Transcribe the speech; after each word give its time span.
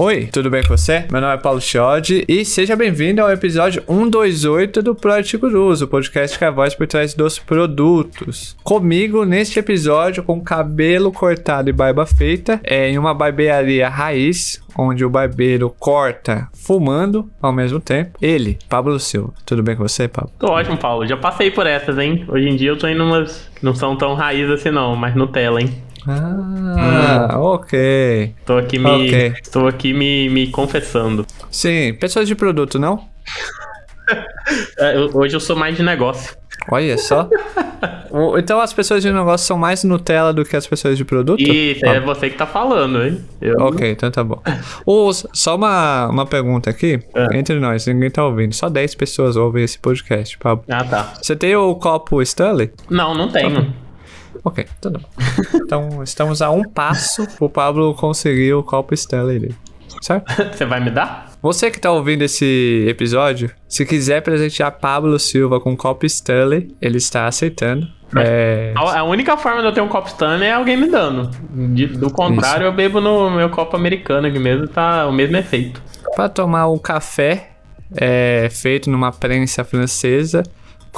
Oi, 0.00 0.26
tudo 0.26 0.48
bem 0.48 0.62
com 0.62 0.76
você? 0.76 1.06
Meu 1.10 1.20
nome 1.20 1.34
é 1.34 1.38
Paulo 1.38 1.60
Chiodi 1.60 2.24
e 2.28 2.44
seja 2.44 2.76
bem-vindo 2.76 3.20
ao 3.20 3.32
episódio 3.32 3.82
128 3.88 4.80
do 4.80 4.94
Product 4.94 5.36
Gurus, 5.36 5.82
o 5.82 5.88
podcast 5.88 6.38
que 6.38 6.44
é 6.44 6.46
a 6.46 6.52
voz 6.52 6.72
por 6.72 6.86
trás 6.86 7.14
dos 7.14 7.40
produtos. 7.40 8.56
Comigo 8.62 9.24
neste 9.24 9.58
episódio, 9.58 10.22
com 10.22 10.40
cabelo 10.40 11.10
cortado 11.10 11.68
e 11.68 11.72
barba 11.72 12.06
feita, 12.06 12.60
é, 12.62 12.88
em 12.88 12.96
uma 12.96 13.12
barbearia 13.12 13.88
raiz, 13.88 14.62
onde 14.78 15.04
o 15.04 15.10
barbeiro 15.10 15.74
corta 15.80 16.46
fumando 16.54 17.28
ao 17.42 17.52
mesmo 17.52 17.80
tempo. 17.80 18.16
Ele, 18.22 18.56
Pablo 18.68 19.00
Silva. 19.00 19.34
Tudo 19.44 19.64
bem 19.64 19.74
com 19.74 19.82
você, 19.82 20.06
Pablo? 20.06 20.30
Tô 20.38 20.52
ótimo, 20.52 20.78
Paulo. 20.78 21.08
Já 21.08 21.16
passei 21.16 21.50
por 21.50 21.66
essas, 21.66 21.98
hein? 21.98 22.24
Hoje 22.28 22.48
em 22.48 22.54
dia 22.54 22.70
eu 22.70 22.78
tô 22.78 22.86
indo 22.86 23.02
umas. 23.02 23.50
Não 23.60 23.74
são 23.74 23.96
tão 23.96 24.14
raiz 24.14 24.48
assim, 24.48 24.70
não, 24.70 24.94
mas 24.94 25.16
Nutella, 25.16 25.60
hein? 25.60 25.87
Ah, 26.06 27.36
hum. 27.36 27.40
ok. 27.40 28.34
Tô 28.44 28.56
aqui 28.56 28.78
me. 28.78 28.90
Okay. 28.90 29.34
Estou 29.42 29.66
aqui 29.66 29.92
me, 29.92 30.28
me 30.28 30.46
confessando. 30.48 31.26
Sim, 31.50 31.94
pessoas 31.94 32.28
de 32.28 32.34
produto, 32.34 32.78
não? 32.78 33.08
É, 34.78 34.98
hoje 35.12 35.36
eu 35.36 35.40
sou 35.40 35.54
mais 35.54 35.76
de 35.76 35.82
negócio. 35.82 36.34
Olha 36.70 36.98
só. 36.98 37.28
então 38.38 38.60
as 38.60 38.72
pessoas 38.72 39.02
de 39.02 39.10
negócio 39.12 39.46
são 39.46 39.56
mais 39.56 39.84
Nutella 39.84 40.32
do 40.32 40.44
que 40.44 40.56
as 40.56 40.66
pessoas 40.66 40.96
de 40.96 41.04
produto? 41.04 41.40
Isso, 41.40 41.84
é 41.84 42.00
você 42.00 42.30
que 42.30 42.36
tá 42.36 42.46
falando, 42.46 43.02
hein? 43.04 43.24
Eu... 43.40 43.56
Ok, 43.60 43.90
então 43.90 44.10
tá 44.10 44.24
bom. 44.24 44.40
Ou, 44.84 45.12
só 45.12 45.56
uma, 45.56 46.08
uma 46.08 46.26
pergunta 46.26 46.70
aqui, 46.70 47.00
é. 47.14 47.36
entre 47.36 47.58
nós, 47.58 47.86
ninguém 47.86 48.10
tá 48.10 48.24
ouvindo. 48.24 48.54
Só 48.54 48.68
10 48.68 48.94
pessoas 48.94 49.36
ouvem 49.36 49.64
esse 49.64 49.78
podcast, 49.78 50.36
Pablo. 50.38 50.64
Ah, 50.68 50.84
tá. 50.84 51.14
Você 51.20 51.36
tem 51.36 51.54
o 51.54 51.74
copo 51.74 52.20
Stanley? 52.22 52.70
Não, 52.90 53.14
não 53.14 53.28
tenho. 53.28 53.72
Ok, 54.48 54.66
tudo 54.80 54.98
bom. 54.98 55.08
Então, 55.54 56.02
estamos 56.02 56.40
a 56.40 56.48
um 56.50 56.64
passo 56.64 57.26
pro 57.36 57.50
Pablo 57.50 57.92
conseguir 57.92 58.54
o 58.54 58.62
copo 58.62 58.94
Stanley 58.94 59.38
dele. 59.38 59.56
Certo? 60.00 60.24
Você 60.56 60.64
vai 60.64 60.80
me 60.80 60.90
dar? 60.90 61.30
Você 61.42 61.70
que 61.70 61.78
tá 61.78 61.92
ouvindo 61.92 62.22
esse 62.22 62.86
episódio, 62.88 63.50
se 63.68 63.84
quiser 63.84 64.22
presentear 64.22 64.72
Pablo 64.72 65.18
Silva 65.18 65.60
com 65.60 65.72
um 65.72 65.76
copo 65.76 66.06
Stanley, 66.06 66.74
ele 66.80 66.96
está 66.96 67.26
aceitando. 67.26 67.86
É... 68.16 68.72
A 68.74 69.04
única 69.04 69.36
forma 69.36 69.60
de 69.60 69.66
eu 69.66 69.72
ter 69.72 69.82
um 69.82 69.88
copo 69.88 70.08
Stanley 70.08 70.48
é 70.48 70.52
alguém 70.52 70.78
me 70.78 70.88
dando. 70.88 71.30
do 71.98 72.10
contrário, 72.10 72.62
Isso. 72.62 72.68
eu 72.68 72.72
bebo 72.72 73.02
no 73.02 73.30
meu 73.30 73.50
copo 73.50 73.76
americano, 73.76 74.32
que 74.32 74.38
mesmo 74.38 74.66
tá 74.66 75.06
o 75.06 75.12
mesmo 75.12 75.36
efeito. 75.36 75.82
Para 76.16 76.30
tomar 76.30 76.68
um 76.68 76.78
café 76.78 77.50
é, 77.94 78.48
feito 78.50 78.88
numa 78.88 79.12
prensa 79.12 79.62
francesa 79.62 80.42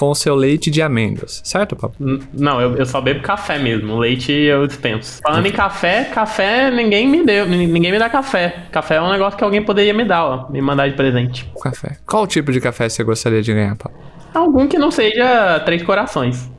com 0.00 0.08
o 0.08 0.14
seu 0.14 0.34
leite 0.34 0.70
de 0.70 0.80
amêndoas, 0.80 1.42
certo, 1.44 1.76
Pablo? 1.76 1.94
Não, 2.32 2.58
eu, 2.58 2.74
eu 2.74 2.86
só 2.86 3.02
bebo 3.02 3.20
café 3.20 3.58
mesmo. 3.58 3.98
Leite 3.98 4.32
eu 4.32 4.66
dispenso. 4.66 5.20
Falando 5.22 5.44
em 5.44 5.52
café, 5.52 6.04
café 6.04 6.70
ninguém 6.70 7.06
me 7.06 7.22
deu. 7.22 7.46
Ninguém 7.46 7.92
me 7.92 7.98
dá 7.98 8.08
café. 8.08 8.64
Café 8.72 8.94
é 8.94 9.02
um 9.02 9.10
negócio 9.10 9.36
que 9.36 9.44
alguém 9.44 9.62
poderia 9.62 9.92
me 9.92 10.06
dar, 10.06 10.24
ó. 10.24 10.50
Me 10.50 10.62
mandar 10.62 10.88
de 10.88 10.96
presente. 10.96 11.46
Café. 11.62 11.98
Qual 12.06 12.26
tipo 12.26 12.50
de 12.50 12.62
café 12.62 12.88
você 12.88 13.04
gostaria 13.04 13.42
de 13.42 13.52
ganhar, 13.52 13.76
Pablo? 13.76 13.98
Algum 14.32 14.66
que 14.66 14.78
não 14.78 14.90
seja 14.90 15.60
Três 15.66 15.82
Corações. 15.82 16.50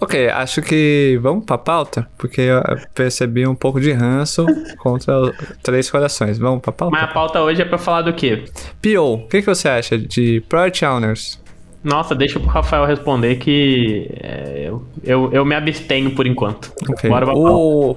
Ok, 0.00 0.28
acho 0.28 0.60
que 0.60 1.16
vamos 1.22 1.44
pra 1.44 1.56
pauta, 1.56 2.08
porque 2.18 2.40
eu 2.40 2.60
percebi 2.92 3.46
um 3.46 3.54
pouco 3.54 3.80
de 3.80 3.92
ranço 3.92 4.44
contra 4.82 5.14
Três 5.62 5.88
Corações. 5.88 6.38
Vamos 6.38 6.60
pra 6.60 6.72
pauta? 6.72 6.90
Mas 6.90 7.08
a 7.08 7.12
pauta 7.12 7.40
hoje 7.40 7.62
é 7.62 7.64
pra 7.64 7.78
falar 7.78 8.02
do 8.02 8.12
quê? 8.12 8.44
P.O., 8.82 9.14
o 9.14 9.28
que, 9.28 9.42
que 9.42 9.46
você 9.46 9.68
acha 9.68 9.96
de 9.96 10.42
Product 10.48 10.84
Owners? 10.84 11.43
Nossa, 11.84 12.14
deixa 12.14 12.40
pro 12.40 12.48
Rafael 12.48 12.86
responder 12.86 13.36
que 13.36 14.10
é, 14.18 14.64
eu, 14.66 14.82
eu, 15.04 15.30
eu, 15.32 15.44
me 15.44 15.54
abstenho 15.54 16.10
por 16.12 16.26
enquanto. 16.26 16.72
Okay. 16.88 17.10
Bora 17.10 17.26
pra 17.26 17.34
o... 17.34 17.96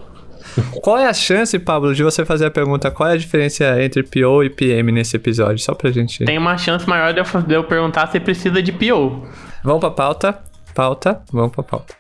Qual 0.81 0.97
é 0.97 1.07
a 1.07 1.13
chance, 1.13 1.57
Pablo, 1.57 1.93
de 1.95 2.03
você 2.03 2.25
fazer 2.25 2.47
a 2.47 2.52
pergunta 2.52 2.91
qual 2.91 3.09
é 3.09 3.13
a 3.13 3.17
diferença 3.17 3.81
entre 3.81 4.03
PO 4.03 4.43
e 4.43 4.49
PM 4.49 4.92
nesse 4.92 5.15
episódio? 5.15 5.59
Só 5.59 5.73
pra 5.73 5.89
gente. 5.92 6.25
Tem 6.25 6.37
uma 6.37 6.58
chance 6.58 6.87
maior 6.87 7.14
de 7.14 7.20
eu, 7.20 7.42
de 7.42 7.53
eu 7.53 7.64
perguntar 7.64 8.08
se 8.08 8.20
precisa 8.20 8.61
de 8.61 8.71
PO. 8.71 9.23
Vamos 9.64 9.80
pra 9.80 9.92
pauta. 9.92 10.39
Pauta. 10.73 11.21
Vamos 11.31 11.52
pra 11.52 11.64
pauta. 11.64 11.95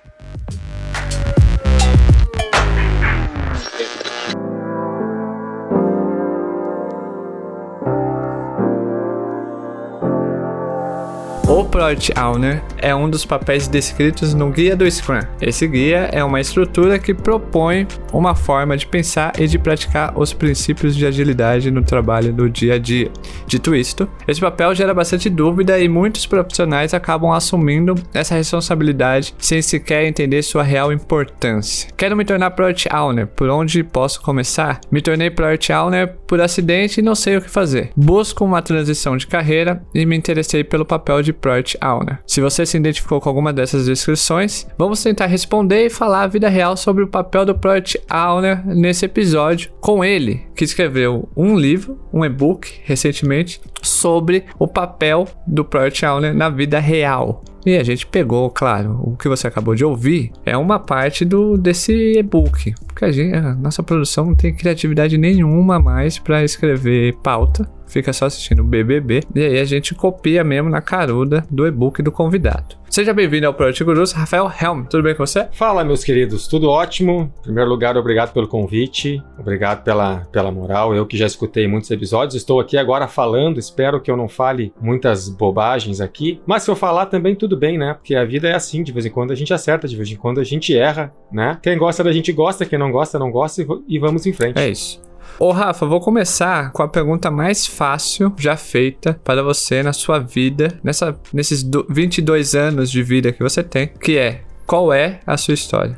O 11.49 11.63
Product 11.63 12.11
Owner 12.19 12.61
é 12.77 12.93
um 12.93 13.09
dos 13.09 13.23
papéis 13.23 13.69
descritos 13.69 14.33
no 14.33 14.51
Guia 14.51 14.75
do 14.75 14.89
Scrum. 14.91 15.21
Esse 15.41 15.65
guia 15.65 16.09
é 16.11 16.21
uma 16.21 16.41
estrutura 16.41 16.99
que 16.99 17.13
propõe 17.13 17.87
uma 18.11 18.35
forma 18.35 18.75
de 18.75 18.85
pensar 18.85 19.31
e 19.39 19.47
de 19.47 19.57
praticar 19.57 20.11
os 20.19 20.33
princípios 20.33 20.93
de 20.93 21.05
agilidade 21.05 21.71
no 21.71 21.81
trabalho 21.81 22.33
do 22.33 22.49
dia 22.49 22.73
a 22.73 22.77
dia. 22.77 23.09
Dito 23.45 23.73
isto, 23.73 24.09
esse 24.27 24.41
papel 24.41 24.75
gera 24.75 24.93
bastante 24.93 25.29
dúvida 25.29 25.79
e 25.79 25.87
muitos 25.87 26.25
profissionais 26.25 26.93
acabam 26.93 27.31
assumindo 27.31 27.95
essa 28.13 28.35
responsabilidade 28.35 29.33
sem 29.37 29.61
sequer 29.61 30.03
entender 30.03 30.41
sua 30.41 30.63
real 30.63 30.91
importância. 30.91 31.89
Quero 31.95 32.17
me 32.17 32.25
tornar 32.25 32.51
Product 32.51 32.93
Owner, 32.93 33.25
por 33.25 33.49
onde 33.49 33.85
posso 33.85 34.21
começar? 34.21 34.81
Me 34.91 35.01
tornei 35.01 35.29
Product 35.29 35.71
Owner 35.71 36.13
por 36.27 36.41
acidente 36.41 36.99
e 36.99 37.03
não 37.03 37.15
sei 37.15 37.37
o 37.37 37.41
que 37.41 37.49
fazer. 37.49 37.91
Busco 37.95 38.43
uma 38.43 38.61
transição 38.61 39.15
de 39.15 39.25
carreira 39.25 39.81
e 39.95 40.05
me 40.05 40.17
interessei 40.17 40.61
pelo 40.61 40.85
papel 40.85 41.23
de 41.23 41.36
Product 41.37 41.77
Owner. 41.83 42.19
Se 42.25 42.41
você 42.41 42.65
se 42.65 42.77
identificou 42.77 43.21
com 43.21 43.29
alguma 43.29 43.53
dessas 43.53 43.85
descrições, 43.85 44.67
vamos 44.77 45.01
tentar 45.01 45.27
responder 45.27 45.85
e 45.85 45.89
falar 45.89 46.23
a 46.23 46.27
vida 46.27 46.49
real 46.49 46.75
sobre 46.75 47.03
o 47.03 47.07
papel 47.07 47.45
do 47.45 47.55
Product 47.55 47.99
Owner 48.11 48.65
nesse 48.65 49.05
episódio 49.05 49.71
com 49.79 50.03
ele, 50.03 50.41
que 50.55 50.63
escreveu 50.63 51.29
um 51.35 51.57
livro, 51.57 51.99
um 52.13 52.23
e-book 52.25 52.81
recentemente 52.83 53.61
sobre 53.81 54.45
o 54.59 54.67
papel 54.67 55.27
do 55.45 55.63
Product 55.63 56.05
Owner 56.05 56.33
na 56.33 56.49
vida 56.49 56.79
real. 56.79 57.43
E 57.65 57.75
a 57.75 57.83
gente 57.83 58.07
pegou, 58.07 58.49
claro, 58.49 58.97
o 59.03 59.17
que 59.17 59.27
você 59.27 59.45
acabou 59.45 59.75
de 59.75 59.83
ouvir 59.83 60.31
é 60.45 60.55
uma 60.55 60.79
parte 60.79 61.25
do 61.25 61.57
desse 61.57 62.17
e-book, 62.17 62.73
porque 62.87 63.03
a, 63.03 63.11
gente, 63.11 63.35
a 63.35 63.53
nossa 63.55 63.83
produção 63.83 64.27
não 64.27 64.35
tem 64.35 64.55
criatividade 64.55 65.17
nenhuma 65.17 65.77
mais 65.77 66.17
para 66.17 66.45
escrever 66.45 67.15
pauta 67.21 67.69
fica 67.87 68.13
só 68.13 68.25
assistindo 68.25 68.59
o 68.59 68.63
BBB. 68.63 69.23
E 69.33 69.41
aí 69.41 69.59
a 69.59 69.65
gente 69.65 69.95
copia 69.95 70.43
mesmo 70.43 70.69
na 70.69 70.81
caruda 70.81 71.45
do 71.49 71.65
e-book 71.65 72.01
do 72.01 72.11
convidado. 72.11 72.75
Seja 72.89 73.13
bem-vindo 73.13 73.45
ao 73.45 73.53
Project 73.53 73.83
Gurus, 73.83 74.11
Rafael 74.13 74.49
Helm. 74.61 74.85
Tudo 74.85 75.03
bem 75.03 75.13
com 75.13 75.25
você? 75.25 75.47
Fala, 75.51 75.83
meus 75.83 76.03
queridos. 76.03 76.47
Tudo 76.47 76.69
ótimo. 76.69 77.31
Em 77.39 77.43
primeiro 77.43 77.69
lugar, 77.69 77.97
obrigado 77.97 78.31
pelo 78.31 78.47
convite. 78.47 79.21
Obrigado 79.37 79.83
pela, 79.83 80.21
pela 80.31 80.51
moral. 80.51 80.95
Eu 80.95 81.05
que 81.05 81.17
já 81.17 81.25
escutei 81.25 81.67
muitos 81.67 81.91
episódios, 81.91 82.35
estou 82.35 82.59
aqui 82.59 82.77
agora 82.77 83.07
falando. 83.07 83.59
Espero 83.59 83.99
que 84.01 84.09
eu 84.09 84.15
não 84.15 84.29
fale 84.29 84.73
muitas 84.81 85.27
bobagens 85.27 85.99
aqui. 85.99 86.41
Mas 86.45 86.63
se 86.63 86.71
eu 86.71 86.75
falar 86.75 87.07
também, 87.07 87.35
tudo 87.35 87.57
bem, 87.57 87.77
né? 87.77 87.93
Porque 87.93 88.15
a 88.15 88.23
vida 88.23 88.47
é 88.47 88.55
assim. 88.55 88.81
De 88.83 88.91
vez 88.91 89.05
em 89.05 89.11
quando 89.11 89.31
a 89.31 89.35
gente 89.35 89.53
acerta, 89.53 89.87
de 89.87 89.95
vez 89.95 90.09
em 90.09 90.15
quando 90.15 90.39
a 90.39 90.43
gente 90.43 90.75
erra, 90.75 91.13
né? 91.31 91.57
Quem 91.61 91.77
gosta 91.77 92.03
da 92.03 92.11
gente 92.11 92.31
gosta, 92.31 92.65
quem 92.65 92.79
não 92.79 92.91
gosta, 92.91 93.19
não 93.19 93.29
gosta 93.29 93.65
e 93.87 93.99
vamos 93.99 94.25
em 94.25 94.33
frente. 94.33 94.57
É 94.57 94.69
isso. 94.69 95.06
Ô 95.39 95.51
Rafa, 95.51 95.85
vou 95.85 95.99
começar 95.99 96.71
com 96.71 96.81
a 96.81 96.87
pergunta 96.87 97.29
mais 97.29 97.67
fácil 97.67 98.33
já 98.39 98.57
feita 98.57 99.19
para 99.23 99.43
você 99.43 99.83
na 99.83 99.93
sua 99.93 100.17
vida, 100.17 100.79
nessa, 100.83 101.15
nesses 101.31 101.63
22 101.87 102.55
anos 102.55 102.89
de 102.89 103.03
vida 103.03 103.31
que 103.31 103.43
você 103.43 103.63
tem, 103.63 103.87
que 103.87 104.17
é: 104.17 104.41
qual 104.65 104.91
é 104.91 105.19
a 105.27 105.37
sua 105.37 105.53
história? 105.53 105.95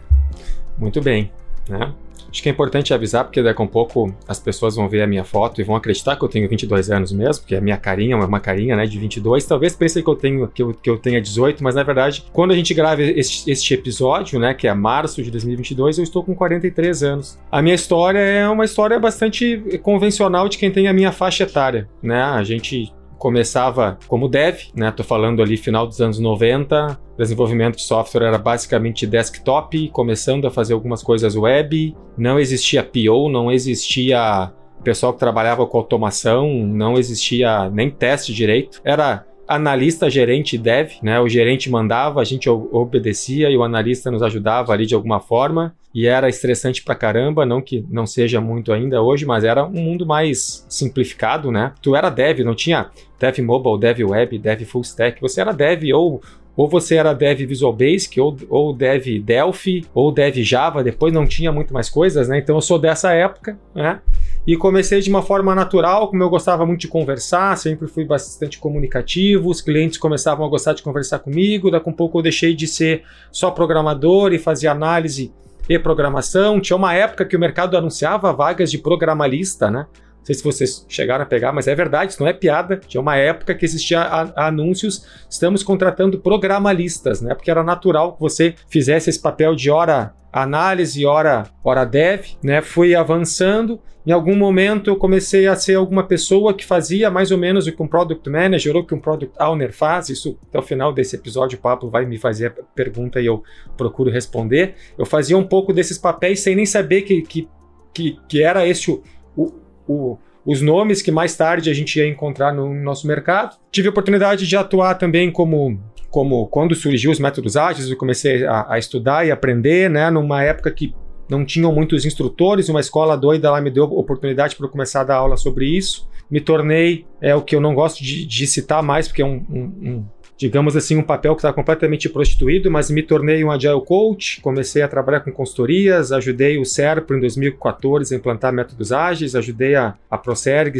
Muito 0.77 1.01
bem, 1.01 1.31
né? 1.69 1.93
Acho 2.31 2.43
que 2.43 2.49
é 2.49 2.51
importante 2.51 2.93
avisar, 2.93 3.23
porque 3.23 3.41
daqui 3.41 3.61
a 3.61 3.65
um 3.65 3.67
pouco 3.67 4.13
as 4.27 4.39
pessoas 4.39 4.75
vão 4.75 4.87
ver 4.87 5.01
a 5.01 5.07
minha 5.07 5.23
foto 5.23 5.59
e 5.59 5.63
vão 5.63 5.75
acreditar 5.75 6.15
que 6.15 6.23
eu 6.23 6.29
tenho 6.29 6.47
22 6.47 6.89
anos 6.91 7.11
mesmo, 7.11 7.41
porque 7.41 7.55
a 7.55 7.61
minha 7.61 7.77
carinha 7.77 8.15
é 8.15 8.17
uma 8.17 8.39
carinha, 8.39 8.75
né, 8.75 8.85
de 8.85 8.97
22. 8.97 9.45
Talvez 9.45 9.75
pensem 9.75 10.03
que 10.03 10.09
eu 10.09 10.15
tenho 10.15 10.47
que 10.47 10.61
eu, 10.61 10.73
que 10.73 10.89
eu 10.89 10.97
tenha 10.97 11.21
18, 11.21 11.63
mas 11.63 11.75
na 11.75 11.83
verdade, 11.83 12.25
quando 12.31 12.51
a 12.51 12.55
gente 12.55 12.73
grava 12.73 13.01
este, 13.01 13.49
este 13.49 13.73
episódio, 13.73 14.39
né, 14.39 14.53
que 14.53 14.67
é 14.67 14.73
março 14.73 15.21
de 15.21 15.31
2022, 15.31 15.97
eu 15.97 16.03
estou 16.03 16.23
com 16.23 16.35
43 16.35 17.03
anos. 17.03 17.39
A 17.51 17.61
minha 17.61 17.75
história 17.75 18.19
é 18.19 18.47
uma 18.47 18.65
história 18.65 18.99
bastante 18.99 19.79
convencional 19.81 20.47
de 20.47 20.57
quem 20.57 20.71
tem 20.71 20.87
a 20.87 20.93
minha 20.93 21.11
faixa 21.11 21.43
etária, 21.43 21.89
né? 22.01 22.21
A 22.21 22.43
gente 22.43 22.91
começava 23.19 23.99
como 24.07 24.29
dev, 24.29 24.61
né? 24.73 24.91
Tô 24.91 25.03
falando 25.03 25.43
ali 25.43 25.57
final 25.57 25.85
dos 25.85 26.01
anos 26.01 26.17
90, 26.17 26.97
desenvolvimento 27.17 27.75
de 27.75 27.83
software 27.83 28.25
era 28.25 28.37
basicamente 28.37 29.05
desktop, 29.05 29.89
começando 29.89 30.47
a 30.47 30.51
fazer 30.51 30.73
algumas 30.73 31.03
coisas 31.03 31.35
web, 31.35 31.95
não 32.17 32.39
existia 32.39 32.81
PO, 32.81 33.29
não 33.29 33.51
existia 33.51 34.51
pessoal 34.83 35.13
que 35.13 35.19
trabalhava 35.19 35.67
com 35.67 35.77
automação, 35.77 36.49
não 36.65 36.97
existia 36.97 37.69
nem 37.69 37.89
teste 37.89 38.33
direito. 38.33 38.81
Era 38.83 39.25
analista, 39.49 40.07
gerente, 40.11 40.59
dev, 40.59 40.91
né? 41.01 41.19
O 41.19 41.27
gerente 41.27 41.71
mandava, 41.71 42.21
a 42.21 42.23
gente 42.23 42.47
obedecia 42.47 43.49
e 43.49 43.57
o 43.57 43.63
analista 43.63 44.11
nos 44.11 44.21
ajudava 44.21 44.71
ali 44.71 44.85
de 44.85 44.93
alguma 44.93 45.19
forma. 45.19 45.75
E 45.91 46.05
era 46.05 46.29
estressante 46.29 46.83
pra 46.83 46.93
caramba, 46.93 47.47
não 47.47 47.59
que 47.59 47.83
não 47.89 48.05
seja 48.05 48.39
muito 48.39 48.71
ainda 48.71 49.01
hoje, 49.01 49.25
mas 49.25 49.43
era 49.43 49.65
um 49.65 49.81
mundo 49.81 50.05
mais 50.05 50.63
simplificado, 50.69 51.51
né? 51.51 51.73
Tu 51.81 51.95
era 51.95 52.11
dev, 52.11 52.41
não 52.41 52.53
tinha 52.53 52.91
dev 53.19 53.39
mobile, 53.39 53.79
dev 53.79 54.11
web, 54.11 54.37
dev 54.37 54.61
full 54.65 54.81
stack. 54.81 55.19
Você 55.19 55.41
era 55.41 55.51
dev 55.51 55.91
ou 55.95 56.21
ou 56.55 56.67
você 56.67 56.95
era 56.95 57.13
dev 57.13 57.39
Visual 57.47 57.71
Basic, 57.71 58.19
ou, 58.19 58.35
ou 58.49 58.73
dev 58.73 59.21
Delphi, 59.23 59.85
ou 59.93 60.11
dev 60.11 60.43
Java, 60.43 60.83
depois 60.83 61.13
não 61.13 61.25
tinha 61.25 61.53
muito 61.53 61.73
mais 61.73 61.89
coisas, 61.89 62.27
né? 62.27 62.37
Então 62.37 62.55
eu 62.55 62.61
sou 62.61 62.77
dessa 62.77 63.13
época, 63.13 63.57
né? 63.73 64.01
E 64.49 64.57
comecei 64.57 64.99
de 64.99 65.11
uma 65.11 65.21
forma 65.21 65.53
natural, 65.53 66.09
como 66.09 66.23
eu 66.23 66.29
gostava 66.29 66.65
muito 66.65 66.81
de 66.81 66.87
conversar, 66.87 67.55
sempre 67.55 67.87
fui 67.87 68.03
bastante 68.03 68.57
comunicativo, 68.57 69.47
os 69.47 69.61
clientes 69.61 69.99
começavam 69.99 70.43
a 70.43 70.49
gostar 70.49 70.73
de 70.73 70.81
conversar 70.81 71.19
comigo, 71.19 71.69
daqui 71.69 71.87
a 71.87 71.93
pouco 71.93 72.17
eu 72.17 72.23
deixei 72.23 72.55
de 72.55 72.65
ser 72.65 73.03
só 73.31 73.51
programador 73.51 74.33
e 74.33 74.39
fazia 74.39 74.71
análise 74.71 75.31
e 75.69 75.77
programação. 75.77 76.59
Tinha 76.59 76.75
uma 76.75 76.95
época 76.95 77.25
que 77.25 77.35
o 77.35 77.39
mercado 77.39 77.77
anunciava 77.77 78.33
vagas 78.33 78.71
de 78.71 78.79
programalista, 78.79 79.69
né? 79.69 79.85
Não 80.17 80.25
sei 80.25 80.33
se 80.33 80.43
vocês 80.43 80.83
chegaram 80.89 81.23
a 81.23 81.27
pegar, 81.27 81.53
mas 81.53 81.67
é 81.67 81.75
verdade, 81.75 82.13
isso 82.13 82.23
não 82.23 82.27
é 82.27 82.33
piada. 82.33 82.77
Tinha 82.77 83.01
uma 83.01 83.17
época 83.17 83.53
que 83.53 83.65
existia 83.65 84.01
anúncios, 84.35 85.05
estamos 85.29 85.61
contratando 85.61 86.17
programalistas, 86.17 87.21
né? 87.21 87.35
Porque 87.35 87.51
era 87.51 87.63
natural 87.63 88.13
que 88.13 88.19
você 88.19 88.55
fizesse 88.67 89.11
esse 89.11 89.21
papel 89.21 89.53
de 89.53 89.69
hora 89.69 90.11
análise, 90.33 91.05
hora, 91.05 91.43
hora 91.63 91.85
dev, 91.85 92.25
né? 92.43 92.63
Fui 92.63 92.95
avançando. 92.95 93.79
Em 94.05 94.11
algum 94.11 94.35
momento 94.35 94.89
eu 94.89 94.95
comecei 94.95 95.47
a 95.47 95.55
ser 95.55 95.75
alguma 95.75 96.03
pessoa 96.03 96.53
que 96.53 96.65
fazia 96.65 97.11
mais 97.11 97.31
ou 97.31 97.37
menos 97.37 97.67
o 97.67 97.71
que 97.71 97.83
um 97.83 97.87
product 97.87 98.29
manager 98.29 98.75
ou 98.75 98.85
que 98.85 98.95
um 98.95 98.99
product 98.99 99.35
owner 99.39 99.73
faz. 99.73 100.09
Isso 100.09 100.37
até 100.47 100.57
o 100.57 100.63
final 100.63 100.93
desse 100.93 101.15
episódio 101.15 101.57
o 101.57 101.61
Pablo 101.61 101.89
vai 101.89 102.05
me 102.05 102.17
fazer 102.17 102.47
a 102.47 102.63
pergunta 102.73 103.19
e 103.19 103.25
eu 103.25 103.43
procuro 103.77 104.09
responder. 104.09 104.75
Eu 104.97 105.05
fazia 105.05 105.37
um 105.37 105.43
pouco 105.43 105.73
desses 105.73 105.97
papéis 105.97 106.39
sem 106.39 106.55
nem 106.55 106.65
saber 106.65 107.01
que, 107.01 107.21
que, 107.21 107.47
que, 107.93 108.17
que 108.27 108.41
era 108.41 108.65
esse 108.67 108.89
o, 108.89 109.03
o, 109.35 109.53
o 109.87 110.17
os 110.45 110.61
nomes 110.61 111.01
que 111.01 111.11
mais 111.11 111.35
tarde 111.35 111.69
a 111.69 111.73
gente 111.73 111.99
ia 111.99 112.07
encontrar 112.07 112.53
no 112.53 112.73
nosso 112.73 113.05
mercado. 113.05 113.57
Tive 113.71 113.87
a 113.87 113.91
oportunidade 113.91 114.47
de 114.47 114.57
atuar 114.57 114.95
também 114.95 115.31
como 115.31 115.79
como 116.09 116.47
quando 116.47 116.73
surgiu 116.73 117.11
os 117.11 117.19
métodos 117.19 117.55
ágeis, 117.55 117.87
eu 117.87 117.95
comecei 117.95 118.43
a, 118.43 118.65
a, 118.73 118.79
estudar 118.79 119.27
e 119.27 119.31
aprender, 119.31 119.91
né, 119.91 120.09
numa 120.09 120.43
época 120.43 120.71
que 120.71 120.91
não 121.29 121.45
tinham 121.45 121.71
muitos 121.71 122.05
instrutores, 122.05 122.69
uma 122.69 122.79
escola 122.79 123.15
doida 123.15 123.51
lá 123.51 123.61
me 123.61 123.69
deu 123.69 123.83
oportunidade 123.83 124.55
para 124.55 124.67
começar 124.67 125.01
a 125.01 125.05
dar 125.05 125.15
aula 125.17 125.37
sobre 125.37 125.65
isso. 125.65 126.09
Me 126.29 126.41
tornei, 126.41 127.05
é 127.21 127.35
o 127.35 127.41
que 127.41 127.55
eu 127.55 127.61
não 127.61 127.73
gosto 127.73 128.03
de, 128.03 128.25
de 128.25 128.47
citar 128.47 128.83
mais, 128.83 129.07
porque 129.07 129.21
é 129.21 129.25
um, 129.25 129.45
um, 129.49 129.61
um 129.61 130.05
digamos 130.39 130.77
assim, 130.77 130.95
um 130.95 131.03
papel 131.03 131.35
que 131.35 131.39
está 131.39 131.51
completamente 131.51 132.07
prostituído, 132.07 132.71
mas 132.71 132.89
me 132.89 133.03
tornei 133.03 133.43
um 133.43 133.51
Agile 133.51 133.81
Coach, 133.81 134.39
comecei 134.39 134.81
a 134.81 134.87
trabalhar 134.87 135.19
com 135.19 135.33
consultorias, 135.33 136.13
ajudei 136.13 136.57
o 136.57 136.63
SERPRO 136.63 137.17
em 137.17 137.19
2014 137.19 138.15
a 138.15 138.17
implantar 138.17 138.53
métodos 138.53 138.93
ágeis, 138.93 139.35
ajudei 139.35 139.75
a, 139.75 139.95
a 140.09 140.17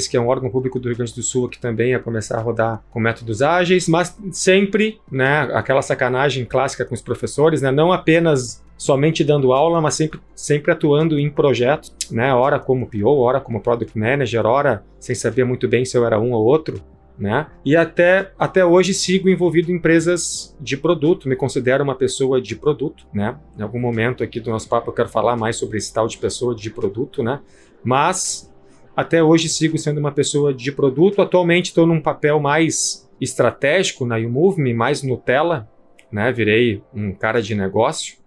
que 0.10 0.16
é 0.16 0.22
um 0.22 0.30
órgão 0.30 0.50
público 0.50 0.80
do 0.80 0.88
Rio 0.88 0.96
Grande 0.96 1.14
do 1.14 1.22
Sul, 1.22 1.48
aqui 1.48 1.60
também 1.60 1.94
a 1.94 2.00
começar 2.00 2.38
a 2.38 2.42
rodar 2.42 2.82
com 2.90 3.02
métodos 3.02 3.42
ágeis, 3.42 3.90
mas 3.90 4.18
sempre, 4.32 4.98
né, 5.12 5.50
aquela 5.54 5.82
sacanagem 5.82 6.46
clássica 6.46 6.86
com 6.86 6.96
os 6.96 7.02
professores, 7.02 7.62
né, 7.62 7.70
não 7.70 7.92
apenas 7.92 8.64
somente 8.78 9.26
dando 9.26 9.52
aula, 9.52 9.82
mas 9.82 9.96
sempre, 9.96 10.22
sempre 10.34 10.72
atuando 10.72 11.20
em 11.20 11.30
projetos, 11.30 11.94
né? 12.10 12.34
Ora 12.34 12.58
como 12.58 12.88
PO, 12.88 13.20
ora 13.20 13.42
como 13.42 13.60
Product 13.60 14.00
Manager, 14.00 14.46
ora 14.46 14.86
sem 15.02 15.14
saber 15.14 15.44
muito 15.44 15.68
bem 15.68 15.84
se 15.84 15.98
eu 15.98 16.06
era 16.06 16.18
um 16.18 16.32
ou 16.32 16.46
outro 16.46 16.82
né? 17.20 17.48
E 17.66 17.76
até, 17.76 18.32
até 18.40 18.66
hoje 18.66 18.94
sigo 18.94 19.28
envolvido 19.28 19.70
em 19.72 19.76
empresas 19.76 20.56
de 20.60 20.78
produto, 20.78 21.28
me 21.28 21.36
considero 21.36 21.84
uma 21.84 21.94
pessoa 21.94 22.42
de 22.42 22.56
produto, 22.56 23.06
né? 23.14 23.38
Em 23.58 23.62
algum 23.62 23.80
momento 23.80 24.24
aqui 24.24 24.40
do 24.40 24.50
nosso 24.50 24.70
papo 24.70 24.90
eu 24.90 24.94
quero 24.94 25.10
falar 25.10 25.36
mais 25.36 25.58
sobre 25.58 25.78
esse 25.78 25.94
tal 25.94 26.08
de 26.08 26.18
pessoa 26.18 26.56
de 26.56 26.70
produto, 26.70 27.22
né? 27.22 27.42
Mas 27.84 28.50
até 28.96 29.22
hoje 29.22 29.50
sigo 29.50 29.78
sendo 29.78 30.00
uma 30.00 30.14
pessoa 30.14 30.54
de 30.54 30.72
produto. 30.72 31.22
Atualmente 31.22 31.68
estou 31.68 31.86
num 31.86 32.02
papel 32.02 32.40
mais 32.40 33.10
estratégico 33.20 34.06
na 34.06 34.16
YouMove 34.16 34.74
mais 34.74 35.04
Nutella, 35.04 35.70
né? 36.10 36.32
Virei 36.32 36.82
um 36.94 37.14
cara 37.14 37.42
de 37.42 37.54
negócio, 37.54 38.18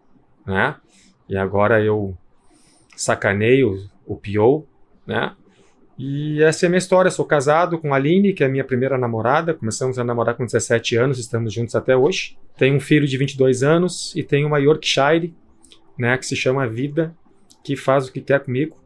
né? 0.46 0.76
E 1.28 1.36
agora 1.36 1.82
eu 1.82 2.14
sacaneio 2.94 3.88
o 4.06 4.16
PO, 4.16 4.66
né? 5.06 5.34
E 6.04 6.42
essa 6.42 6.64
é 6.64 6.66
a 6.66 6.70
minha 6.70 6.80
história. 6.80 7.12
Sou 7.12 7.24
casado 7.24 7.78
com 7.78 7.94
a 7.94 7.96
Aline, 7.96 8.32
que 8.32 8.42
é 8.42 8.46
a 8.46 8.48
minha 8.48 8.64
primeira 8.64 8.98
namorada. 8.98 9.54
Começamos 9.54 10.00
a 10.00 10.04
namorar 10.04 10.34
com 10.34 10.44
17 10.44 10.96
anos, 10.96 11.16
estamos 11.16 11.52
juntos 11.52 11.76
até 11.76 11.96
hoje. 11.96 12.36
Tenho 12.58 12.74
um 12.74 12.80
filho 12.80 13.06
de 13.06 13.16
22 13.16 13.62
anos 13.62 14.12
e 14.16 14.24
tenho 14.24 14.48
uma 14.48 14.58
Yorkshire, 14.58 15.32
né, 15.96 16.18
que 16.18 16.26
se 16.26 16.34
chama 16.34 16.66
Vida, 16.66 17.14
que 17.62 17.76
faz 17.76 18.08
o 18.08 18.12
que 18.12 18.20
quer 18.20 18.40
comigo. 18.40 18.76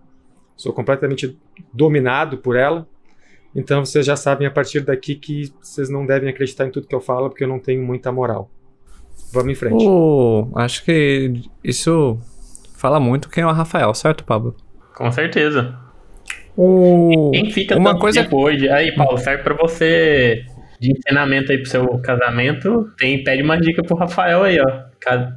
Sou 0.58 0.74
completamente 0.74 1.38
dominado 1.72 2.36
por 2.36 2.54
ela. 2.54 2.86
Então 3.54 3.82
vocês 3.82 4.04
já 4.04 4.14
sabem 4.14 4.46
a 4.46 4.50
partir 4.50 4.80
daqui 4.80 5.14
que 5.14 5.50
vocês 5.62 5.88
não 5.88 6.04
devem 6.04 6.28
acreditar 6.28 6.66
em 6.66 6.70
tudo 6.70 6.86
que 6.86 6.94
eu 6.94 7.00
falo, 7.00 7.30
porque 7.30 7.44
eu 7.44 7.48
não 7.48 7.58
tenho 7.58 7.82
muita 7.82 8.12
moral. 8.12 8.50
Vamos 9.32 9.52
em 9.52 9.54
frente. 9.54 9.86
Oh, 9.88 10.50
acho 10.54 10.84
que 10.84 11.32
isso 11.64 12.19
fala 12.74 13.00
muito 13.00 13.30
quem 13.30 13.42
é 13.42 13.46
o 13.46 13.52
Rafael, 13.52 13.94
certo, 13.94 14.22
Pablo? 14.22 14.54
Com 14.94 15.10
certeza. 15.10 15.85
O... 16.56 17.31
Quem 17.32 17.50
fica 17.50 17.76
uma 17.76 17.99
coisa 17.99 18.26
hoje? 18.31 18.69
Aí, 18.69 18.94
Paulo, 18.94 19.19
serve 19.19 19.43
para 19.43 19.55
você 19.55 20.44
de 20.81 20.93
ensinamento 20.93 21.53
aí 21.53 21.58
pro 21.58 21.70
seu 21.70 21.87
casamento. 21.99 22.91
Tem, 22.99 23.23
pede 23.23 23.43
uma 23.43 23.58
dica 23.58 23.82
pro 23.82 23.97
Rafael 23.97 24.43
aí, 24.43 24.58
ó. 24.61 24.87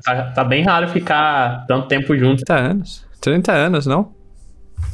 Tá, 0.04 0.32
tá 0.32 0.44
bem 0.44 0.64
raro 0.64 0.88
ficar 0.88 1.66
tanto 1.68 1.88
tempo 1.88 2.18
junto. 2.18 2.44
30 2.44 2.56
anos. 2.56 3.08
30 3.22 3.52
anos, 3.52 3.86
não? 3.86 4.14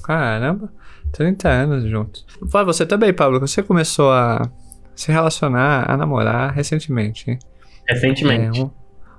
Caramba. 0.04 0.70
30 1.12 1.48
anos 1.48 1.84
juntos. 1.86 2.26
Você 2.42 2.86
também, 2.86 3.14
Pablo. 3.14 3.40
Você 3.40 3.64
começou 3.64 4.12
a 4.12 4.50
se 4.96 5.12
relacionar, 5.12 5.90
a 5.90 5.98
namorar 5.98 6.54
recentemente, 6.54 7.30
hein? 7.30 7.40
Recentemente. 7.88 8.60
É, 8.60 8.64
um, 8.64 8.72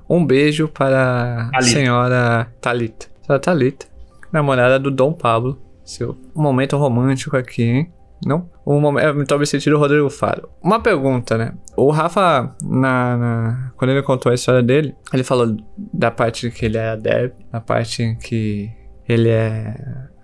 um, 0.09 0.27
beijo 0.27 0.69
para 0.69 1.51
a 1.55 1.63
senhora 1.63 2.49
Talita. 2.61 3.07
Senhora 3.23 3.41
Talita, 3.41 3.87
namorada 4.33 4.79
do 4.79 4.91
Dom 4.91 5.13
Pablo. 5.13 5.61
Seu 5.87 6.19
momento 6.35 6.77
romântico 6.77 7.37
aqui, 7.37 7.63
hein? 7.63 7.93
Não? 8.25 8.51
Um 8.67 8.81
momento, 8.81 9.25
tô 9.25 9.39
me 9.39 9.47
sentindo 9.47 9.77
o 9.77 9.79
Rodrigo 9.79 10.11
Faro. 10.11 10.49
Uma 10.61 10.81
pergunta, 10.81 11.39
né? 11.39 11.53
O 11.77 11.91
Rafa, 11.91 12.57
na, 12.61 13.17
na, 13.17 13.73
quando 13.77 13.91
ele 13.93 14.03
contou 14.03 14.33
a 14.33 14.35
história 14.35 14.63
dele, 14.63 14.97
ele 15.13 15.23
falou 15.23 15.57
da 15.77 16.11
parte 16.11 16.51
que 16.51 16.65
ele 16.65 16.77
é 16.77 16.97
dev, 16.97 17.33
da 17.53 17.61
parte 17.61 18.19
que 18.21 18.69
ele 19.09 19.29
é 19.29 19.77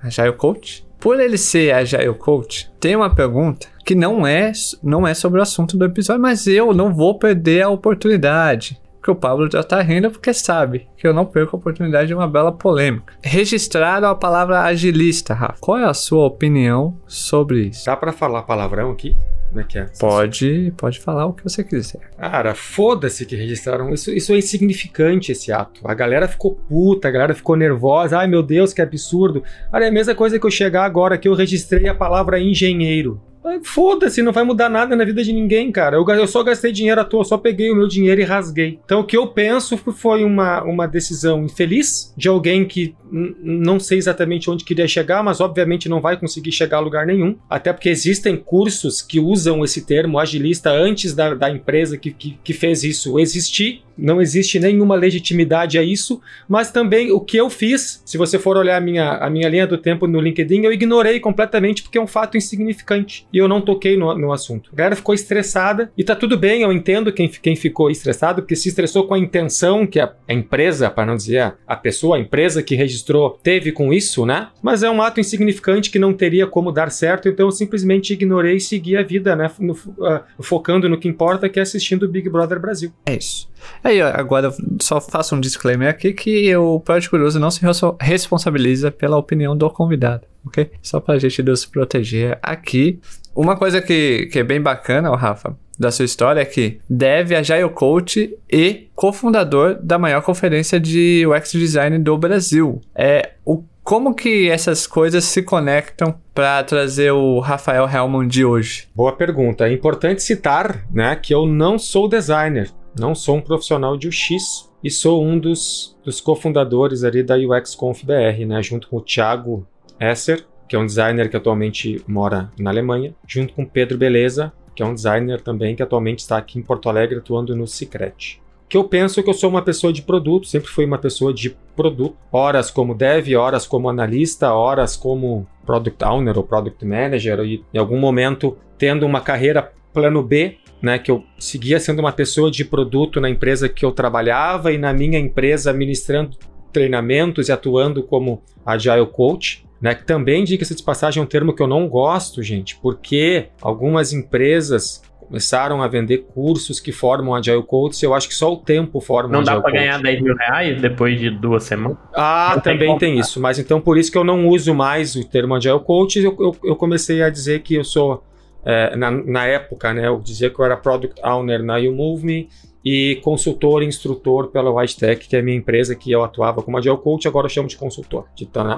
Agile 0.03 0.33
Coach. 0.33 0.85
Por 0.99 1.21
ele 1.21 1.39
ser 1.39 1.73
Agile 1.75 2.15
Coach, 2.15 2.73
tem 2.81 2.97
uma 2.97 3.15
pergunta 3.15 3.69
que 3.85 3.95
não 3.95 4.27
é, 4.27 4.51
não 4.83 5.07
é 5.07 5.15
sobre 5.15 5.39
o 5.39 5.43
assunto 5.43 5.77
do 5.77 5.85
episódio, 5.85 6.23
mas 6.23 6.47
eu 6.49 6.75
não 6.75 6.93
vou 6.93 7.19
perder 7.19 7.63
a 7.63 7.69
oportunidade 7.69 8.82
que 9.03 9.11
o 9.11 9.17
Pablo 9.17 9.49
já 9.51 9.63
tá 9.63 9.81
rindo 9.83 10.11
porque 10.11 10.33
sabe 10.33 10.87
que 10.97 11.07
eu 11.07 11.13
não 11.13 11.27
perco 11.27 11.57
a 11.57 11.59
oportunidade 11.59 12.09
de 12.09 12.15
uma 12.15 12.29
bela 12.29 12.53
polêmica. 12.53 13.15
Registraram 13.23 14.09
a 14.09 14.15
palavra 14.15 14.61
agilista, 14.63 15.35
Rafa. 15.35 15.59
Qual 15.61 15.79
é 15.79 15.85
a 15.85 15.95
sua 15.95 16.25
opinião 16.25 16.97
sobre 17.07 17.67
isso? 17.67 17.85
Dá 17.85 17.97
para 17.97 18.13
falar 18.13 18.43
palavrão 18.43 18.93
aqui? 18.93 19.17
Como 19.49 19.61
é 19.61 19.65
que 19.65 19.79
é? 19.79 19.87
Pode, 20.01 20.73
pode 20.79 20.99
falar 20.99 21.27
o 21.27 21.35
que 21.35 21.45
você 21.45 21.63
quiser. 21.63 22.01
Cara, 22.17 22.55
foda-se 22.55 23.27
que 23.27 23.37
registraram. 23.37 23.93
Isso, 23.93 24.11
isso 24.11 24.33
é 24.33 24.39
insignificante, 24.39 25.31
esse 25.31 25.53
ato. 25.53 25.83
A 25.85 25.93
galera 25.93 26.27
ficou 26.27 26.55
puta, 26.55 27.09
a 27.09 27.11
galera 27.11 27.35
ficou 27.35 27.55
nervosa. 27.55 28.19
Ai, 28.19 28.27
meu 28.27 28.43
Deus, 28.43 28.73
que 28.73 28.81
absurdo. 28.81 29.43
Olha, 29.71 29.85
é 29.85 29.89
a 29.89 29.93
mesma 29.93 30.15
coisa 30.15 30.39
que 30.39 30.47
eu 30.47 30.51
chegar 30.51 30.85
agora 30.85 31.19
que 31.19 31.29
eu 31.29 31.35
registrei 31.35 31.87
a 31.87 31.95
palavra 31.95 32.41
engenheiro. 32.41 33.21
Foda-se, 33.65 34.23
não 34.23 34.33
vai 34.33 34.45
mudar 34.45 34.69
nada 34.69 34.95
na 34.95 35.05
vida 35.05 35.23
de 35.23 35.33
ninguém, 35.33 35.73
cara. 35.73 35.97
Eu, 35.97 36.07
eu 36.09 36.27
só 36.27 36.43
gastei 36.43 36.73
dinheiro 36.73 37.01
à 37.01 37.05
toa, 37.05 37.25
só 37.25 37.37
peguei 37.37 37.71
o 37.71 37.77
meu 37.77 37.89
dinheiro 37.89 38.21
e 38.21 38.25
rasguei. 38.25 38.79
Então 38.85 39.01
o 39.01 39.05
que 39.05 39.17
eu 39.17 39.27
penso 39.27 39.77
foi 39.77 40.25
uma, 40.25 40.63
uma 40.63 40.87
decisão 40.87 41.45
infeliz 41.45 42.13
de 42.17 42.29
alguém 42.29 42.65
que 42.65 42.95
não 43.13 43.79
sei 43.79 43.99
exatamente 43.99 44.51
onde 44.51 44.65
queria 44.65 44.89
chegar, 44.89 45.23
mas 45.23 45.41
obviamente 45.41 45.89
não 45.89 46.01
vai 46.01 46.19
conseguir 46.19 46.53
chegar 46.53 46.79
a 46.79 46.81
lugar 46.81 47.07
nenhum. 47.07 47.37
Até 47.49 47.73
porque 47.73 47.91
existem 47.91 48.37
cursos 48.37 49.03
que 49.03 49.21
usam 49.21 49.63
esse 49.63 49.85
termo 49.85 50.19
agilista 50.19 50.71
antes 50.71 51.15
da, 51.15 51.35
da 51.35 51.51
empresa 51.51 51.99
que, 51.99 52.11
que, 52.11 52.39
que 52.43 52.53
fez 52.55 52.83
isso 52.83 53.19
existir 53.19 53.83
não 53.97 54.21
existe 54.21 54.59
nenhuma 54.59 54.95
legitimidade 54.95 55.79
a 55.79 55.83
isso, 55.83 56.21
mas 56.49 56.71
também 56.71 57.11
o 57.11 57.21
que 57.21 57.37
eu 57.37 57.49
fiz, 57.51 58.03
se 58.05 58.19
você 58.19 58.39
for 58.39 58.57
olhar 58.57 58.77
a 58.77 58.81
minha, 58.81 59.13
a 59.13 59.31
minha 59.31 59.49
linha 59.49 59.67
do 59.67 59.79
tempo 59.79 60.07
no 60.07 60.21
LinkedIn, 60.21 60.63
eu 60.63 60.73
ignorei 60.73 61.21
completamente 61.21 61.83
porque 61.83 61.99
é 61.99 62.01
um 62.01 62.07
fato 62.07 62.37
insignificante 62.37 63.27
e 63.33 63.39
eu 63.39 63.49
não 63.49 63.61
toquei 63.61 63.97
no, 63.97 64.17
no 64.17 64.33
assunto. 64.33 64.71
A 64.73 64.77
galera 64.77 64.97
ficou 64.97 65.15
estressada 65.15 65.91
e 65.97 66.05
tá 66.05 66.15
tudo 66.15 66.37
bem, 66.37 66.63
eu 66.63 66.73
entendo 66.73 67.13
quem, 67.13 67.29
quem 67.29 67.57
ficou 67.57 67.91
estressado, 67.91 68.43
porque 68.43 68.57
se 68.57 68.69
estressou 68.69 69.07
com 69.07 69.15
a 69.15 69.19
intenção 69.19 69.87
que 69.87 70.01
a, 70.01 70.13
a 70.29 70.33
empresa, 70.33 70.91
para 70.91 71.07
não 71.07 71.17
dizer 71.17 71.39
a, 71.39 71.55
a 71.67 71.77
pessoa, 71.77 72.17
a 72.17 72.21
empresa 72.21 72.63
que 72.63 72.75
registrou, 72.75 73.39
teve 73.43 73.73
com 73.73 73.93
isso, 73.93 74.25
né? 74.27 74.49
Mas 74.63 74.83
é 74.83 74.91
um 74.91 75.03
ato 75.03 75.21
insignificante 75.21 75.91
que 75.91 75.99
não 75.99 76.13
teria 76.13 76.47
como 76.47 76.73
dar 76.73 76.91
certo, 76.91 77.29
então 77.29 77.47
eu 77.47 77.53
simplesmente 77.53 78.13
ignorei 78.13 78.57
e 78.57 78.61
segui 78.61 78.97
a 78.97 79.03
vida, 79.03 79.37
né? 79.37 79.51
No, 79.59 79.73
uh, 79.73 80.21
focando 80.41 80.89
no 80.89 80.99
que 80.99 81.09
importa, 81.09 81.49
que 81.49 81.59
é 81.59 81.63
assistindo 81.63 82.05
o 82.05 82.09
Big 82.09 82.29
Brother 82.29 82.61
Brasil. 82.61 82.93
É 83.07 83.17
isso. 83.17 83.52
Aí, 83.83 84.01
agora 84.01 84.53
só 84.81 85.01
faço 85.01 85.35
um 85.35 85.41
disclaimer 85.41 85.89
aqui 85.89 86.13
que 86.13 86.55
o 86.57 86.81
Project 86.81 87.11
Curioso 87.11 87.39
não 87.39 87.51
se 87.51 87.61
responsabiliza 88.01 88.91
pela 88.91 89.17
opinião 89.17 89.57
do 89.57 89.69
convidado, 89.71 90.27
ok? 90.47 90.71
Só 90.83 91.01
pra 91.01 91.19
gente 91.19 91.43
nos 91.43 91.65
proteger 91.65 92.39
aqui. 92.43 93.01
Uma 93.35 93.57
coisa 93.57 93.81
que, 93.81 94.29
que 94.31 94.39
é 94.39 94.45
bem 94.45 94.61
bacana, 94.61 95.11
ó, 95.11 95.15
Rafa, 95.15 95.57
da 95.79 95.91
sua 95.91 96.05
história 96.05 96.41
é 96.41 96.45
que 96.45 96.81
deve 96.89 97.35
Agile 97.35 97.69
Coach 97.71 98.37
e 98.51 98.89
cofundador 98.95 99.79
da 99.83 99.99
maior 99.99 100.23
conferência 100.23 100.79
de 100.79 101.27
UX 101.27 101.53
Design 101.53 101.99
do 101.99 102.17
Brasil. 102.17 102.81
É 102.95 103.33
o 103.45 103.65
como 103.83 104.15
que 104.15 104.49
essas 104.49 104.87
coisas 104.87 105.25
se 105.25 105.43
conectam 105.43 106.15
para 106.33 106.63
trazer 106.63 107.11
o 107.11 107.41
Rafael 107.41 107.89
Helman 107.89 108.29
de 108.29 108.45
hoje? 108.45 108.87
Boa 108.95 109.13
pergunta. 109.13 109.67
É 109.67 109.73
importante 109.73 110.23
citar 110.23 110.85
né, 110.93 111.17
que 111.17 111.35
eu 111.35 111.47
não 111.47 111.79
sou 111.79 112.09
designer, 112.09 112.71
não 112.99 113.15
sou 113.15 113.37
um 113.37 113.41
profissional 113.41 113.97
de 113.97 114.09
UX 114.09 114.71
e 114.83 114.91
sou 114.91 115.25
um 115.25 115.39
dos, 115.39 115.97
dos 116.05 116.21
cofundadores 116.21 117.05
ali 117.05 117.23
da 117.23 117.37
UX 117.37 117.75
Conf 117.75 118.03
BR, 118.05 118.45
né, 118.47 118.63
junto 118.63 118.89
com 118.89 118.97
o 118.97 119.01
Thiago 119.01 119.67
Esser, 120.01 120.45
que 120.69 120.77
é 120.77 120.79
um 120.79 120.87
designer 120.87 121.29
que 121.29 121.37
atualmente 121.37 122.03
mora 122.07 122.51
na 122.59 122.71
Alemanha, 122.71 123.15
junto 123.27 123.55
com 123.55 123.65
Pedro 123.65 123.99
Beleza, 123.99 124.53
que 124.75 124.83
é 124.83 124.87
um 124.87 124.95
designer 124.95 125.41
também 125.41 125.77
que 125.77 125.83
atualmente 125.83 126.21
está 126.21 126.39
aqui 126.39 126.59
em 126.59 126.63
Porto 126.63 126.89
Alegre 126.89 127.19
atuando 127.19 127.55
no 127.55 127.67
Secret. 127.67 128.41
Que 128.69 128.77
eu 128.77 128.85
penso 128.85 129.23
que 129.23 129.29
eu 129.29 129.35
sou 129.35 129.51
uma 129.51 129.61
pessoa 129.61 129.93
de 129.93 130.01
produto, 130.01 130.47
sempre 130.47 130.69
fui 130.69 130.87
uma 130.87 130.97
pessoa 130.97 131.33
de 131.33 131.55
produto, 131.77 132.17
horas 132.33 132.71
como 132.71 132.95
dev, 132.95 133.37
horas 133.37 133.67
como 133.67 133.89
analista, 133.89 134.55
horas 134.55 134.97
como 134.97 135.47
product 135.67 136.03
owner 136.03 136.39
ou 136.39 136.45
product 136.45 136.83
manager, 136.85 137.41
e 137.41 137.63
em 137.73 137.79
algum 137.79 137.99
momento 137.99 138.57
tendo 138.79 139.05
uma 139.05 139.21
carreira 139.21 139.73
plano 139.93 140.23
B, 140.23 140.57
né, 140.83 140.99
que 140.99 141.11
eu 141.11 141.25
seguia 141.39 141.79
sendo 141.79 142.01
uma 142.01 142.13
pessoa 142.13 142.51
de 142.51 142.65
produto 142.65 143.21
na 143.21 143.31
empresa 143.31 143.69
que 143.69 143.85
eu 143.85 143.93
trabalhava 143.93 144.73
e 144.73 144.79
na 144.79 144.93
minha 144.93 145.19
empresa 145.19 145.73
ministrando 145.73 146.37
treinamentos 146.73 147.49
e 147.49 147.53
atuando 147.53 148.03
como 148.03 148.43
agile 148.67 149.07
coach. 149.07 149.65
Né, 149.81 149.97
que 149.97 150.05
também, 150.05 150.45
diga-se 150.45 150.77
de 150.77 150.83
passagem, 150.83 151.21
é 151.21 151.25
um 151.25 151.27
termo 151.27 151.53
que 151.53 151.61
eu 151.61 151.67
não 151.67 151.89
gosto, 151.89 152.41
gente, 152.41 152.77
porque 152.77 153.49
algumas 153.61 154.13
empresas 154.13 155.03
começaram 155.33 155.83
a 155.83 155.89
vender 155.89 156.27
cursos 156.35 156.79
que 156.79 156.93
formam 156.93 157.35
Agile 157.35 157.63
Coach. 157.63 158.05
Eu 158.05 158.13
acho 158.13 158.29
que 158.29 158.35
só 158.35 158.53
o 158.53 158.57
tempo 158.59 159.01
forma 159.01 159.33
Não 159.33 159.43
dá 159.43 159.59
para 159.59 159.73
ganhar 159.73 160.01
10 160.01 160.21
mil 160.21 160.37
reais 160.37 160.81
depois 160.81 161.19
de 161.19 161.31
duas 161.31 161.65
semanas? 161.65 161.97
Ah, 162.15 162.53
não 162.57 162.63
também 162.63 162.89
tem, 162.91 162.99
tem 162.99 163.19
isso. 163.19 163.41
Mas 163.41 163.59
então 163.59 163.81
por 163.81 163.97
isso 163.97 164.13
que 164.13 164.19
eu 164.19 164.25
não 164.25 164.47
uso 164.47 164.75
mais 164.75 165.17
o 165.17 165.27
termo 165.27 165.55
Agile 165.55 165.81
Coach. 165.81 166.19
Eu, 166.19 166.37
eu, 166.39 166.57
eu 166.63 166.77
comecei 166.77 167.23
a 167.23 167.31
dizer 167.31 167.63
que 167.63 167.75
eu 167.75 167.83
sou, 167.83 168.23
é, 168.65 168.97
na, 168.97 169.11
na 169.11 169.47
época, 169.47 169.93
né? 169.93 170.07
Eu 170.07 170.21
dizia 170.21 170.51
que 170.51 170.59
eu 170.59 170.65
era 170.65 170.77
Product 170.77 171.21
Owner 171.25 171.63
na 171.63 171.79
You 171.79 171.95
Move 171.95 172.25
Me 172.25 172.49
e 172.85 173.21
consultor 173.23 173.83
e 173.83 173.87
instrutor 173.87 174.49
pela 174.49 174.71
White 174.71 174.97
Tech, 174.97 175.29
que 175.29 175.37
é 175.37 175.39
a 175.39 175.43
minha 175.43 175.57
empresa 175.57 175.95
que 175.95 176.11
eu 176.11 176.25
atuava 176.25 176.63
como 176.63 176.77
Agile 176.77 176.97
Coach, 176.97 177.29
agora 177.29 177.47
eu 177.47 177.51
chamo 177.51 177.69
de 177.69 177.77
consultor. 177.77 178.27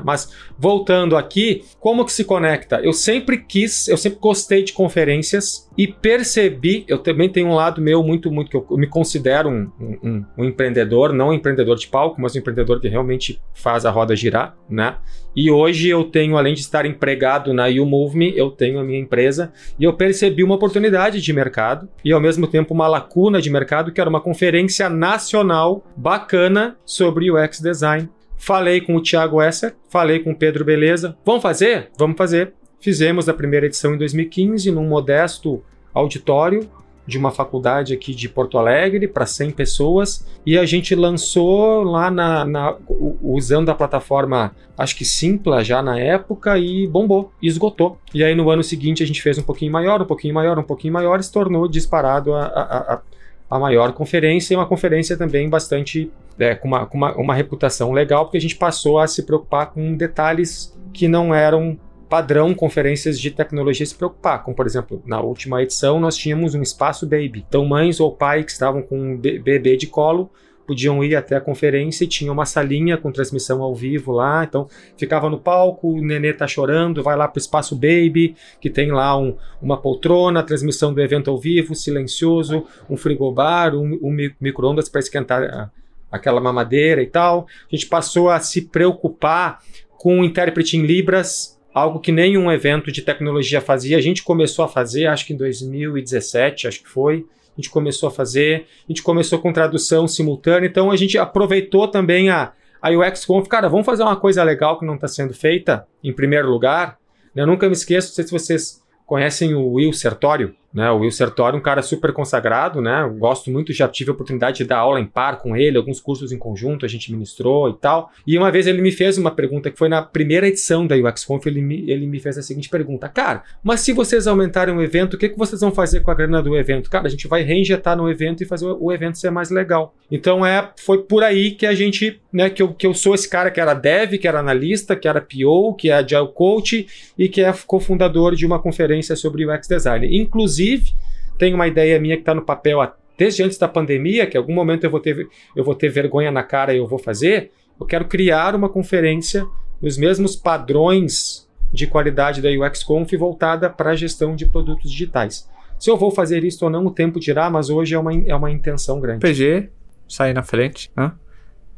Mas 0.05 0.31
voltando 0.59 1.17
aqui, 1.17 1.65
como 1.81 2.05
que 2.05 2.13
se 2.13 2.25
conecta? 2.25 2.81
Eu 2.81 2.93
sempre 2.93 3.39
quis, 3.39 3.89
eu 3.89 3.97
sempre 3.97 4.19
gostei 4.21 4.63
de 4.63 4.73
conferências 4.73 5.64
e 5.77 5.89
percebi, 5.89 6.85
eu 6.87 6.99
também 6.99 7.29
tenho 7.29 7.49
um 7.49 7.55
lado 7.55 7.81
meu 7.81 8.03
muito, 8.03 8.31
muito, 8.31 8.51
que 8.51 8.57
eu 8.57 8.77
me 8.77 8.87
considero 8.87 9.49
um, 9.49 9.71
um, 9.81 10.25
um 10.39 10.45
empreendedor, 10.45 11.13
não 11.13 11.29
um 11.29 11.33
empreendedor 11.33 11.77
de 11.77 11.89
palco, 11.89 12.21
mas 12.21 12.35
um 12.35 12.39
empreendedor 12.39 12.81
que 12.81 12.89
realmente 12.89 13.41
faz 13.53 13.85
a 13.85 13.91
roda 13.91 14.15
girar, 14.15 14.57
né? 14.69 14.97
E 15.35 15.51
hoje 15.51 15.89
eu 15.89 16.05
tenho, 16.05 16.37
além 16.37 16.55
de 16.55 16.61
estar 16.61 16.87
empregado 16.87 17.53
na 17.53 17.67
You 17.67 17.85
Move 17.85 18.17
Me, 18.17 18.37
eu 18.37 18.51
tenho 18.51 18.79
a 18.79 18.85
minha 18.85 19.01
empresa 19.01 19.53
e 19.79 19.85
eu 19.85 19.93
percebi 19.93 20.45
uma 20.45 20.55
oportunidade 20.55 21.21
de 21.21 21.33
mercado 21.33 21.89
e 22.05 22.13
ao 22.13 22.21
mesmo 22.21 22.47
tempo 22.47 22.73
uma 22.73 22.87
lacuna 22.87 23.43
de 23.43 23.51
mercado 23.51 23.91
que 23.91 24.01
era 24.01 24.09
uma 24.09 24.21
conferência 24.21 24.89
nacional 24.89 25.85
bacana 25.97 26.77
sobre 26.85 27.33
UX 27.33 27.61
design. 27.61 28.09
Falei 28.37 28.81
com 28.81 28.95
o 28.95 29.03
Thiago 29.03 29.43
Esser, 29.43 29.75
falei 29.89 30.21
com 30.21 30.31
o 30.33 30.37
Pedro 30.37 30.65
Beleza. 30.65 31.17
Vamos 31.25 31.43
fazer? 31.43 31.91
Vamos 31.99 32.17
fazer. 32.17 32.53
Fizemos 32.85 33.31
a 33.31 33.33
primeira 33.33 33.65
edição 33.65 33.95
em 33.95 33.97
2015 33.97 34.71
num 34.71 34.87
modesto 34.87 35.65
auditório 35.95 36.69
de 37.07 37.17
uma 37.17 37.31
faculdade 37.31 37.95
aqui 37.95 38.15
de 38.15 38.29
Porto 38.29 38.59
Alegre 38.59 39.09
para 39.09 39.25
100 39.25 39.53
pessoas 39.53 40.27
e 40.45 40.59
a 40.59 40.67
gente 40.67 40.95
lançou 40.95 41.83
lá 41.83 42.11
na, 42.11 42.45
na, 42.45 42.77
usando 43.23 43.71
a 43.71 43.75
plataforma 43.75 44.55
acho 44.77 44.97
que 44.97 45.03
Simpla 45.03 45.65
já 45.65 45.83
na 45.83 45.99
época 45.99 46.59
e 46.59 46.87
bombou, 46.87 47.33
esgotou. 47.43 47.99
E 48.13 48.23
aí 48.23 48.35
no 48.35 48.51
ano 48.51 48.63
seguinte 48.63 49.03
a 49.03 49.07
gente 49.07 49.23
fez 49.23 49.39
um 49.39 49.43
pouquinho 49.43 49.73
maior, 49.73 50.03
um 50.03 50.07
pouquinho 50.07 50.35
maior, 50.35 50.59
um 50.59 50.63
pouquinho 50.63 50.93
maior 50.93 51.19
e 51.19 51.23
se 51.23 51.33
tornou 51.33 51.67
disparado 51.67 52.35
a, 52.35 52.45
a, 52.45 53.01
a, 53.49 53.59
maior 53.59 53.95
conferência 53.95 54.53
e 54.53 54.57
uma 54.59 54.67
conferência 54.67 55.17
também 55.17 55.49
bastante 55.49 56.11
é, 56.39 56.55
com, 56.55 56.69
uma, 56.69 56.85
com 56.85 56.99
uma, 56.99 57.15
uma 57.15 57.35
reputação 57.35 57.93
legal 57.93 58.27
porque 58.27 58.37
a 58.37 58.43
gente 58.43 58.57
passou 58.57 58.99
a 58.99 59.07
se 59.07 59.23
preocupar 59.23 59.71
com 59.71 59.97
detalhes 59.97 60.79
que 60.93 61.09
não 61.09 61.35
eram 61.35 61.79
padrão 62.15 62.55
conferências 62.55 63.19
de 63.19 63.29
tecnologia 63.29 63.85
se 63.85 63.93
preocupar. 63.93 64.45
Como, 64.45 64.55
por 64.55 64.67
exemplo, 64.67 65.03
na 65.05 65.21
última 65.21 65.61
edição 65.61 65.99
nós 65.99 66.17
tínhamos 66.17 66.55
um 66.55 66.63
espaço 66.63 67.05
baby. 67.05 67.45
Então, 67.49 67.67
mães 67.67 67.99
ou 67.99 68.13
pais 68.13 68.45
que 68.45 68.53
estavam 68.53 68.83
com 68.83 68.97
um 68.97 69.17
bebê 69.17 69.77
de 69.77 69.89
colo 69.89 70.31
podiam 70.65 71.03
ir 71.03 71.17
até 71.17 71.35
a 71.35 71.41
conferência 71.41 72.05
e 72.05 72.07
tinha 72.07 72.31
uma 72.31 72.47
salinha 72.47 72.97
com 72.97 73.11
transmissão 73.11 73.65
ao 73.65 73.75
vivo 73.75 74.13
lá. 74.13 74.45
Então, 74.45 74.69
ficava 74.97 75.29
no 75.29 75.41
palco, 75.41 75.89
o 75.89 76.01
nenê 76.01 76.33
tá 76.33 76.47
chorando, 76.47 77.03
vai 77.03 77.17
lá 77.17 77.27
pro 77.27 77.41
espaço 77.41 77.75
baby, 77.75 78.37
que 78.61 78.71
tem 78.71 78.93
lá 78.93 79.19
um, 79.19 79.37
uma 79.61 79.77
poltrona, 79.77 80.41
transmissão 80.45 80.95
do 80.95 81.03
evento 81.03 81.33
ao 81.33 81.37
vivo, 81.37 81.75
silencioso, 81.75 82.65
um 82.89 82.97
frigobar, 82.97 83.75
um, 83.75 83.99
um 84.01 84.17
micro-ondas 84.41 84.89
para 84.89 85.01
esquentar 85.01 85.69
aquela 86.13 86.41
mamadeira 86.41 87.03
e 87.03 87.07
tal. 87.07 87.49
A 87.71 87.75
gente 87.75 87.89
passou 87.89 88.31
a 88.31 88.39
se 88.39 88.63
preocupar 88.63 89.59
com 89.99 90.21
o 90.21 90.25
intérprete 90.25 90.77
em 90.77 90.83
Libras, 90.83 91.55
algo 91.75 91.99
que 91.99 92.13
nenhum 92.13 92.51
evento 92.53 92.93
de 92.93 93.03
tecnologia 93.03 93.61
fazia. 93.61 93.99
A 93.99 94.01
gente 94.01 94.23
começou 94.23 94.65
a 94.65 94.69
fazer, 94.69 95.07
acho 95.07 95.27
que 95.27 95.33
em 95.33 95.37
2017, 95.37 96.69
acho 96.69 96.81
que 96.81 96.89
foi. 96.89 97.27
A 97.57 97.61
gente 97.61 97.69
começou 97.69 98.09
a 98.09 98.13
fazer, 98.13 98.67
a 98.89 98.93
gente 98.93 99.03
começou 99.03 99.41
com 99.41 99.53
tradução 99.53 100.07
simultânea, 100.07 100.69
então 100.69 100.91
a 100.91 100.97
gente 100.97 101.19
aproveitou 101.19 101.89
também 101.89 102.31
a, 102.31 102.53
a 102.81 102.91
UX 102.91 103.25
Conf. 103.25 103.49
Cara, 103.49 103.69
vamos 103.69 103.85
fazer 103.87 104.05
uma 104.05 104.17
coisa 104.17 104.43
legal 104.45 104.79
que 104.79 104.87
não 104.87 104.95
está 104.95 105.09
sendo 105.09 105.35
feita, 105.35 105.87
em 106.03 106.13
primeiro 106.13 106.49
lugar. 106.49 106.99
Eu 107.35 107.47
nunca 107.47 107.67
me 107.67 107.73
esqueço, 107.73 108.09
não 108.09 108.15
sei 108.15 108.25
se 108.25 108.31
vocês 108.31 108.83
conhecem 109.05 109.55
o 109.55 109.73
Will 109.73 109.93
Sertório. 109.93 110.55
Né, 110.75 110.91
o 110.91 110.99
Will 110.99 111.13
Sertori, 111.13 111.57
um 111.57 111.61
cara 111.61 111.83
super 111.83 112.13
consagrado, 112.13 112.81
né? 112.81 113.09
Gosto 113.17 113.49
muito, 113.49 113.73
já 113.73 113.87
tive 113.87 114.11
a 114.11 114.13
oportunidade 114.13 114.57
de 114.57 114.65
dar 114.65 114.79
aula 114.79 114.99
em 114.99 115.07
par 115.07 115.39
com 115.39 115.57
ele, 115.57 115.79
alguns 115.79 116.01
cursos 116.01 116.33
em 116.33 116.37
conjunto, 116.37 116.85
a 116.85 116.89
gente 116.89 117.13
ministrou 117.13 117.71
e 117.71 117.75
tal. 117.75 118.11
E 118.27 118.37
uma 118.37 118.51
vez 118.51 118.67
ele 118.67 118.83
me 118.83 118.91
fez 118.91 119.17
uma 119.17 119.31
pergunta 119.31 119.71
que 119.71 119.79
foi 119.79 119.89
na 119.89 120.03
primeira 120.03 120.49
edição 120.49 120.85
da 120.85 120.97
UXConf, 120.97 121.47
ele 121.47 121.63
me, 121.63 121.89
ele 121.89 122.09
me 122.09 122.19
fez 122.19 122.37
a 122.37 122.43
seguinte 122.43 122.69
pergunta: 122.69 123.09
Cara, 123.09 123.45
mas 123.63 123.83
se 123.83 123.93
vocês 123.93 124.27
aumentarem 124.27 124.75
o 124.75 124.83
evento, 124.83 125.15
o 125.15 125.19
que, 125.19 125.29
que 125.29 125.39
vocês 125.39 125.61
vão 125.61 125.71
fazer 125.71 126.01
com 126.01 126.11
a 126.11 126.15
grana 126.15 126.43
do 126.43 126.57
evento? 126.57 126.91
Cara, 126.91 127.07
a 127.07 127.11
gente 127.11 127.29
vai 127.29 127.43
reinjetar 127.43 127.97
no 127.97 128.11
evento 128.11 128.43
e 128.43 128.47
fazer 128.47 128.67
o, 128.67 128.87
o 128.87 128.93
evento 128.93 129.17
ser 129.17 129.31
mais 129.31 129.51
legal. 129.51 129.95
Então 130.11 130.45
é, 130.45 130.73
foi 130.77 131.05
por 131.05 131.23
aí 131.23 131.53
que 131.53 131.67
a 131.67 131.75
gente, 131.75 132.21
né, 132.33 132.51
que 132.51 132.61
eu, 132.61 132.75
que 132.75 132.87
eu 132.87 132.95
sou 132.95 133.15
esse 133.15 133.29
cara 133.29 133.49
que 133.49 133.61
era 133.61 133.75
dev, 133.75 134.19
que 134.19 134.27
era 134.27 134.41
analista, 134.41 134.97
que 134.97 135.07
era 135.07 135.21
PO, 135.21 135.75
que 135.75 135.91
é 135.91 135.95
agile 135.95 136.27
coach 136.35 136.89
e 137.17 137.29
que 137.29 137.43
é 137.43 137.55
cofundador 137.65 138.35
de 138.35 138.45
uma 138.45 138.59
conferência 138.59 139.15
sobre 139.15 139.47
UX 139.47 139.69
design. 139.69 140.21
Inclusive, 140.21 140.64
Inclusive, 140.65 140.95
tem 141.39 141.55
uma 141.55 141.67
ideia 141.67 141.99
minha 142.01 142.17
que 142.17 142.23
está 142.23 142.35
no 142.35 142.43
papel 142.43 142.81
desde 143.19 143.43
antes 143.43 143.59
da 143.59 143.69
pandemia, 143.69 144.27
que 144.27 144.37
em 144.37 144.41
algum 144.41 144.55
momento 144.55 144.85
eu 144.85 144.91
vou 144.91 145.01
ter, 145.01 145.29
eu 145.55 145.65
vou 145.65 145.75
ter 145.75 145.89
vergonha 145.89 146.31
na 146.31 146.43
cara 146.43 146.73
e 146.75 146.79
eu 146.79 146.87
vou 146.87 146.99
fazer. 146.99 147.51
Eu 147.79 147.87
quero 147.87 148.07
criar 148.07 148.55
uma 148.55 148.69
conferência 148.69 149.45
nos 149.81 149.97
mesmos 149.99 150.35
padrões 150.37 151.49
de 151.73 151.87
qualidade 151.87 152.41
da 152.41 152.49
UXConf 152.49 153.13
voltada 153.17 153.69
para 153.69 153.91
a 153.91 153.97
gestão 153.97 154.35
de 154.37 154.47
produtos 154.47 154.91
digitais. 154.91 155.49
Se 155.79 155.91
eu 155.91 155.97
vou 155.97 156.11
fazer 156.11 156.45
isso 156.45 156.65
ou 156.65 156.71
não, 156.71 156.87
o 156.87 156.91
tempo 156.91 157.19
dirá, 157.19 157.51
mas 157.51 157.69
hoje 157.69 157.95
é 157.95 157.99
uma, 157.99 158.15
é 158.15 158.35
uma 158.35 158.51
intenção 158.51 159.01
grande. 159.01 159.21
PG, 159.21 159.69
sair 160.09 160.33
na 160.33 160.43
frente, 160.43 160.91
né? 160.97 161.13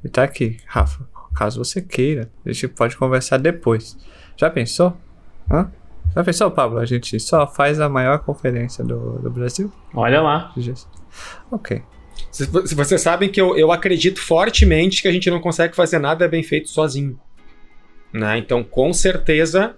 E 0.05 0.09
tá 0.09 0.23
aqui, 0.23 0.59
Rafa. 0.67 1.09
Caso 1.35 1.63
você 1.63 1.83
queira, 1.83 2.31
a 2.45 2.53
gente 2.53 2.69
pode 2.69 2.97
conversar 2.97 3.39
depois. 3.39 3.97
Já 4.37 4.49
pensou? 4.49 4.97
Hã? 5.51 5.71
Já 6.15 6.25
pensou, 6.25 6.51
Pablo? 6.51 6.79
A 6.79 6.87
gente 6.87 7.19
só 7.21 7.47
faz 7.47 7.81
a 7.81 7.89
maior 7.89 8.21
conferência 8.21 8.83
do, 8.85 9.19
do 9.19 9.31
Brasil? 9.31 9.71
Olha 9.95 10.23
lá. 10.23 10.53
Ok. 11.51 11.83
Vocês 12.75 13.01
sabem 13.01 13.31
que 13.31 13.41
eu, 13.41 13.57
eu 13.57 13.73
acredito 13.73 14.21
fortemente 14.21 15.03
que 15.03 15.09
a 15.09 15.13
gente 15.13 15.31
não 15.31 15.41
consegue 15.41 15.75
fazer 15.75 15.99
nada 15.99 16.27
bem 16.29 16.43
feito 16.43 16.69
sozinho. 16.69 17.19
Né? 18.13 18.39
Então, 18.39 18.63
com 18.63 18.93
certeza, 18.93 19.77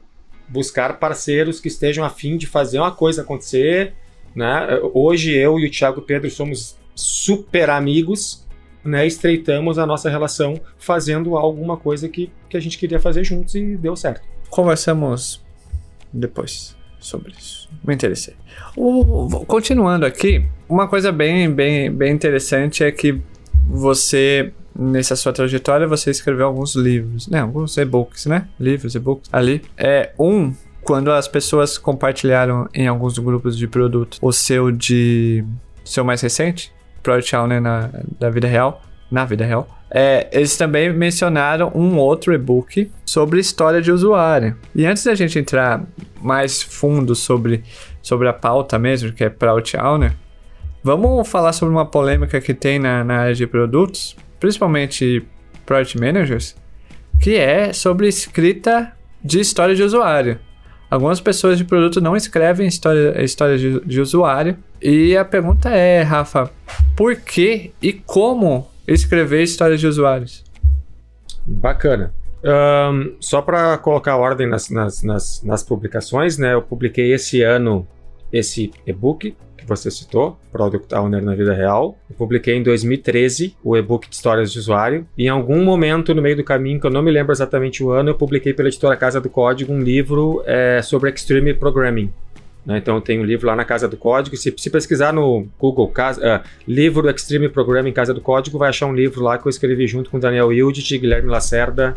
buscar 0.49 0.99
parceiros 0.99 1.61
que 1.61 1.69
estejam 1.69 2.05
afim 2.05 2.37
de 2.37 2.47
fazer 2.47 2.79
uma 2.79 2.93
coisa 2.93 3.23
acontecer. 3.23 3.95
Né? 4.35 4.81
Hoje, 4.95 5.35
eu 5.35 5.59
e 5.59 5.67
o 5.67 5.71
Thiago 5.71 6.03
Pedro 6.03 6.31
somos 6.31 6.77
super 6.95 7.71
amigos. 7.71 8.47
Né? 8.85 9.07
Estreitamos 9.07 9.79
a 9.79 9.87
nossa 9.87 10.09
relação 10.09 10.61
fazendo 10.79 11.37
alguma 11.37 11.77
coisa 11.77 12.09
que, 12.09 12.31
que 12.49 12.57
a 12.57 12.61
gente 12.61 12.79
queria 12.79 13.01
fazer 13.01 13.25
juntos 13.25 13.55
e 13.55 13.77
deu 13.77 13.97
certo. 13.97 14.27
Conversamos 14.51 15.45
depois 16.13 16.77
sobre 16.99 17.33
isso. 17.39 17.69
Me 17.85 17.95
interessei. 17.95 18.35
Continuando 19.47 20.05
aqui, 20.05 20.45
uma 20.69 20.89
coisa 20.89 21.13
bem, 21.13 21.51
bem, 21.51 21.91
bem 21.91 22.13
interessante 22.13 22.83
é 22.83 22.91
que 22.91 23.21
você, 23.67 24.53
nessa 24.77 25.15
sua 25.15 25.33
trajetória, 25.33 25.87
você 25.87 26.11
escreveu 26.11 26.47
alguns 26.47 26.75
livros, 26.75 27.29
né? 27.29 27.41
Alguns 27.41 27.77
e-books, 27.77 28.27
né? 28.27 28.49
Livros, 28.59 28.95
e-books 28.95 29.29
ali. 29.33 29.63
É 29.77 30.13
um 30.19 30.53
quando 30.83 31.11
as 31.13 31.29
pessoas 31.29 31.77
compartilharam 31.77 32.67
em 32.73 32.87
alguns 32.87 33.19
grupos 33.19 33.59
de 33.59 33.69
produto 33.69 34.19
o 34.23 34.33
seu 34.33 34.73
de 34.73 35.45
seu 35.85 36.05
mais 36.05 36.21
recente, 36.21 36.73
Project 37.03 37.37
Owner 37.37 37.61
na 37.61 37.91
da 38.19 38.31
vida 38.31 38.49
real, 38.49 38.83
na 39.11 39.25
vida 39.25 39.45
real, 39.45 39.69
é, 39.91 40.29
eles 40.33 40.57
também 40.57 40.93
mencionaram 40.93 41.73
um 41.75 41.97
outro 41.97 42.35
e-book 42.35 42.91
sobre 43.05 43.41
história 43.41 43.81
de 43.81 43.91
usuário. 43.91 44.57
E 44.75 44.85
antes 44.85 45.05
da 45.05 45.15
gente 45.15 45.39
entrar 45.39 45.83
mais 46.21 46.63
fundo 46.63 47.15
sobre, 47.15 47.65
sobre 48.03 48.29
a 48.29 48.33
pauta 48.33 48.79
mesmo, 48.79 49.13
que 49.13 49.25
é 49.25 49.31
Prout 49.31 49.77
Owner, 49.77 50.13
vamos 50.83 51.27
falar 51.29 51.53
sobre 51.53 51.75
uma 51.75 51.87
polêmica 51.87 52.41
que 52.41 52.53
tem 52.53 52.79
na, 52.79 53.03
na 53.03 53.19
área 53.21 53.35
de 53.35 53.47
produtos, 53.47 54.15
principalmente 54.39 55.25
Product 55.65 55.99
Managers, 55.99 56.55
que 57.21 57.37
é 57.37 57.73
sobre 57.73 58.09
escrita 58.09 58.93
de 59.23 59.41
história 59.41 59.75
de 59.75 59.83
usuário. 59.83 60.39
Algumas 60.91 61.21
pessoas 61.21 61.59
de 61.59 61.65
produto 61.65 62.01
não 62.01 62.17
escrevem 62.17 62.67
história, 62.67 63.23
história 63.23 63.59
de, 63.59 63.81
de 63.81 64.01
usuário. 64.01 64.57
E 64.81 65.17
a 65.17 65.25
pergunta 65.25 65.69
é, 65.69 66.03
Rafa, 66.03 66.51
por 66.97 67.17
que 67.17 67.73
e 67.83 67.93
como 67.93 68.67
escrever 68.95 69.43
histórias 69.43 69.81
de 69.81 69.87
usuários? 69.87 70.45
Bacana. 71.47 72.13
Um, 72.43 73.17
só 73.21 73.43
para 73.43 73.77
colocar 73.79 74.17
ordem 74.17 74.47
nas, 74.47 74.71
nas, 74.71 75.03
nas, 75.03 75.43
nas, 75.43 75.63
publicações, 75.63 76.39
né? 76.39 76.55
Eu 76.55 76.63
publiquei 76.63 77.13
esse 77.13 77.43
ano 77.43 77.87
esse 78.33 78.71
e-book 78.87 79.35
você 79.69 79.91
citou, 79.91 80.39
Product 80.51 80.93
Owner 80.95 81.23
na 81.23 81.35
Vida 81.35 81.53
Real. 81.53 81.97
Eu 82.09 82.17
publiquei 82.17 82.55
em 82.55 82.63
2013 82.63 83.55
o 83.63 83.77
e-book 83.77 84.09
de 84.09 84.17
histórias 84.17 84.51
de 84.51 84.59
usuário. 84.59 85.07
E 85.17 85.27
em 85.27 85.29
algum 85.29 85.63
momento 85.63 86.15
no 86.15 86.23
meio 86.23 86.37
do 86.37 86.43
caminho, 86.43 86.81
que 86.81 86.87
eu 86.87 86.91
não 86.91 87.03
me 87.03 87.11
lembro 87.11 87.33
exatamente 87.33 87.85
o 87.85 87.91
ano, 87.91 88.11
eu 88.11 88.15
publiquei 88.15 88.55
pela 88.55 88.69
editora 88.69 88.97
Casa 88.97 89.21
do 89.21 89.29
Código 89.29 89.73
um 89.73 89.81
livro 89.81 90.43
é, 90.47 90.81
sobre 90.83 91.11
Extreme 91.11 91.53
Programming. 91.53 92.11
Né? 92.69 92.77
Então 92.77 93.01
tem 93.01 93.19
um 93.19 93.25
livro 93.25 93.47
lá 93.47 93.57
na 93.57 93.65
Casa 93.65 93.89
do 93.89 93.97
Código. 93.97 94.37
Se, 94.37 94.55
se 94.55 94.69
pesquisar 94.69 95.11
no 95.11 95.49
Google 95.59 95.89
casa, 95.89 96.21
uh, 96.21 96.49
livro 96.71 97.09
Extreme 97.09 97.49
Programming 97.49 97.93
Casa 97.93 98.13
do 98.13 98.21
Código, 98.21 98.59
vai 98.59 98.69
achar 98.69 98.85
um 98.85 98.95
livro 98.95 99.23
lá 99.23 99.39
que 99.39 99.47
eu 99.47 99.51
escrevi 99.51 99.87
junto 99.87 100.11
com 100.11 100.19
Daniel 100.21 100.53
Yildit, 100.53 100.99
Guilherme 100.99 101.31
Lacerda. 101.31 101.97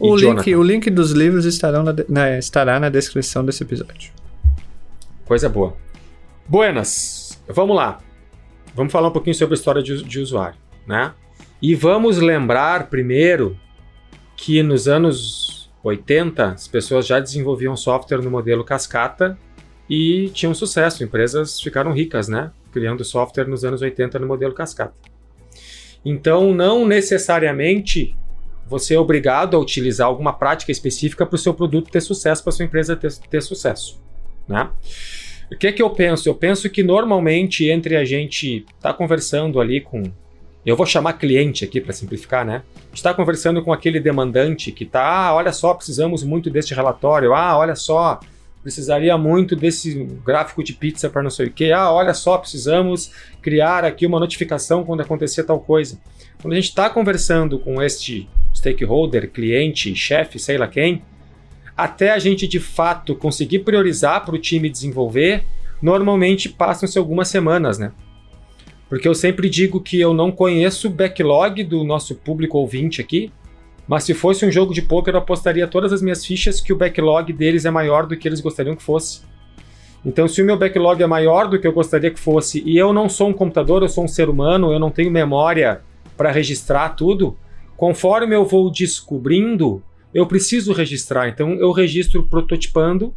O 0.00 0.16
link, 0.16 0.56
o 0.56 0.62
link 0.64 0.90
dos 0.90 1.12
livros 1.12 1.44
estarão 1.44 1.84
na, 1.84 1.94
na, 2.08 2.36
estará 2.36 2.80
na 2.80 2.88
descrição 2.88 3.44
desse 3.44 3.62
episódio. 3.62 4.10
Coisa 5.24 5.48
boa. 5.48 5.76
Buenas, 6.48 7.40
vamos 7.46 7.76
lá. 7.76 8.00
Vamos 8.74 8.92
falar 8.92 9.06
um 9.06 9.12
pouquinho 9.12 9.36
sobre 9.36 9.54
a 9.54 9.56
história 9.56 9.82
de, 9.84 10.02
de 10.02 10.18
usuário, 10.18 10.58
né? 10.84 11.12
E 11.60 11.76
vamos 11.76 12.18
lembrar 12.18 12.88
primeiro 12.90 13.56
que 14.36 14.64
nos 14.64 14.88
anos 14.88 15.70
80 15.84 16.44
as 16.48 16.66
pessoas 16.66 17.06
já 17.06 17.20
desenvolviam 17.20 17.76
software 17.76 18.20
no 18.20 18.30
modelo 18.30 18.64
cascata 18.64 19.38
e 19.88 20.30
tinham 20.30 20.54
sucesso, 20.54 21.04
empresas 21.04 21.60
ficaram 21.60 21.92
ricas, 21.92 22.28
né? 22.28 22.50
Criando 22.72 23.04
software 23.04 23.46
nos 23.46 23.64
anos 23.64 23.82
80 23.82 24.18
no 24.18 24.26
modelo 24.26 24.54
cascata. 24.54 24.94
Então, 26.04 26.54
não 26.54 26.86
necessariamente 26.86 28.14
você 28.66 28.94
é 28.94 28.98
obrigado 28.98 29.56
a 29.56 29.60
utilizar 29.60 30.06
alguma 30.06 30.32
prática 30.32 30.72
específica 30.72 31.26
para 31.26 31.36
o 31.36 31.38
seu 31.38 31.52
produto 31.52 31.90
ter 31.90 32.00
sucesso, 32.00 32.42
para 32.42 32.52
sua 32.52 32.64
empresa 32.64 32.96
ter, 32.96 33.12
ter 33.12 33.42
sucesso, 33.42 34.00
né? 34.48 34.70
O 35.52 35.56
que 35.56 35.66
é 35.66 35.72
que 35.72 35.82
eu 35.82 35.90
penso? 35.90 36.28
Eu 36.28 36.34
penso 36.34 36.70
que 36.70 36.82
normalmente 36.82 37.68
entre 37.68 37.96
a 37.96 38.04
gente 38.04 38.64
tá 38.80 38.94
conversando 38.94 39.60
ali 39.60 39.80
com 39.82 40.02
eu 40.64 40.76
vou 40.76 40.86
chamar 40.86 41.14
cliente 41.14 41.64
aqui 41.64 41.80
para 41.80 41.92
simplificar, 41.92 42.46
né? 42.46 42.62
Está 42.94 43.12
conversando 43.12 43.62
com 43.62 43.72
aquele 43.72 43.98
demandante 43.98 44.70
que 44.70 44.86
tá, 44.86 45.02
ah, 45.04 45.34
olha 45.34 45.52
só, 45.52 45.74
precisamos 45.74 46.22
muito 46.22 46.48
deste 46.48 46.72
relatório. 46.72 47.34
Ah, 47.34 47.58
olha 47.58 47.74
só, 47.74 48.20
precisaria 48.62 49.18
muito 49.18 49.56
desse 49.56 50.04
gráfico 50.24 50.62
de 50.62 50.72
pizza 50.72 51.10
para 51.10 51.22
não 51.22 51.30
sei 51.30 51.46
o 51.46 51.52
quê. 51.52 51.72
Ah, 51.72 51.92
olha 51.92 52.14
só, 52.14 52.38
precisamos 52.38 53.10
criar 53.42 53.84
aqui 53.84 54.06
uma 54.06 54.20
notificação 54.20 54.84
quando 54.84 55.00
acontecer 55.00 55.42
tal 55.44 55.60
coisa. 55.60 55.98
Quando 56.40 56.52
a 56.52 56.56
gente 56.56 56.68
está 56.68 56.88
conversando 56.88 57.58
com 57.58 57.82
este 57.82 58.28
stakeholder, 58.54 59.30
cliente, 59.30 59.94
chefe, 59.94 60.38
sei 60.38 60.56
lá 60.56 60.68
quem, 60.68 61.02
até 61.76 62.12
a 62.12 62.18
gente 62.18 62.46
de 62.46 62.60
fato 62.60 63.16
conseguir 63.16 63.60
priorizar 63.60 64.24
para 64.24 64.34
o 64.34 64.38
time 64.38 64.70
desenvolver, 64.70 65.44
normalmente 65.80 66.48
passam-se 66.48 66.98
algumas 66.98 67.28
semanas, 67.28 67.78
né? 67.78 67.92
Porque 68.88 69.08
eu 69.08 69.14
sempre 69.14 69.48
digo 69.48 69.80
que 69.80 69.98
eu 69.98 70.12
não 70.12 70.30
conheço 70.30 70.86
o 70.86 70.90
backlog 70.90 71.64
do 71.64 71.82
nosso 71.82 72.14
público 72.14 72.58
ouvinte 72.58 73.00
aqui, 73.00 73.32
mas 73.86 74.04
se 74.04 74.14
fosse 74.14 74.46
um 74.46 74.50
jogo 74.50 74.72
de 74.72 74.82
poker, 74.82 75.14
eu 75.14 75.18
apostaria 75.18 75.66
todas 75.66 75.92
as 75.92 76.02
minhas 76.02 76.24
fichas 76.24 76.60
que 76.60 76.72
o 76.72 76.76
backlog 76.76 77.32
deles 77.32 77.64
é 77.64 77.70
maior 77.70 78.06
do 78.06 78.16
que 78.16 78.28
eles 78.28 78.40
gostariam 78.40 78.76
que 78.76 78.82
fosse. 78.82 79.22
Então, 80.04 80.26
se 80.26 80.42
o 80.42 80.44
meu 80.44 80.56
backlog 80.56 81.00
é 81.02 81.06
maior 81.06 81.48
do 81.48 81.58
que 81.60 81.66
eu 81.66 81.72
gostaria 81.72 82.10
que 82.10 82.18
fosse, 82.18 82.62
e 82.66 82.76
eu 82.76 82.92
não 82.92 83.08
sou 83.08 83.28
um 83.28 83.32
computador, 83.32 83.82
eu 83.82 83.88
sou 83.88 84.04
um 84.04 84.08
ser 84.08 84.28
humano, 84.28 84.72
eu 84.72 84.78
não 84.78 84.90
tenho 84.90 85.10
memória 85.10 85.80
para 86.16 86.30
registrar 86.30 86.90
tudo, 86.90 87.36
conforme 87.76 88.34
eu 88.34 88.44
vou 88.44 88.70
descobrindo, 88.70 89.82
eu 90.12 90.26
preciso 90.26 90.72
registrar. 90.72 91.28
Então 91.28 91.52
eu 91.54 91.72
registro 91.72 92.26
prototipando 92.26 93.14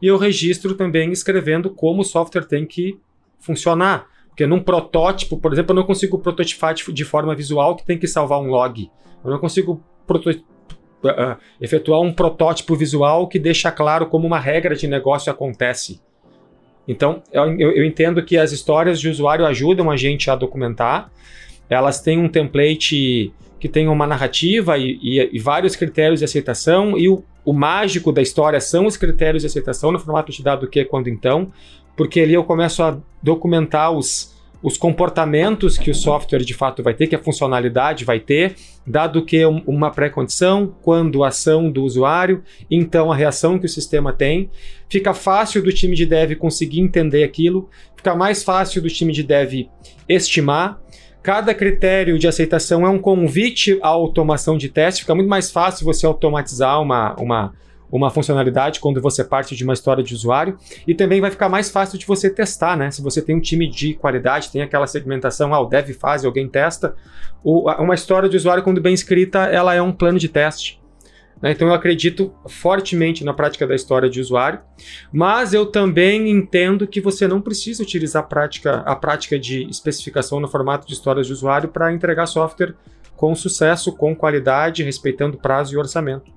e 0.00 0.06
eu 0.06 0.16
registro 0.16 0.74
também 0.74 1.10
escrevendo 1.12 1.70
como 1.70 2.02
o 2.02 2.04
software 2.04 2.44
tem 2.44 2.66
que 2.66 2.98
funcionar. 3.38 4.06
Porque 4.36 4.46
num 4.46 4.60
protótipo, 4.60 5.38
por 5.38 5.50
exemplo, 5.50 5.72
eu 5.72 5.76
não 5.76 5.86
consigo 5.86 6.18
prototipar 6.18 6.74
de, 6.74 7.04
forma 7.06 7.34
visual 7.34 7.74
que 7.74 7.86
tem 7.86 7.96
que 7.96 8.06
salvar 8.06 8.38
um 8.38 8.48
log. 8.48 8.90
Eu 9.24 9.30
não 9.30 9.38
consigo 9.38 9.82
uh, 10.06 11.36
efetuar 11.58 12.02
um 12.02 12.12
protótipo 12.12 12.76
visual 12.76 13.28
que 13.28 13.38
deixa 13.38 13.72
claro 13.72 14.08
como 14.08 14.26
uma 14.26 14.38
regra 14.38 14.76
de 14.76 14.86
negócio 14.86 15.32
acontece. 15.32 16.02
Então, 16.86 17.22
eu, 17.32 17.58
eu 17.58 17.82
entendo 17.82 18.22
que 18.22 18.36
as 18.36 18.52
histórias 18.52 19.00
de 19.00 19.08
usuário 19.08 19.46
ajudam 19.46 19.90
a 19.90 19.96
gente 19.96 20.30
a 20.30 20.36
documentar. 20.36 21.10
Elas 21.70 22.02
têm 22.02 22.18
um 22.18 22.28
template 22.28 23.32
que 23.58 23.70
tem 23.70 23.88
uma 23.88 24.06
narrativa 24.06 24.76
e, 24.76 24.98
e, 25.02 25.30
e 25.32 25.38
vários 25.38 25.74
critérios 25.74 26.18
de 26.18 26.26
aceitação, 26.26 26.98
e 26.98 27.08
o, 27.08 27.24
o, 27.42 27.54
mágico 27.54 28.12
da 28.12 28.20
história 28.20 28.60
são 28.60 28.84
os 28.84 28.98
critérios 28.98 29.42
de 29.42 29.46
aceitação 29.46 29.90
no 29.90 29.98
formato 29.98 30.30
de 30.30 30.42
dado 30.42 30.68
que, 30.68 30.84
quando 30.84 31.08
então, 31.08 31.50
porque 31.96 32.20
ali 32.20 32.34
eu 32.34 32.44
começo 32.44 32.82
a 32.82 32.98
documentar 33.22 33.90
os, 33.90 34.34
os 34.62 34.76
comportamentos 34.76 35.78
que 35.78 35.90
o 35.90 35.94
software 35.94 36.44
de 36.44 36.54
fato 36.54 36.82
vai 36.82 36.94
ter, 36.94 37.06
que 37.06 37.16
a 37.16 37.22
funcionalidade 37.22 38.04
vai 38.04 38.20
ter, 38.20 38.54
dado 38.86 39.24
que 39.24 39.44
uma 39.44 39.90
pré-condição, 39.90 40.74
quando 40.82 41.24
a 41.24 41.28
ação 41.28 41.70
do 41.70 41.82
usuário, 41.82 42.42
então 42.70 43.10
a 43.10 43.16
reação 43.16 43.58
que 43.58 43.66
o 43.66 43.68
sistema 43.68 44.12
tem. 44.12 44.50
Fica 44.88 45.12
fácil 45.14 45.62
do 45.62 45.72
time 45.72 45.96
de 45.96 46.06
dev 46.06 46.34
conseguir 46.36 46.80
entender 46.80 47.24
aquilo, 47.24 47.68
fica 47.96 48.14
mais 48.14 48.42
fácil 48.42 48.82
do 48.82 48.88
time 48.88 49.12
de 49.12 49.22
dev 49.22 49.66
estimar, 50.08 50.80
Cada 51.26 51.52
critério 51.52 52.20
de 52.20 52.28
aceitação 52.28 52.86
é 52.86 52.88
um 52.88 53.00
convite 53.00 53.80
à 53.82 53.88
automação 53.88 54.56
de 54.56 54.68
teste. 54.68 55.00
Fica 55.00 55.12
muito 55.12 55.28
mais 55.28 55.50
fácil 55.50 55.84
você 55.84 56.06
automatizar 56.06 56.80
uma, 56.80 57.16
uma, 57.16 57.52
uma 57.90 58.10
funcionalidade 58.10 58.80
quando 58.80 59.00
você 59.00 59.24
parte 59.24 59.54
de 59.54 59.64
uma 59.64 59.72
história 59.72 60.02
de 60.02 60.14
usuário. 60.14 60.58
E 60.86 60.94
também 60.94 61.20
vai 61.20 61.30
ficar 61.30 61.48
mais 61.48 61.70
fácil 61.70 61.98
de 61.98 62.06
você 62.06 62.28
testar, 62.28 62.76
né? 62.76 62.90
Se 62.90 63.02
você 63.02 63.22
tem 63.22 63.36
um 63.36 63.40
time 63.40 63.68
de 63.68 63.94
qualidade, 63.94 64.50
tem 64.50 64.62
aquela 64.62 64.86
segmentação, 64.86 65.54
ah, 65.54 65.60
o 65.60 65.66
dev 65.66 65.90
faz, 65.90 66.24
alguém 66.24 66.48
testa. 66.48 66.94
O, 67.42 67.70
uma 67.80 67.94
história 67.94 68.28
de 68.28 68.36
usuário, 68.36 68.62
quando 68.62 68.80
bem 68.80 68.94
escrita, 68.94 69.44
ela 69.44 69.74
é 69.74 69.80
um 69.80 69.92
plano 69.92 70.18
de 70.18 70.28
teste. 70.28 70.80
Né? 71.40 71.52
Então 71.52 71.68
eu 71.68 71.74
acredito 71.74 72.34
fortemente 72.48 73.24
na 73.24 73.34
prática 73.34 73.66
da 73.66 73.74
história 73.74 74.08
de 74.08 74.20
usuário, 74.20 74.60
mas 75.12 75.52
eu 75.52 75.66
também 75.66 76.30
entendo 76.30 76.86
que 76.86 77.00
você 77.00 77.28
não 77.28 77.40
precisa 77.40 77.82
utilizar 77.82 78.22
a 78.22 78.26
prática, 78.26 78.78
a 78.80 78.96
prática 78.96 79.38
de 79.38 79.68
especificação 79.68 80.40
no 80.40 80.48
formato 80.48 80.86
de 80.86 80.94
histórias 80.94 81.26
de 81.26 81.32
usuário 81.32 81.68
para 81.68 81.92
entregar 81.92 82.26
software 82.26 82.74
com 83.14 83.34
sucesso, 83.34 83.94
com 83.96 84.14
qualidade, 84.14 84.82
respeitando 84.82 85.38
prazo 85.38 85.74
e 85.74 85.78
orçamento. 85.78 86.30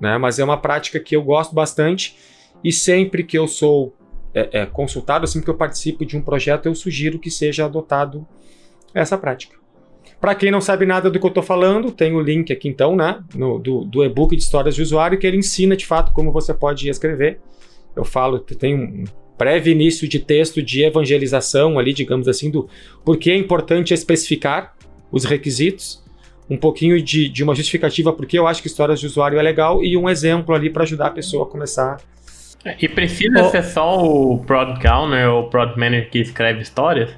Né? 0.00 0.16
Mas 0.18 0.38
é 0.38 0.44
uma 0.44 0.56
prática 0.56 1.00
que 1.00 1.14
eu 1.14 1.22
gosto 1.22 1.54
bastante 1.54 2.16
e 2.62 2.72
sempre 2.72 3.22
que 3.22 3.38
eu 3.38 3.46
sou 3.46 3.94
é, 4.34 4.60
é, 4.60 4.66
consultado, 4.66 5.26
sempre 5.26 5.46
que 5.46 5.50
eu 5.50 5.56
participo 5.56 6.04
de 6.04 6.16
um 6.16 6.22
projeto, 6.22 6.66
eu 6.66 6.74
sugiro 6.74 7.18
que 7.18 7.30
seja 7.30 7.64
adotado 7.64 8.26
essa 8.94 9.16
prática. 9.16 9.56
Para 10.20 10.34
quem 10.34 10.50
não 10.50 10.60
sabe 10.60 10.84
nada 10.84 11.08
do 11.10 11.18
que 11.18 11.24
eu 11.24 11.28
estou 11.28 11.42
falando, 11.42 11.92
tem 11.92 12.12
o 12.14 12.20
link 12.20 12.52
aqui 12.52 12.68
então, 12.68 12.96
né, 12.96 13.22
no, 13.34 13.58
do, 13.58 13.84
do 13.84 14.04
e-book 14.04 14.34
de 14.34 14.42
histórias 14.42 14.74
de 14.74 14.82
usuário, 14.82 15.18
que 15.18 15.26
ele 15.26 15.36
ensina 15.36 15.76
de 15.76 15.86
fato 15.86 16.12
como 16.12 16.32
você 16.32 16.52
pode 16.52 16.88
escrever. 16.88 17.40
Eu 17.94 18.04
falo, 18.04 18.40
tem 18.40 18.74
um 18.74 19.04
breve 19.38 19.70
início 19.70 20.08
de 20.08 20.18
texto 20.18 20.60
de 20.60 20.82
evangelização 20.82 21.78
ali, 21.78 21.92
digamos 21.92 22.26
assim, 22.26 22.50
do 22.50 22.68
porquê 23.04 23.30
é 23.30 23.36
importante 23.36 23.94
especificar 23.94 24.74
os 25.12 25.24
requisitos, 25.24 26.02
um 26.50 26.56
pouquinho 26.56 27.00
de, 27.02 27.28
de 27.28 27.44
uma 27.44 27.54
justificativa 27.54 28.12
porque 28.12 28.38
eu 28.38 28.46
acho 28.46 28.62
que 28.62 28.68
histórias 28.68 29.00
de 29.00 29.06
usuário 29.06 29.38
é 29.38 29.42
legal 29.42 29.82
e 29.82 29.96
um 29.96 30.08
exemplo 30.08 30.54
ali 30.54 30.70
para 30.70 30.82
ajudar 30.82 31.08
a 31.08 31.10
pessoa 31.10 31.44
a 31.44 31.46
começar. 31.46 31.98
E 32.80 32.88
precisa 32.88 33.44
oh. 33.44 33.50
ser 33.50 33.62
só 33.62 34.04
o 34.04 34.38
Product 34.44 34.86
Owner 34.86 35.28
ou 35.30 35.44
o 35.44 35.50
Product 35.50 35.78
Manager 35.78 36.10
que 36.10 36.18
escreve 36.18 36.62
histórias? 36.62 37.10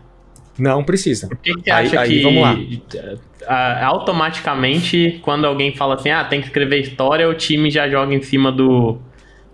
Não 0.58 0.84
precisa. 0.84 1.28
Por 1.28 1.38
que, 1.38 1.52
você 1.54 1.70
acha 1.70 2.00
aí, 2.00 2.08
que 2.08 2.22
vamos 2.22 2.42
lá. 2.42 3.84
automaticamente, 3.84 5.18
quando 5.22 5.46
alguém 5.46 5.74
fala 5.74 5.94
assim, 5.94 6.10
ah, 6.10 6.24
tem 6.24 6.40
que 6.40 6.48
escrever 6.48 6.80
história, 6.80 7.26
o 7.28 7.34
time 7.34 7.70
já 7.70 7.88
joga 7.88 8.14
em 8.14 8.20
cima 8.20 8.52
do, 8.52 8.98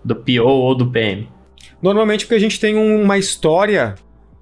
do 0.03 0.15
PO 0.15 0.43
ou 0.43 0.75
do 0.75 0.87
PM? 0.87 1.29
Normalmente 1.81 2.25
porque 2.25 2.35
a 2.35 2.39
gente 2.39 2.59
tem 2.59 2.75
uma 2.75 3.17
história 3.17 3.95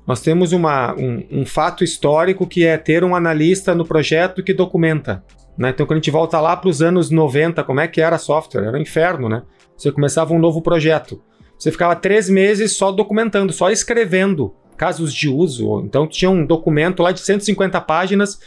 Nós 0.06 0.22
temos 0.22 0.52
uma, 0.52 0.94
um, 0.94 1.24
um 1.32 1.46
fato 1.46 1.84
histórico 1.84 2.46
que 2.46 2.66
é 2.66 2.78
ter 2.78 3.04
um 3.04 3.16
analista 3.16 3.74
no 3.74 3.86
projeto 3.86 4.44
que 4.44 4.54
documenta. 4.54 5.24
Né? 5.58 5.70
Então, 5.70 5.86
quando 5.86 5.98
a 5.98 6.02
gente 6.02 6.12
volta 6.12 6.40
lá 6.40 6.56
para 6.56 6.70
os 6.70 6.82
anos 6.82 7.10
90, 7.10 7.64
como 7.64 7.80
é 7.80 7.88
que 7.88 8.02
era 8.02 8.18
software? 8.18 8.66
Era 8.66 8.78
um 8.78 8.82
inferno, 8.82 9.30
né? 9.30 9.44
Você 9.76 9.92
começava 9.92 10.34
um 10.34 10.40
novo 10.40 10.62
projeto. 10.62 11.22
Você 11.58 11.72
ficava 11.72 11.96
três 11.96 12.30
meses 12.30 12.74
só 12.74 12.92
documentando, 12.92 13.54
só 13.54 13.72
escrevendo 13.72 14.54
casos 14.78 15.14
de 15.14 15.30
uso. 15.30 15.82
Então, 15.82 16.06
tinha 16.06 16.30
um 16.30 16.46
documento 16.46 17.02
lá 17.02 17.12
de 17.12 17.22
150 17.22 17.80
páginas, 17.82 18.40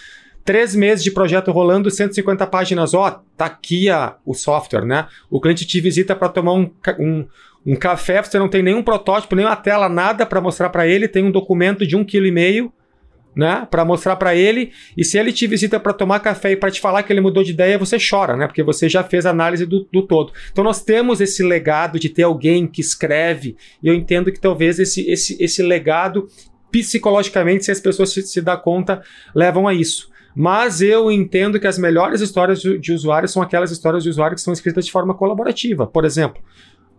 três 0.45 0.75
meses 0.75 1.03
de 1.03 1.11
projeto 1.11 1.51
rolando, 1.51 1.91
150 1.91 2.47
páginas. 2.47 2.93
Ó, 2.95 3.09
oh, 3.09 3.11
tá 3.37 3.47
aqui 3.47 3.89
a, 3.89 4.17
o 4.25 4.35
software, 4.35 4.85
né? 4.85 5.07
O 5.31 5.41
cliente 5.41 5.67
te 5.67 5.81
visita 5.81 6.15
para 6.15 6.29
tomar 6.29 6.53
um, 6.53 6.71
um, 6.99 7.27
um, 7.67 7.77
café, 7.77 8.23
você 8.23 8.39
não 8.39 8.49
tem 8.49 8.63
nenhum 8.63 8.83
protótipo, 8.83 9.35
nenhuma 9.35 9.57
tela, 9.57 9.89
nada 9.89 10.25
para 10.25 10.41
mostrar 10.41 10.71
para 10.71 10.87
ele, 10.87 11.09
tem 11.09 11.25
um 11.25 11.31
documento 11.31 11.87
de 11.87 11.97
um 11.97 12.05
quilo 12.05 12.27
e 12.27 12.33
meio 12.33 12.73
né, 13.39 13.69
para 13.71 13.85
mostrar 13.85 14.17
para 14.17 14.35
ele. 14.35 14.73
E 14.97 15.05
se 15.05 15.17
ele 15.17 15.33
te 15.33 15.47
visita 15.47 15.79
para 15.79 15.93
tomar 15.93 16.19
café 16.19 16.51
e 16.51 16.57
para 16.57 16.73
te 16.73 16.81
falar 16.81 17.05
que 17.05 17.13
ele 17.13 17.21
mudou 17.21 17.45
de 17.45 17.53
ideia, 17.53 17.79
você 17.79 17.97
chora, 17.99 18.37
né? 18.37 18.49
Porque 18.49 18.65
você 18.65 18.89
já 18.89 19.05
fez 19.05 19.25
a 19.25 19.31
análise 19.31 19.65
do, 19.65 19.87
do, 19.93 20.03
todo. 20.03 20.33
Então 20.51 20.65
nós 20.65 20.83
temos 20.83 21.21
esse 21.21 21.45
legado 21.45 22.01
de 22.01 22.09
ter 22.09 22.25
alguém 22.25 22.67
que 22.67 22.81
escreve. 22.81 23.57
E 23.81 23.87
eu 23.87 23.95
entendo 23.95 24.33
que 24.33 24.41
talvez 24.41 24.81
esse, 24.81 25.09
esse, 25.09 25.41
esse 25.41 25.63
legado, 25.63 26.27
psicologicamente, 26.73 27.65
se 27.65 27.71
as 27.71 27.81
pessoas 27.81 28.13
se, 28.13 28.23
se 28.23 28.43
dar 28.43 28.57
conta, 28.57 29.03
levam 29.33 29.69
a 29.69 29.73
isso. 29.73 30.11
Mas 30.35 30.81
eu 30.81 31.11
entendo 31.11 31.59
que 31.59 31.67
as 31.67 31.79
melhores 31.79 32.21
histórias 32.21 32.61
de, 32.61 32.93
usuários 32.93 33.33
são 33.33 33.43
aquelas 33.43 33.71
histórias 33.71 34.03
de 34.03 34.11
usuário 34.11 34.37
que 34.37 34.41
são 34.41 34.53
escritas 34.53 34.85
de 34.87 34.93
forma 34.93 35.15
colaborativa. 35.15 35.87
Por 35.87 36.05
exemplo, 36.05 36.43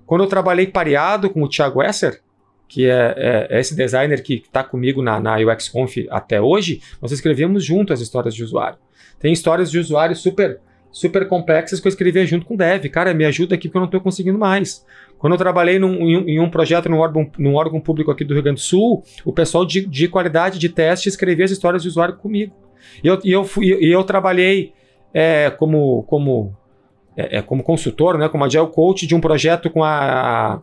quando 0.10 0.24
eu 0.24 0.28
trabalhei 0.28 0.66
pareado 0.66 1.30
com 1.30 1.44
o 1.44 1.48
Thiago 1.48 1.84
Esser, 1.84 2.20
que 2.68 2.90
é, 2.90 3.14
é, 3.16 3.48
é 3.52 3.60
esse 3.60 3.76
designer 3.76 4.24
que 4.24 4.42
está 4.44 4.64
comigo 4.64 5.04
na, 5.04 5.20
na 5.20 5.38
UXConf 5.38 5.98
até 6.10 6.42
hoje, 6.42 6.82
nós 7.00 7.12
escrevemos 7.12 7.64
junto 7.64 7.94
as 7.94 8.02
histórias 8.02 8.34
de 8.34 8.44
usuário. 8.44 8.80
Tem 9.20 9.32
histórias 9.32 9.70
de 9.70 9.78
usuário 9.78 10.16
super 10.16 10.60
super 10.92 11.28
complexas 11.28 11.80
que 11.80 11.88
eu 11.88 11.92
escrevia 11.92 12.26
junto 12.26 12.48
com 12.48 12.56
o 12.56 12.58
dev. 12.58 12.86
Cara, 12.86 13.14
me 13.14 13.24
ajuda 13.24 13.54
aqui 13.54 13.68
porque 13.68 13.78
eu 13.78 13.82
não 13.82 13.86
estou 13.86 14.02
conseguindo 14.02 14.40
mais. 14.40 14.84
Quando 15.20 15.34
eu 15.34 15.38
trabalhei 15.38 15.78
num, 15.78 15.94
em, 15.98 16.32
em, 16.32 16.40
um 16.40 16.50
projeto 16.50 16.90
num 16.90 16.98
órgão, 16.98 17.30
num 17.38 17.54
órgão 17.54 17.80
público 17.80 18.10
aqui 18.10 18.26
do 18.26 18.34
Rio 18.34 18.42
Grande 18.42 18.62
do 18.62 18.66
Sul, 18.66 19.04
o 19.24 19.32
pessoal 19.32 19.64
de, 19.64 19.86
de 19.86 20.08
qualidade 20.08 20.58
de 20.58 20.70
teste 20.70 21.08
escrevia 21.08 21.46
as 21.46 21.52
histórias 21.52 21.84
de 21.84 21.88
usuário 21.88 22.16
comigo. 22.16 22.56
E 23.04 23.08
eu, 23.08 23.20
e 23.24 23.32
eu, 23.32 23.44
fui, 23.44 23.68
e 23.68 23.92
eu 23.92 24.04
trabalhei 24.04 24.74
é, 25.14 25.52
como, 25.52 26.02
como, 26.08 26.58
é, 27.20 27.38
é, 27.38 27.42
como 27.42 27.62
consultor, 27.62 28.18
né, 28.18 28.30
como 28.30 28.46
agile 28.46 28.68
coach 28.68 29.06
de 29.06 29.14
um 29.14 29.20
projeto 29.20 29.70
com 29.70 29.84
a, 29.84 30.62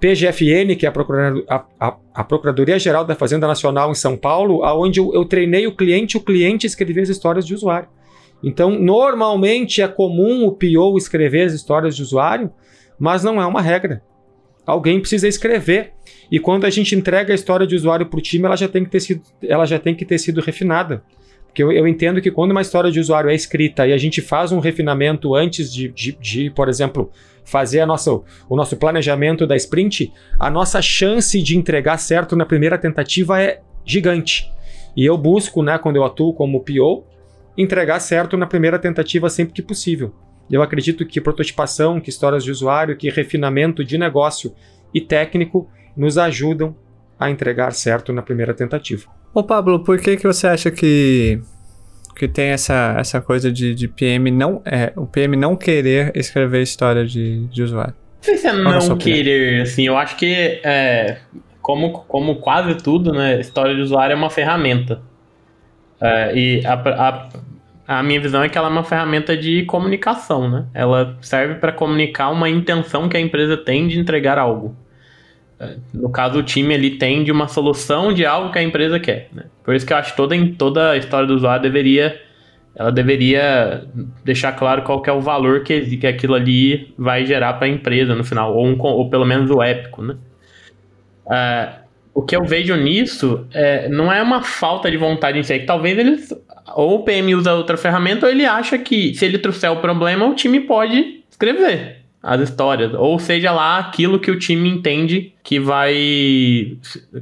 PGFN, 0.00 0.76
que 0.76 0.84
é 0.84 0.88
a, 0.88 0.92
Procuradoria, 0.92 1.44
a, 1.48 1.64
a, 1.80 1.96
a 2.14 2.24
Procuradoria 2.24 2.78
Geral 2.78 3.04
da 3.04 3.14
Fazenda 3.14 3.46
Nacional 3.46 3.90
em 3.90 3.94
São 3.94 4.16
Paulo, 4.16 4.62
aonde 4.62 5.00
eu, 5.00 5.14
eu 5.14 5.24
treinei 5.24 5.66
o 5.66 5.74
cliente, 5.74 6.16
o 6.16 6.20
cliente 6.20 6.66
escrevia 6.66 7.02
as 7.02 7.08
histórias 7.08 7.46
de 7.46 7.54
usuário. 7.54 7.88
Então, 8.42 8.70
normalmente 8.78 9.80
é 9.80 9.88
comum 9.88 10.44
o 10.44 10.52
PO 10.52 10.98
escrever 10.98 11.46
as 11.46 11.54
histórias 11.54 11.96
de 11.96 12.02
usuário, 12.02 12.52
mas 12.98 13.24
não 13.24 13.40
é 13.40 13.46
uma 13.46 13.62
regra. 13.62 14.02
Alguém 14.66 15.00
precisa 15.00 15.26
escrever. 15.26 15.92
E 16.30 16.38
quando 16.38 16.66
a 16.66 16.70
gente 16.70 16.94
entrega 16.94 17.32
a 17.32 17.34
história 17.34 17.66
de 17.66 17.74
usuário 17.74 18.06
para 18.06 18.18
o 18.18 18.22
time, 18.22 18.44
ela 18.44 18.56
já 18.56 18.68
tem 18.68 18.84
que 18.84 18.90
ter 18.90 19.00
sido, 19.00 19.22
ela 19.42 19.64
já 19.64 19.78
tem 19.78 19.94
que 19.94 20.04
ter 20.04 20.18
sido 20.18 20.40
refinada. 20.40 21.02
Porque 21.56 21.62
eu, 21.62 21.72
eu, 21.72 21.88
entendo 21.88 22.20
que 22.20 22.30
quando 22.30 22.50
uma 22.50 22.60
história 22.60 22.90
de 22.90 23.00
usuário 23.00 23.30
é 23.30 23.34
escrita 23.34 23.86
e 23.86 23.92
a 23.94 23.96
gente 23.96 24.20
faz 24.20 24.52
um 24.52 24.58
refinamento 24.58 25.34
antes 25.34 25.72
de, 25.72 25.88
de, 25.88 26.12
de 26.20 26.50
por 26.50 26.68
exemplo, 26.68 27.10
fazer 27.46 27.80
a 27.80 27.86
nossa, 27.86 28.12
o 28.12 28.54
nosso 28.54 28.76
planejamento 28.76 29.46
da 29.46 29.56
sprint, 29.56 30.12
a 30.38 30.50
nossa 30.50 30.82
chance 30.82 31.40
de 31.40 31.56
entregar 31.56 31.96
certo 31.96 32.36
na 32.36 32.44
primeira 32.44 32.76
tentativa 32.76 33.40
é 33.40 33.62
gigante. 33.86 34.52
E 34.94 35.06
eu 35.06 35.16
busco, 35.16 35.62
né, 35.62 35.78
quando 35.78 35.96
eu 35.96 36.04
atuo 36.04 36.34
como 36.34 36.62
PO, 36.62 37.06
entregar 37.56 38.00
certo 38.00 38.36
na 38.36 38.46
primeira 38.46 38.78
tentativa 38.78 39.30
sempre 39.30 39.54
que 39.54 39.62
possível. 39.62 40.14
Eu 40.50 40.60
acredito 40.60 41.06
que 41.06 41.22
prototipação, 41.22 41.98
que 42.02 42.10
histórias 42.10 42.44
de 42.44 42.50
usuário, 42.50 42.98
que 42.98 43.08
refinamento 43.08 43.82
de 43.82 43.96
negócio 43.96 44.54
e 44.92 45.00
técnico 45.00 45.70
nos 45.96 46.18
ajudam 46.18 46.76
a 47.18 47.30
entregar 47.30 47.72
certo 47.72 48.12
na 48.12 48.20
primeira 48.20 48.52
tentativa. 48.52 49.10
Ô 49.36 49.42
Pablo, 49.42 49.80
por 49.80 50.00
que, 50.00 50.16
que 50.16 50.26
você 50.26 50.46
acha 50.46 50.70
que, 50.70 51.42
que 52.16 52.26
tem 52.26 52.52
essa, 52.52 52.96
essa 52.98 53.20
coisa 53.20 53.52
de, 53.52 53.74
de 53.74 53.86
PM 53.86 54.30
não. 54.30 54.62
É, 54.64 54.94
o 54.96 55.04
PM 55.04 55.36
não 55.36 55.54
querer 55.54 56.10
escrever 56.14 56.62
história 56.62 57.04
de, 57.04 57.46
de 57.48 57.62
usuário? 57.62 57.92
Não 57.92 58.22
sei 58.22 58.38
se 58.38 58.46
é 58.46 58.52
não 58.54 58.96
querer, 58.96 59.60
assim, 59.60 59.86
eu 59.86 59.94
acho 59.98 60.16
que 60.16 60.58
é, 60.64 61.18
como, 61.60 61.92
como 62.08 62.36
quase 62.36 62.76
tudo, 62.76 63.12
né? 63.12 63.38
História 63.38 63.74
de 63.74 63.82
usuário 63.82 64.14
é 64.14 64.16
uma 64.16 64.30
ferramenta. 64.30 65.02
É, 66.00 66.34
e 66.34 66.64
a, 66.64 66.72
a, 66.72 67.28
a 67.98 68.02
minha 68.02 68.22
visão 68.22 68.42
é 68.42 68.48
que 68.48 68.56
ela 68.56 68.68
é 68.68 68.70
uma 68.70 68.84
ferramenta 68.84 69.36
de 69.36 69.66
comunicação, 69.66 70.48
né? 70.48 70.64
Ela 70.72 71.14
serve 71.20 71.56
para 71.56 71.72
comunicar 71.72 72.30
uma 72.30 72.48
intenção 72.48 73.06
que 73.06 73.18
a 73.18 73.20
empresa 73.20 73.54
tem 73.54 73.86
de 73.86 74.00
entregar 74.00 74.38
algo. 74.38 74.74
No 75.92 76.10
caso, 76.10 76.38
o 76.38 76.42
time 76.42 76.74
ele 76.74 76.90
tem 76.98 77.24
de 77.24 77.32
uma 77.32 77.48
solução 77.48 78.12
de 78.12 78.26
algo 78.26 78.52
que 78.52 78.58
a 78.58 78.62
empresa 78.62 79.00
quer. 79.00 79.28
Né? 79.32 79.44
Por 79.64 79.74
isso 79.74 79.86
que 79.86 79.92
eu 79.92 79.96
acho 79.96 80.10
que 80.10 80.16
toda, 80.16 80.36
toda 80.58 80.90
a 80.90 80.96
história 80.96 81.26
do 81.26 81.34
usuário 81.34 81.62
deveria 81.62 82.20
ela 82.78 82.92
deveria 82.92 83.84
deixar 84.22 84.52
claro 84.52 84.82
qual 84.82 85.02
é 85.06 85.10
o 85.10 85.20
valor 85.20 85.62
que, 85.62 85.96
que 85.96 86.06
aquilo 86.06 86.34
ali 86.34 86.92
vai 86.98 87.24
gerar 87.24 87.54
para 87.54 87.66
a 87.66 87.70
empresa 87.70 88.14
no 88.14 88.22
final, 88.22 88.54
ou, 88.54 88.66
um, 88.66 88.78
ou 88.78 89.08
pelo 89.08 89.24
menos 89.24 89.50
o 89.50 89.62
épico. 89.62 90.02
Né? 90.02 90.14
Uh, 91.24 91.86
o 92.12 92.22
que 92.22 92.36
eu 92.36 92.44
vejo 92.44 92.76
nisso 92.76 93.46
é, 93.54 93.88
não 93.88 94.12
é 94.12 94.22
uma 94.22 94.42
falta 94.42 94.90
de 94.90 94.98
vontade 94.98 95.38
em 95.38 95.42
si, 95.42 95.54
é 95.54 95.58
que 95.58 95.64
talvez 95.64 95.98
eles 95.98 96.34
ou 96.74 96.96
o 96.96 97.02
PM 97.02 97.34
usa 97.34 97.54
outra 97.54 97.78
ferramenta 97.78 98.26
ou 98.26 98.32
ele 98.32 98.44
acha 98.44 98.76
que 98.76 99.14
se 99.14 99.24
ele 99.24 99.38
trouxer 99.38 99.70
o 99.70 99.76
problema, 99.76 100.26
o 100.26 100.34
time 100.34 100.60
pode 100.60 101.24
escrever 101.30 102.05
as 102.26 102.40
histórias, 102.40 102.92
ou 102.92 103.20
seja 103.20 103.52
lá 103.52 103.78
aquilo 103.78 104.18
que 104.18 104.32
o 104.32 104.38
time 104.38 104.68
entende 104.68 105.32
que 105.44 105.60
vai 105.60 106.76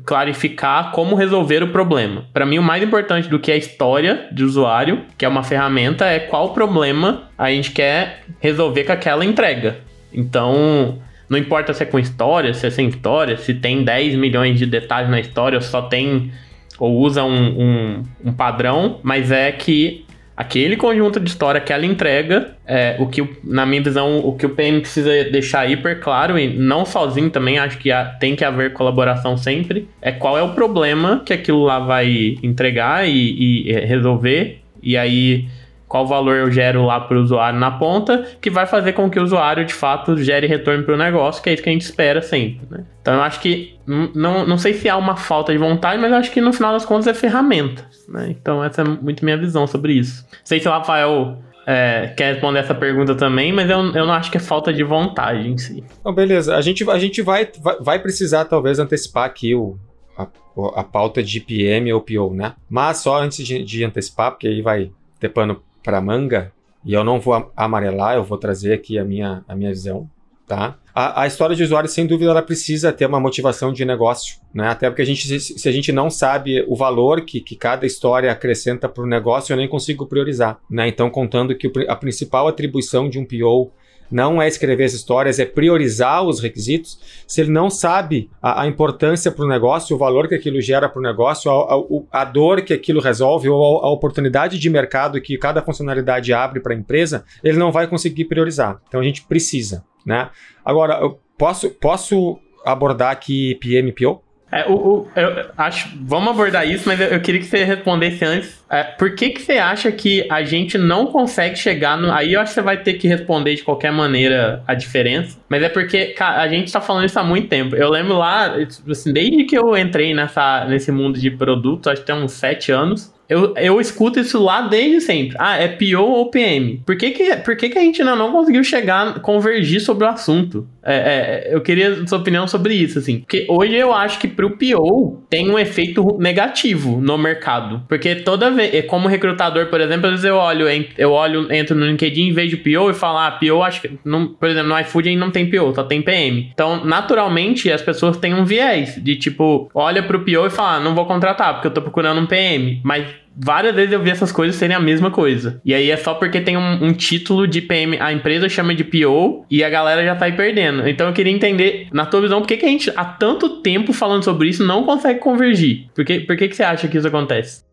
clarificar 0.07 0.93
como 0.93 1.14
resolver 1.14 1.62
o 1.62 1.69
problema. 1.69 2.25
Para 2.33 2.47
mim, 2.47 2.59
o 2.59 2.62
mais 2.62 2.83
importante 2.83 3.29
do 3.29 3.38
que 3.38 3.53
a 3.53 3.57
história 3.57 4.27
de 4.33 4.43
usuário, 4.43 5.03
que 5.19 5.27
é 5.27 5.29
uma 5.29 5.43
ferramenta, 5.43 6.07
é 6.07 6.19
qual 6.19 6.55
problema 6.55 7.25
a 7.37 7.51
gente 7.51 7.73
quer 7.73 8.23
resolver 8.40 8.85
com 8.85 8.93
aquela 8.93 9.27
entrega. 9.27 9.77
Então, 10.11 10.99
não 11.29 11.37
importa 11.37 11.75
se 11.75 11.83
é 11.83 11.87
com 11.87 11.99
história, 11.99 12.55
se 12.55 12.67
é 12.67 12.71
sem 12.71 12.88
história, 12.88 13.37
se 13.37 13.53
tem 13.53 13.85
10 13.85 14.14
milhões 14.14 14.59
de 14.59 14.64
detalhes 14.64 15.11
na 15.11 15.21
história, 15.21 15.59
ou 15.59 15.62
só 15.62 15.83
tem 15.83 16.33
ou 16.79 16.97
usa 16.99 17.23
um, 17.23 17.61
um, 17.61 18.03
um 18.25 18.33
padrão, 18.33 18.99
mas 19.03 19.31
é 19.31 19.53
que 19.53 20.04
aquele 20.37 20.77
conjunto 20.77 21.20
de 21.20 21.29
história 21.29 21.61
que 21.61 21.73
ela 21.73 21.87
entrega, 21.87 22.57
é, 22.66 22.97
o 22.99 23.07
que, 23.07 23.27
na 23.44 23.64
minha 23.64 23.83
visão, 23.83 24.18
o 24.18 24.35
que 24.35 24.47
o 24.47 24.51
PM 24.51 24.81
precisa 24.81 25.11
deixar 25.25 25.70
hiper 25.70 26.01
claro, 26.01 26.38
e 26.38 26.49
não 26.49 26.85
sozinho 26.85 27.31
também, 27.31 27.59
acho 27.59 27.79
que 27.79 27.92
há, 27.92 28.05
tem 28.05 28.35
que 28.35 28.44
haver 28.44 28.73
colaboração 28.73 29.37
sempre, 29.37 29.88
é 30.03 30.11
qual 30.11 30.37
é 30.37 30.42
o 30.42 30.51
problema 30.51 31.23
que 31.25 31.33
aquilo 31.33 31.62
lá 31.64 31.79
vai 31.79 32.37
entregar 32.42 33.09
e, 33.09 33.68
e 33.68 33.73
resolver, 33.87 34.61
e 34.83 34.97
aí 34.97 35.47
qual 35.95 36.09
valor 36.09 36.35
eu 36.35 36.51
gero 36.51 36.85
lá 36.85 36.99
para 36.99 37.17
o 37.17 37.23
usuário 37.23 37.57
na 37.57 37.71
ponta, 37.71 38.27
que 38.41 38.51
vai 38.51 38.67
fazer 38.67 38.95
com 38.95 39.09
que 39.09 39.17
o 39.17 39.23
usuário 39.23 39.65
de 39.65 39.73
fato 39.73 40.17
gere 40.17 40.45
retorno 40.45 40.83
para 40.83 40.95
o 40.95 40.97
negócio, 40.97 41.41
que 41.41 41.49
é 41.49 41.55
isso 41.55 41.63
que 41.63 41.69
a 41.69 41.73
gente 41.73 41.83
espera 41.83 42.21
sempre. 42.21 42.67
Né? 42.69 42.85
Então 43.01 43.15
eu 43.15 43.23
acho 43.23 43.39
que 43.39 43.79
não, 43.87 44.45
não 44.45 44.59
sei 44.59 44.75
se 44.75 44.89
há 44.89 44.97
uma 44.97 45.15
falta 45.15 45.53
de 45.53 45.59
vontade, 45.59 46.03
mas 46.03 46.11
eu 46.11 46.17
acho 46.17 46.33
que 46.33 46.41
no 46.41 46.53
final 46.53 46.73
das 46.73 46.85
contas 46.85 47.07
é 47.07 47.15
ferramenta. 47.15 47.89
Né? 48.09 48.31
Então 48.31 48.65
essa 48.65 48.83
é 48.83 48.85
muito 48.85 49.25
minha 49.25 49.37
visão 49.37 49.69
sobre 49.69 49.93
isso. 49.93 50.27
Não 50.33 50.39
sei 50.43 50.59
se 50.59 50.67
o 50.67 50.73
Rafael 50.73 51.39
é, 51.65 52.13
quer 52.17 52.33
responder 52.33 52.59
essa 52.59 52.75
pergunta 52.75 53.15
também, 53.15 53.53
mas 53.53 53.71
eu, 53.71 53.79
eu 53.95 54.05
não 54.05 54.15
acho 54.15 54.33
que 54.33 54.37
é 54.37 54.41
falta 54.41 54.73
de 54.73 54.83
vontade 54.83 55.49
em 55.49 55.57
si. 55.57 55.85
Então, 56.01 56.13
beleza, 56.13 56.57
a 56.57 56.61
gente, 56.61 56.91
a 56.91 56.99
gente 56.99 57.23
vai, 57.23 57.49
vai, 57.63 57.77
vai 57.79 57.99
precisar 58.01 58.47
talvez 58.47 58.81
antecipar 58.81 59.27
aqui 59.27 59.55
o, 59.55 59.79
a, 60.19 60.27
a 60.75 60.83
pauta 60.83 61.23
de 61.23 61.39
PM 61.39 61.93
ou 61.93 62.01
PO, 62.01 62.35
né? 62.35 62.55
Mas 62.69 62.97
só 62.97 63.23
antes 63.23 63.47
de, 63.47 63.63
de 63.63 63.85
antecipar, 63.85 64.33
porque 64.33 64.49
aí 64.49 64.61
vai 64.61 64.91
ter 65.21 65.29
pano 65.29 65.63
para 65.85 66.01
manga, 66.01 66.51
e 66.85 66.92
eu 66.92 67.05
não 67.05 67.20
vou 67.20 67.53
amarelar, 67.57 68.16
eu 68.16 68.25
vou 68.25 68.38
trazer 68.38 68.73
aqui 68.73 68.99
a 68.99 69.05
minha, 69.05 69.44
a 69.47 69.55
minha 69.55 69.70
visão, 69.70 70.11
tá? 70.47 70.77
A, 70.94 71.23
a, 71.23 71.27
história 71.27 71.55
de 71.55 71.62
usuário, 71.62 71.88
sem 71.88 72.07
dúvida, 72.07 72.31
ela 72.31 72.42
precisa 72.42 72.92
ter 72.92 73.07
uma 73.07 73.18
motivação 73.18 73.73
de 73.73 73.85
negócio, 73.85 74.37
né? 74.53 74.68
Até 74.68 74.88
porque 74.88 75.03
a 75.03 75.07
gente, 75.07 75.40
se, 75.40 75.68
a 75.68 75.73
gente 75.73 75.92
não 75.92 76.09
sabe 76.09 76.64
o 76.68 76.77
valor 76.77 77.23
que, 77.23 77.40
que 77.40 77.57
cada 77.57 77.85
história 77.85 78.31
acrescenta 78.31 78.88
para 78.88 79.03
o 79.03 79.07
negócio, 79.07 79.53
eu 79.53 79.57
nem 79.57 79.68
consigo 79.68 80.07
priorizar, 80.07 80.59
né? 80.70 80.88
Então, 80.88 81.11
contando 81.11 81.57
que 81.57 81.70
a 81.88 81.97
principal 81.97 82.49
atribuição 82.49 83.09
de 83.09 83.18
um 83.18 83.25
PO 83.25 83.73
não 84.11 84.40
é 84.40 84.49
escrever 84.49 84.85
as 84.85 84.93
histórias, 84.93 85.38
é 85.38 85.45
priorizar 85.45 86.23
os 86.23 86.40
requisitos. 86.40 86.99
Se 87.27 87.40
ele 87.40 87.51
não 87.51 87.69
sabe 87.71 88.31
a, 88.43 88.62
a 88.62 88.67
importância 88.67 89.31
para 89.31 89.45
o 89.45 89.49
negócio, 89.49 89.95
o 89.95 89.99
valor 89.99 90.29
que 90.29 90.35
aquilo 90.35 90.61
gera 90.61 90.88
para 90.88 90.99
o 90.99 91.03
negócio, 91.03 91.51
a, 91.51 91.75
a, 91.75 92.23
a, 92.23 92.25
dor 92.25 92.62
que 92.62 92.73
aquilo 92.73 93.01
resolve 93.01 93.49
ou 93.49 93.85
a, 93.85 93.90
oportunidade 93.90 94.59
de 94.59 94.71
mercado 94.71 95.21
que 95.21 95.38
cada 95.38 95.62
funcionalidade 95.62 96.33
abre 96.33 96.61
para 96.61 96.75
a 96.75 96.77
empresa, 96.77 97.25
ele 97.43 97.59
não 97.59 97.71
vai 97.71 97.87
conseguir 97.87 98.25
priorizar. 98.25 98.81
Então 98.88 99.01
a 99.01 99.05
gente 99.05 99.23
precisa, 99.23 99.85
né? 100.05 100.31
Agora, 100.64 100.99
eu 101.01 101.21
posso, 101.37 101.71
posso 101.71 102.38
abordar 102.64 103.12
aqui 103.12 103.55
PMPO? 103.57 104.24
É, 104.55 104.67
o, 104.69 104.75
o, 104.75 105.09
eu 105.17 105.47
acho, 105.59 105.88
vamos 106.01 106.31
abordar 106.31 106.64
isso, 106.64 106.85
mas 106.87 107.01
eu, 107.01 107.09
eu 107.09 107.21
queria 107.21 107.40
que 107.40 107.47
você 107.47 107.64
respondesse 107.64 108.25
antes. 108.25 108.64
É, 108.71 108.85
por 108.85 109.17
que, 109.17 109.31
que 109.31 109.43
você 109.43 109.55
acha 109.55 109.90
que 109.90 110.25
a 110.31 110.45
gente 110.45 110.79
não 110.79 111.07
consegue 111.07 111.57
chegar 111.57 111.99
no. 111.99 112.12
Aí 112.12 112.35
eu 112.35 112.40
acho 112.40 112.51
que 112.51 112.55
você 112.55 112.62
vai 112.62 112.77
ter 112.77 112.95
que 112.95 113.09
responder 113.09 113.57
de 113.57 113.64
qualquer 113.64 113.90
maneira 113.90 114.62
a 114.64 114.75
diferença. 114.75 115.37
Mas 115.49 115.61
é 115.61 115.69
porque, 115.69 116.07
cara, 116.07 116.40
a 116.40 116.47
gente 116.47 116.73
tá 116.73 116.81
falando 116.81 117.05
isso 117.05 117.19
há 117.19 117.25
muito 117.25 117.49
tempo. 117.49 117.75
Eu 117.75 117.90
lembro 117.90 118.17
lá, 118.17 118.55
assim, 118.88 119.12
desde 119.12 119.43
que 119.43 119.59
eu 119.59 119.77
entrei 119.77 120.14
nessa, 120.14 120.64
nesse 120.67 120.93
mundo 120.93 121.19
de 121.19 121.33
produtos, 121.33 121.90
acho 121.90 122.03
que 122.03 122.07
tem 122.07 122.14
uns 122.14 122.31
sete 122.33 122.71
anos. 122.71 123.12
Eu, 123.29 123.55
eu 123.57 123.81
escuto 123.81 124.21
isso 124.21 124.40
lá 124.40 124.62
desde 124.62 125.01
sempre. 125.01 125.37
Ah, 125.40 125.57
é 125.57 125.67
PO 125.67 126.01
ou 126.01 126.31
PM? 126.31 126.83
Por 126.85 126.97
que, 126.97 127.11
que, 127.11 127.37
por 127.37 127.57
que, 127.57 127.71
que 127.71 127.79
a 127.79 127.81
gente 127.81 128.03
ainda 128.03 128.14
não 128.14 128.31
conseguiu 128.31 128.62
chegar, 128.62 129.19
convergir 129.21 129.81
sobre 129.81 130.05
o 130.05 130.09
assunto? 130.09 130.69
É, 130.85 131.49
é, 131.51 131.55
eu 131.55 131.61
queria 131.61 132.07
sua 132.07 132.18
opinião 132.18 132.47
sobre 132.47 132.75
isso, 132.75 132.99
assim. 132.99 133.20
Porque 133.20 133.47
hoje 133.49 133.75
eu 133.75 133.92
acho 133.92 134.18
que 134.18 134.29
pro 134.29 134.51
PO 134.51 135.25
tem 135.31 135.51
um 135.51 135.59
efeito 135.59 136.18
negativo 136.18 137.01
no 137.01 137.16
mercado. 137.16 137.83
Porque 137.88 138.16
toda 138.16 138.51
vez, 138.51 138.85
como 138.87 139.09
recrutador, 139.09 139.66
por 139.66 139.81
exemplo, 139.81 140.07
às 140.07 140.12
vezes 140.12 140.27
eu 140.27 140.37
olho, 140.37 140.66
eu 140.99 141.12
olho, 141.12 141.53
entro 141.53 141.75
no 141.75 141.87
LinkedIn, 141.87 142.33
vejo 142.33 142.59
PO 142.59 142.90
e 142.90 142.94
falo, 142.94 143.18
ah, 143.18 143.31
PO 143.31 143.62
acho 143.62 143.81
que. 143.81 143.99
Não, 144.05 144.29
por 144.29 144.49
exemplo, 144.49 144.68
no 144.68 144.79
iFood 144.81 145.09
aí 145.09 145.16
não 145.16 145.31
tem 145.31 145.49
PO, 145.51 145.75
só 145.75 145.85
tem 145.85 146.03
PM. 146.03 146.51
Então, 146.53 146.85
naturalmente, 146.85 147.70
as 147.70 147.83
pessoas 147.83 148.16
têm 148.16 148.35
um 148.35 148.44
viés 148.44 149.03
de 149.03 149.16
tipo, 149.16 149.70
olha 149.75 150.03
pro 150.03 150.20
PO 150.20 150.47
e 150.47 150.51
fala, 150.51 150.77
ah, 150.77 150.81
não 150.81 150.94
vou 150.94 151.07
contratar, 151.07 151.55
porque 151.55 151.68
eu 151.68 151.73
tô 151.73 151.81
procurando 151.81 152.20
um 152.20 152.27
PM. 152.27 152.81
Mas 152.85 153.07
várias 153.37 153.75
vezes 153.75 153.92
eu 153.92 154.03
vi 154.03 154.11
essas 154.11 154.31
coisas 154.31 154.57
serem 154.57 154.77
a 154.77 154.81
mesma 154.81 155.11
coisa. 155.11 155.61
E 155.64 155.75
aí 155.75 155.90
é 155.90 155.97
só 155.97 156.14
porque 156.14 156.40
tem 156.40 156.57
um, 156.57 156.85
um, 156.85 156.92
título 156.92 157.47
de 157.47 157.61
PM, 157.61 157.99
a 158.01 158.12
empresa 158.12 158.49
chama 158.49 158.75
de 158.75 158.85
PO 158.85 159.44
e 159.51 159.64
a 159.64 159.70
galera 159.70 160.05
já 160.05 160.14
tá 160.14 160.27
aí 160.27 160.33
perdendo. 160.33 160.88
Então 160.88 161.09
eu 161.09 161.12
queria 161.12 161.33
entender, 161.33 161.88
na 161.92 162.07
tua 162.07 162.20
visão, 162.20 162.40
por 162.40 162.47
que, 162.47 162.57
que 162.57 162.66
a 162.66 162.68
gente 162.68 162.92
há 162.94 163.05
tanto 163.05 163.61
tempo 163.61 163.92
falando 163.92 164.23
sobre 164.23 164.49
isso 164.49 164.64
não 164.64 164.85
consegue 164.85 165.20
convergir? 165.20 165.88
Por 165.94 166.05
que, 166.05 166.20
por 166.20 166.37
que, 166.37 166.49
que 166.49 166.57
você 166.57 166.62
acha 166.62 166.88
que 166.88 166.97
isso 166.97 167.09
acontece? 167.09 167.64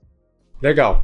Legal. 0.61 1.03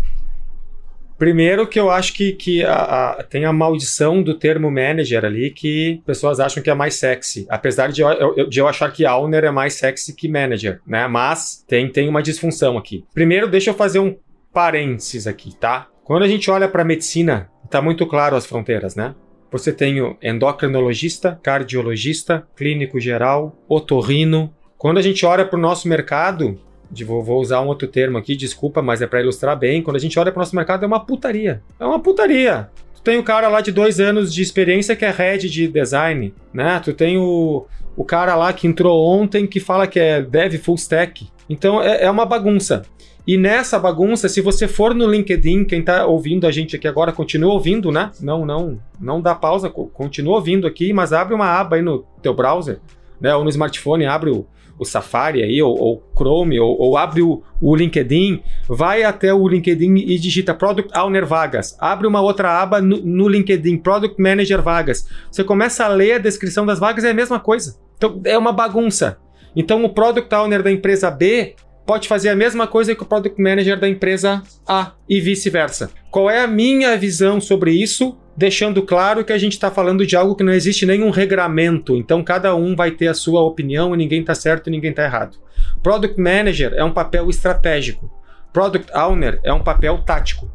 Primeiro 1.17 1.65
que 1.65 1.79
eu 1.79 1.89
acho 1.89 2.13
que, 2.13 2.33
que 2.33 2.63
a, 2.63 2.75
a, 2.75 3.23
tem 3.23 3.43
a 3.43 3.51
maldição 3.51 4.21
do 4.21 4.35
termo 4.35 4.69
manager 4.69 5.25
ali 5.25 5.49
que 5.49 5.99
pessoas 6.05 6.39
acham 6.39 6.61
que 6.61 6.69
é 6.69 6.75
mais 6.75 6.93
sexy. 6.93 7.47
Apesar 7.49 7.91
de 7.91 8.01
eu, 8.01 8.47
de 8.47 8.59
eu 8.59 8.67
achar 8.67 8.91
que 8.91 9.03
owner 9.03 9.43
é 9.43 9.49
mais 9.49 9.73
sexy 9.73 10.15
que 10.15 10.27
manager, 10.27 10.79
né? 10.85 11.07
Mas 11.07 11.65
tem, 11.67 11.89
tem 11.89 12.07
uma 12.07 12.21
disfunção 12.21 12.77
aqui. 12.77 13.03
Primeiro, 13.15 13.49
deixa 13.49 13.71
eu 13.71 13.73
fazer 13.73 13.97
um 13.97 14.15
parênteses 14.53 15.27
aqui, 15.27 15.55
tá? 15.55 15.87
Quando 16.03 16.23
a 16.23 16.27
gente 16.27 16.49
olha 16.49 16.67
para 16.67 16.81
a 16.81 16.85
medicina, 16.85 17.49
está 17.65 17.81
muito 17.81 18.05
claro 18.07 18.35
as 18.35 18.45
fronteiras, 18.45 18.95
né? 18.95 19.13
Você 19.51 19.71
tem 19.71 20.01
o 20.01 20.17
endocrinologista, 20.21 21.39
cardiologista, 21.41 22.47
clínico 22.55 22.99
geral, 22.99 23.55
otorrino. 23.67 24.53
Quando 24.77 24.97
a 24.97 25.01
gente 25.01 25.25
olha 25.25 25.45
para 25.45 25.57
o 25.57 25.61
nosso 25.61 25.87
mercado, 25.87 26.59
vou, 27.05 27.39
usar 27.39 27.61
um 27.61 27.67
outro 27.67 27.87
termo 27.87 28.17
aqui, 28.17 28.35
desculpa, 28.35 28.81
mas 28.81 29.01
é 29.01 29.07
para 29.07 29.21
ilustrar 29.21 29.57
bem. 29.57 29.81
Quando 29.81 29.95
a 29.95 29.99
gente 29.99 30.19
olha 30.19 30.31
para 30.31 30.39
o 30.39 30.43
nosso 30.43 30.55
mercado, 30.55 30.83
é 30.83 30.87
uma 30.87 31.05
putaria. 31.05 31.61
É 31.79 31.85
uma 31.85 31.99
putaria. 31.99 32.69
Tu 32.95 33.01
tem 33.01 33.17
o 33.17 33.23
cara 33.23 33.47
lá 33.47 33.61
de 33.61 33.71
dois 33.71 33.99
anos 33.99 34.33
de 34.33 34.41
experiência 34.41 34.95
que 34.95 35.05
é 35.05 35.11
head 35.11 35.49
de 35.49 35.67
design, 35.67 36.33
né? 36.53 36.81
Tu 36.83 36.93
tem 36.93 37.17
o, 37.17 37.65
o 37.95 38.03
cara 38.03 38.35
lá 38.35 38.51
que 38.51 38.67
entrou 38.67 39.05
ontem 39.05 39.47
que 39.47 39.59
fala 39.59 39.87
que 39.87 39.99
é 39.99 40.21
dev 40.21 40.55
full 40.57 40.75
stack. 40.75 41.27
Então 41.49 41.81
é, 41.81 42.03
é 42.03 42.11
uma 42.11 42.25
bagunça. 42.25 42.83
E 43.27 43.35
nessa 43.37 43.77
bagunça, 43.77 44.29
se 44.29 44.39
você 44.39 44.69
for 44.69 44.95
no 44.95 45.05
LinkedIn, 45.05 45.65
quem 45.65 45.81
está 45.81 46.05
ouvindo 46.05 46.47
a 46.47 46.51
gente 46.51 46.77
aqui 46.77 46.87
agora, 46.87 47.11
continua 47.11 47.51
ouvindo, 47.51 47.91
né? 47.91 48.09
Não, 48.21 48.45
não, 48.45 48.79
não 48.97 49.19
dá 49.19 49.35
pausa, 49.35 49.69
continua 49.69 50.35
ouvindo 50.35 50.65
aqui, 50.65 50.93
mas 50.93 51.11
abre 51.11 51.35
uma 51.35 51.45
aba 51.45 51.75
aí 51.75 51.81
no 51.81 52.05
teu 52.21 52.33
browser, 52.33 52.79
né? 53.19 53.35
Ou 53.35 53.43
no 53.43 53.49
smartphone, 53.49 54.05
abre 54.05 54.29
o, 54.29 54.47
o 54.79 54.85
Safari 54.85 55.43
aí, 55.43 55.61
ou, 55.61 55.77
ou 55.77 56.03
Chrome, 56.15 56.57
ou, 56.57 56.79
ou 56.79 56.95
abre 56.95 57.21
o, 57.21 57.43
o, 57.61 57.75
LinkedIn, 57.75 58.41
vai 58.65 59.03
até 59.03 59.33
o 59.33 59.45
LinkedIn 59.45 59.95
e 59.95 60.17
digita 60.17 60.53
Product 60.53 60.97
Owner 60.97 61.25
Vagas. 61.25 61.75
Abre 61.81 62.07
uma 62.07 62.21
outra 62.21 62.61
aba 62.61 62.79
no, 62.79 62.95
no 63.01 63.27
LinkedIn, 63.27 63.75
Product 63.79 64.21
Manager 64.21 64.61
Vagas. 64.61 65.05
Você 65.29 65.43
começa 65.43 65.83
a 65.83 65.89
ler 65.89 66.13
a 66.13 66.19
descrição 66.19 66.65
das 66.65 66.79
vagas, 66.79 67.03
é 67.03 67.11
a 67.11 67.13
mesma 67.13 67.41
coisa. 67.41 67.77
Então 67.97 68.21
é 68.23 68.37
uma 68.37 68.53
bagunça. 68.53 69.17
Então 69.53 69.83
o 69.83 69.89
Product 69.89 70.33
Owner 70.33 70.63
da 70.63 70.71
empresa 70.71 71.11
B 71.11 71.55
pode 71.87 72.09
fazer 72.09 72.27
a 72.27 72.35
mesma 72.35 72.67
coisa 72.67 72.93
que 72.93 73.01
o 73.01 73.05
Product 73.05 73.41
Manager 73.41 73.79
da 73.79 73.87
empresa 73.87 74.43
A 74.67 74.91
e 75.07 75.21
vice-versa. 75.21 75.89
Qual 76.11 76.29
é 76.29 76.41
a 76.41 76.47
minha 76.47 76.97
visão 76.97 77.39
sobre 77.39 77.71
isso? 77.71 78.17
Deixando 78.35 78.83
claro 78.83 79.23
que 79.23 79.31
a 79.31 79.37
gente 79.37 79.53
está 79.53 79.71
falando 79.71 80.05
de 80.05 80.15
algo 80.15 80.35
que 80.35 80.43
não 80.43 80.53
existe 80.53 80.85
nenhum 80.85 81.09
regramento, 81.09 81.95
então 81.95 82.21
cada 82.21 82.53
um 82.53 82.75
vai 82.75 82.91
ter 82.91 83.07
a 83.07 83.13
sua 83.13 83.41
opinião 83.41 83.95
e 83.95 83.97
ninguém 83.97 84.19
está 84.19 84.35
certo 84.35 84.67
e 84.67 84.69
ninguém 84.69 84.91
está 84.91 85.05
errado. 85.05 85.37
Product 85.81 86.19
Manager 86.19 86.73
é 86.75 86.83
um 86.83 86.91
papel 86.91 87.29
estratégico. 87.29 88.11
Product 88.51 88.91
Owner 88.93 89.39
é 89.43 89.53
um 89.53 89.63
papel 89.63 89.99
tático. 89.99 90.51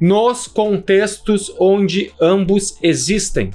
Nos 0.00 0.48
contextos 0.48 1.54
onde 1.60 2.12
ambos 2.20 2.76
existem. 2.82 3.50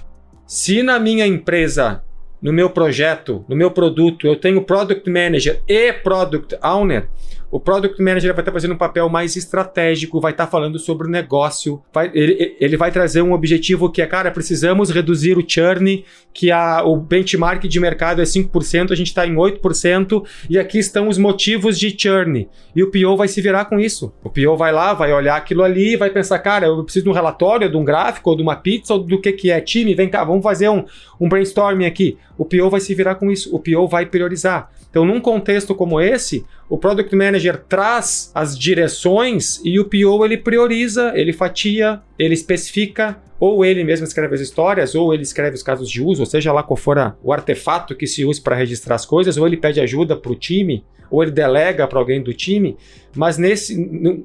Se 0.47 0.81
na 0.81 0.97
minha 0.97 1.27
empresa 1.27 2.01
no 2.41 2.53
meu 2.53 2.69
projeto, 2.69 3.43
no 3.47 3.55
meu 3.55 3.71
produto, 3.71 4.27
eu 4.27 4.35
tenho 4.35 4.61
Product 4.61 5.09
Manager 5.09 5.61
e 5.67 5.91
Product 5.93 6.57
Owner, 6.63 7.07
o 7.49 7.59
Product 7.59 8.01
Manager 8.01 8.33
vai 8.33 8.41
estar 8.41 8.51
fazendo 8.51 8.73
um 8.73 8.77
papel 8.77 9.09
mais 9.09 9.35
estratégico, 9.35 10.19
vai 10.19 10.31
estar 10.31 10.47
falando 10.47 10.77
sobre 10.79 11.07
o 11.07 11.09
negócio, 11.09 11.81
vai, 11.93 12.11
ele, 12.13 12.55
ele 12.59 12.77
vai 12.77 12.91
trazer 12.91 13.21
um 13.21 13.33
objetivo 13.33 13.91
que 13.91 14.01
é, 14.01 14.05
cara, 14.05 14.31
precisamos 14.31 14.89
reduzir 14.89 15.37
o 15.37 15.45
churn, 15.47 16.05
que 16.33 16.51
a, 16.51 16.83
o 16.83 16.97
benchmark 16.97 17.63
de 17.67 17.79
mercado 17.79 18.21
é 18.21 18.25
5%, 18.25 18.91
a 18.91 18.95
gente 18.95 19.07
está 19.07 19.25
em 19.25 19.35
8%, 19.35 20.25
e 20.49 20.59
aqui 20.59 20.77
estão 20.77 21.07
os 21.07 21.17
motivos 21.17 21.79
de 21.79 21.95
churn. 21.97 22.47
E 22.75 22.83
o 22.83 22.91
PO 22.91 23.17
vai 23.17 23.27
se 23.27 23.41
virar 23.41 23.65
com 23.65 23.79
isso. 23.79 24.13
O 24.23 24.29
PO 24.29 24.55
vai 24.55 24.71
lá, 24.71 24.93
vai 24.93 25.11
olhar 25.11 25.35
aquilo 25.35 25.63
ali 25.63 25.97
vai 25.97 26.09
pensar, 26.09 26.39
cara, 26.39 26.67
eu 26.67 26.83
preciso 26.83 27.05
de 27.05 27.09
um 27.09 27.13
relatório, 27.13 27.69
de 27.69 27.77
um 27.77 27.83
gráfico, 27.83 28.29
ou 28.29 28.35
de 28.35 28.43
uma 28.43 28.55
pizza, 28.55 28.93
ou 28.93 28.99
do 28.99 29.19
que, 29.19 29.31
que 29.31 29.51
é. 29.51 29.59
Time, 29.61 29.93
vem 29.95 30.09
cá, 30.09 30.23
vamos 30.23 30.43
fazer 30.43 30.69
um, 30.69 30.85
um 31.19 31.27
brainstorming 31.27 31.85
aqui. 31.85 32.17
O 32.37 32.45
PO 32.45 32.69
vai 32.69 32.79
se 32.79 32.93
virar 32.93 33.15
com 33.15 33.31
isso, 33.31 33.53
o 33.55 33.59
PO 33.59 33.87
vai 33.87 34.05
priorizar. 34.05 34.71
Então, 34.97 35.05
num 35.05 35.21
contexto 35.21 35.75
como 35.75 36.01
esse, 36.01 36.43
o 36.67 36.75
Product 36.75 37.15
Manager 37.15 37.61
traz 37.69 38.31
as 38.33 38.57
direções 38.57 39.61
e 39.63 39.79
o 39.79 39.85
PO 39.85 40.25
ele 40.25 40.39
prioriza, 40.39 41.11
ele 41.13 41.31
fatia, 41.31 42.01
ele 42.17 42.33
especifica, 42.33 43.21
ou 43.39 43.63
ele 43.63 43.83
mesmo 43.83 44.07
escreve 44.07 44.33
as 44.33 44.41
histórias, 44.41 44.95
ou 44.95 45.13
ele 45.13 45.21
escreve 45.21 45.55
os 45.55 45.61
casos 45.61 45.87
de 45.87 46.01
uso, 46.01 46.23
ou 46.23 46.25
seja 46.25 46.51
lá 46.51 46.63
qual 46.63 46.75
for 46.75 47.15
o 47.21 47.31
artefato 47.31 47.95
que 47.95 48.07
se 48.07 48.25
use 48.25 48.41
para 48.41 48.55
registrar 48.55 48.95
as 48.95 49.05
coisas, 49.05 49.37
ou 49.37 49.45
ele 49.45 49.57
pede 49.57 49.79
ajuda 49.79 50.17
para 50.17 50.31
o 50.31 50.35
time, 50.35 50.83
ou 51.11 51.21
ele 51.21 51.31
delega 51.31 51.87
para 51.87 51.99
alguém 51.99 52.19
do 52.19 52.33
time. 52.33 52.75
Mas 53.15 53.37
nesse, 53.37 53.77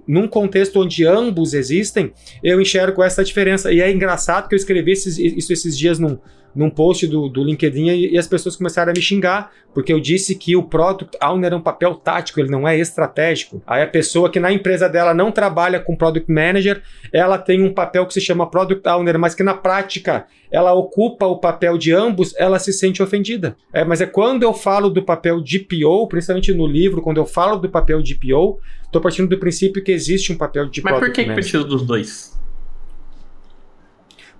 num 0.08 0.26
contexto 0.26 0.80
onde 0.80 1.04
ambos 1.06 1.52
existem, 1.52 2.14
eu 2.42 2.62
enxergo 2.62 3.02
essa 3.02 3.22
diferença. 3.22 3.70
E 3.70 3.82
é 3.82 3.92
engraçado 3.92 4.48
que 4.48 4.54
eu 4.54 4.56
escrevi 4.56 4.92
esses, 4.92 5.18
isso 5.18 5.52
esses 5.52 5.76
dias 5.76 5.98
num, 5.98 6.18
num 6.54 6.70
post 6.70 7.06
do, 7.06 7.28
do 7.28 7.42
LinkedIn 7.42 7.88
e, 7.88 8.12
e, 8.12 8.18
as 8.18 8.26
pessoas 8.26 8.56
começaram 8.56 8.90
a 8.90 8.94
me 8.94 9.00
xingar, 9.00 9.50
porque 9.74 9.92
eu 9.92 10.00
disse 10.00 10.34
que 10.34 10.54
o 10.54 10.62
Product 10.62 11.16
Owner 11.22 11.52
é 11.52 11.56
um 11.56 11.60
papel 11.60 11.94
tático, 11.94 12.40
ele 12.40 12.50
não 12.50 12.68
é 12.68 12.78
estratégico. 12.78 13.62
Aí 13.66 13.82
a 13.82 13.86
pessoa 13.86 14.30
que 14.30 14.38
na 14.38 14.52
empresa 14.52 14.88
dela 14.88 15.14
não 15.14 15.32
trabalha 15.32 15.80
com 15.80 15.96
Product 15.96 16.30
Manager, 16.30 16.82
ela 17.12 17.38
tem 17.38 17.62
um 17.62 17.72
papel 17.72 18.06
que 18.06 18.14
se 18.14 18.20
chama 18.20 18.50
Product 18.50 18.86
Owner, 18.88 19.18
mas 19.18 19.34
que 19.34 19.42
na 19.42 19.54
prática 19.54 20.26
ela 20.50 20.74
ocupa 20.74 21.26
o 21.26 21.38
papel 21.38 21.78
de 21.78 21.92
ambos, 21.92 22.34
ela 22.36 22.58
se 22.58 22.72
sente 22.72 23.02
ofendida. 23.02 23.56
É, 23.72 23.84
mas 23.84 24.02
é 24.02 24.06
quando 24.06 24.42
eu 24.42 24.52
falo 24.52 24.90
do 24.90 25.02
papel 25.02 25.40
de 25.40 25.58
PO, 25.58 26.06
principalmente 26.08 26.52
no 26.52 26.66
livro, 26.66 27.00
quando 27.00 27.16
eu 27.16 27.24
falo 27.24 27.56
do 27.56 27.70
papel 27.70 28.02
de 28.02 28.14
PO, 28.14 28.60
estou 28.84 29.00
partindo 29.00 29.30
do 29.30 29.38
princípio 29.38 29.82
que 29.82 29.90
existe 29.90 30.30
um 30.30 30.36
papel 30.36 30.68
de 30.68 30.82
Mas 30.82 30.98
por 30.98 31.10
que, 31.10 31.24
que 31.24 31.32
precisa 31.32 31.64
dos 31.64 31.82
dois? 31.82 32.38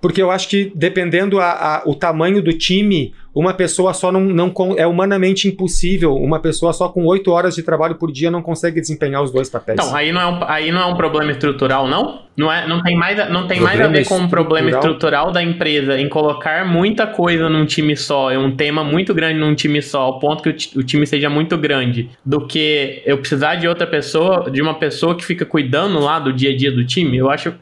Porque 0.03 0.21
eu 0.21 0.29
acho 0.29 0.49
que 0.49 0.69
dependendo 0.75 1.39
a, 1.39 1.51
a, 1.77 1.83
o 1.85 1.95
tamanho 1.95 2.43
do 2.43 2.51
time, 2.51 3.13
uma 3.33 3.53
pessoa 3.53 3.93
só 3.93 4.11
não, 4.11 4.19
não 4.19 4.53
é 4.77 4.85
humanamente 4.85 5.47
impossível. 5.47 6.13
Uma 6.17 6.39
pessoa 6.39 6.73
só 6.73 6.89
com 6.89 7.05
oito 7.05 7.31
horas 7.31 7.55
de 7.55 7.63
trabalho 7.63 7.95
por 7.95 8.11
dia 8.11 8.29
não 8.29 8.41
consegue 8.41 8.81
desempenhar 8.81 9.23
os 9.23 9.31
dois 9.31 9.49
papéis. 9.49 9.79
Então, 9.79 9.95
aí 9.95 10.11
não 10.11 10.19
é 10.19 10.27
um, 10.27 10.43
aí 10.43 10.71
não 10.73 10.81
é 10.81 10.85
um 10.87 10.97
problema 10.97 11.31
estrutural, 11.31 11.87
não? 11.87 12.19
Não, 12.35 12.51
é, 12.51 12.67
não 12.67 12.83
tem 12.83 12.97
mais, 12.97 13.31
não 13.31 13.47
tem 13.47 13.61
mais 13.61 13.79
a 13.79 13.87
ver 13.87 14.05
com 14.05 14.17
um 14.17 14.27
problema 14.27 14.71
estrutural 14.71 15.31
da 15.31 15.41
empresa 15.41 15.97
em 15.97 16.09
colocar 16.09 16.65
muita 16.65 17.07
coisa 17.07 17.47
num 17.47 17.65
time 17.65 17.95
só, 17.95 18.29
é 18.29 18.37
um 18.37 18.55
tema 18.55 18.83
muito 18.83 19.13
grande 19.13 19.39
num 19.39 19.55
time 19.55 19.81
só, 19.81 20.01
ao 20.01 20.19
ponto 20.19 20.43
que 20.43 20.49
o, 20.49 20.79
o 20.81 20.83
time 20.83 21.07
seja 21.07 21.29
muito 21.29 21.55
grande, 21.57 22.09
do 22.25 22.45
que 22.45 23.01
eu 23.05 23.19
precisar 23.19 23.55
de 23.55 23.69
outra 23.69 23.87
pessoa, 23.87 24.49
de 24.51 24.61
uma 24.61 24.73
pessoa 24.73 25.15
que 25.15 25.23
fica 25.23 25.45
cuidando 25.45 25.99
lá 25.99 26.19
do 26.19 26.33
dia 26.33 26.51
a 26.51 26.57
dia 26.57 26.71
do 26.71 26.83
time. 26.83 27.15
Eu 27.17 27.29
acho 27.29 27.53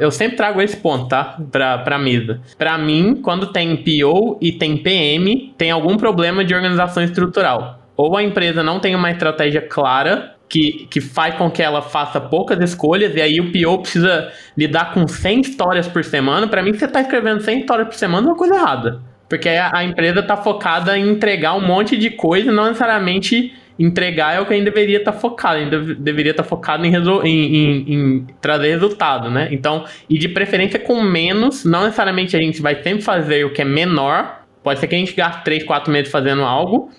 eu 0.00 0.10
sempre 0.10 0.36
trago 0.36 0.62
esse 0.62 0.76
ponto, 0.76 1.08
tá? 1.08 1.38
Pra, 1.50 1.78
pra 1.78 1.98
mesa. 1.98 2.40
Pra 2.56 2.78
mim, 2.78 3.20
quando 3.22 3.52
tem 3.52 3.76
PO 3.76 4.38
e 4.40 4.52
tem 4.52 4.78
PM, 4.78 5.54
tem 5.58 5.70
algum 5.70 5.96
problema 5.96 6.44
de 6.44 6.54
organização 6.54 7.02
estrutural. 7.02 7.80
Ou 7.96 8.16
a 8.16 8.22
empresa 8.22 8.62
não 8.62 8.80
tem 8.80 8.94
uma 8.94 9.10
estratégia 9.10 9.60
clara 9.60 10.34
que, 10.48 10.86
que 10.90 11.00
faz 11.00 11.34
com 11.34 11.50
que 11.50 11.62
ela 11.62 11.82
faça 11.82 12.20
poucas 12.20 12.60
escolhas, 12.60 13.14
e 13.14 13.20
aí 13.20 13.40
o 13.40 13.52
PO 13.52 13.82
precisa 13.82 14.30
lidar 14.56 14.92
com 14.92 15.06
100 15.06 15.40
histórias 15.40 15.88
por 15.88 16.04
semana. 16.04 16.46
Para 16.48 16.62
mim, 16.62 16.72
você 16.72 16.88
tá 16.88 17.00
escrevendo 17.00 17.40
100 17.40 17.60
histórias 17.60 17.88
por 17.88 17.94
semana 17.94 18.26
é 18.26 18.30
uma 18.30 18.36
coisa 18.36 18.54
errada. 18.54 19.00
Porque 19.28 19.48
a, 19.48 19.70
a 19.74 19.84
empresa 19.84 20.22
tá 20.22 20.36
focada 20.36 20.96
em 20.98 21.08
entregar 21.08 21.54
um 21.54 21.66
monte 21.66 21.96
de 21.96 22.10
coisa, 22.10 22.52
não 22.52 22.64
necessariamente 22.64 23.54
entregar 23.78 24.36
é 24.36 24.40
o 24.40 24.46
que 24.46 24.52
a 24.52 24.56
gente 24.56 24.64
deveria 24.64 24.98
estar 24.98 25.12
tá 25.12 25.18
focado. 25.18 25.56
A 25.56 25.60
gente 25.60 25.94
deveria 25.94 26.32
estar 26.32 26.42
tá 26.42 26.48
focado 26.48 26.84
em, 26.84 26.94
em, 26.94 27.26
em, 27.26 27.94
em, 27.94 28.26
trazer 28.40 28.68
resultado, 28.68 29.30
né? 29.30 29.48
Então, 29.50 29.84
e 30.08 30.18
de 30.18 30.28
preferência 30.28 30.78
com 30.78 31.02
menos, 31.02 31.64
não 31.64 31.84
necessariamente 31.84 32.36
a 32.36 32.40
gente 32.40 32.60
vai 32.60 32.82
sempre 32.82 33.02
fazer 33.02 33.44
o 33.44 33.52
que 33.52 33.62
é 33.62 33.64
menor. 33.64 34.42
Pode 34.62 34.78
ser 34.78 34.86
que 34.86 34.94
a 34.94 34.98
gente 34.98 35.14
gaste 35.14 35.42
3, 35.44 35.64
4 35.64 35.92
meses 35.92 36.10
fazendo 36.10 36.42
algo, 36.42 36.90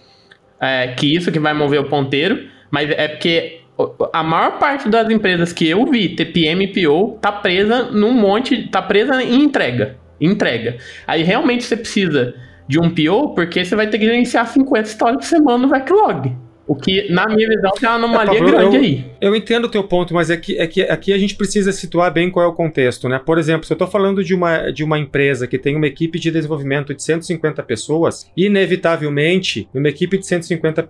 é, 0.59 0.87
que 0.87 1.15
isso 1.15 1.31
que 1.31 1.39
vai 1.39 1.53
mover 1.53 1.79
o 1.79 1.85
ponteiro, 1.85 2.47
mas 2.69 2.89
é 2.89 3.07
porque 3.07 3.61
a 4.11 4.23
maior 4.23 4.59
parte 4.59 4.89
das 4.89 5.09
empresas 5.09 5.51
que 5.51 5.67
eu 5.67 5.85
vi, 5.85 6.09
TPM 6.09 6.65
e 6.65 6.67
PO, 6.67 7.17
tá 7.19 7.31
presa 7.31 7.83
num 7.91 8.13
monte, 8.13 8.67
tá 8.67 8.81
presa 8.81 9.23
em 9.23 9.43
entrega. 9.43 9.97
Entrega. 10.21 10.77
Aí 11.07 11.23
realmente 11.23 11.63
você 11.63 11.75
precisa 11.75 12.35
de 12.67 12.79
um 12.79 12.89
PO, 12.89 13.33
porque 13.33 13.63
você 13.63 13.75
vai 13.75 13.87
ter 13.87 13.97
que 13.97 14.05
gerenciar 14.05 14.47
50 14.47 14.87
histórias 14.87 15.17
por 15.17 15.27
semana 15.27 15.57
no 15.57 15.67
backlog. 15.67 16.35
O 16.65 16.75
que, 16.75 17.11
na 17.11 17.27
minha 17.27 17.47
visão, 17.47 17.71
tem 17.71 17.89
uma 17.89 17.95
anomalia 17.95 18.35
é, 18.35 18.39
Pablo, 18.39 18.51
grande 18.51 18.75
eu, 18.77 18.81
aí. 18.81 19.05
Eu 19.19 19.35
entendo 19.35 19.65
o 19.65 19.69
teu 19.69 19.83
ponto, 19.83 20.13
mas 20.13 20.29
é 20.29 20.37
que, 20.37 20.57
é 20.57 20.65
que 20.65 20.81
aqui 20.83 21.11
a 21.11 21.17
gente 21.17 21.35
precisa 21.35 21.73
situar 21.73 22.11
bem 22.11 22.31
qual 22.31 22.45
é 22.45 22.47
o 22.47 22.53
contexto, 22.53 23.09
né? 23.09 23.19
Por 23.19 23.37
exemplo, 23.37 23.65
se 23.65 23.73
eu 23.73 23.75
estou 23.75 23.87
falando 23.87 24.23
de 24.23 24.33
uma, 24.33 24.71
de 24.71 24.81
uma 24.81 24.97
empresa 24.97 25.45
que 25.45 25.57
tem 25.57 25.75
uma 25.75 25.87
equipe 25.87 26.17
de 26.17 26.31
desenvolvimento 26.31 26.93
de 26.93 27.03
150 27.03 27.61
pessoas, 27.63 28.31
inevitavelmente, 28.35 29.67
numa 29.73 29.89
equipe 29.89 30.17
de 30.17 30.25
150 30.25 30.89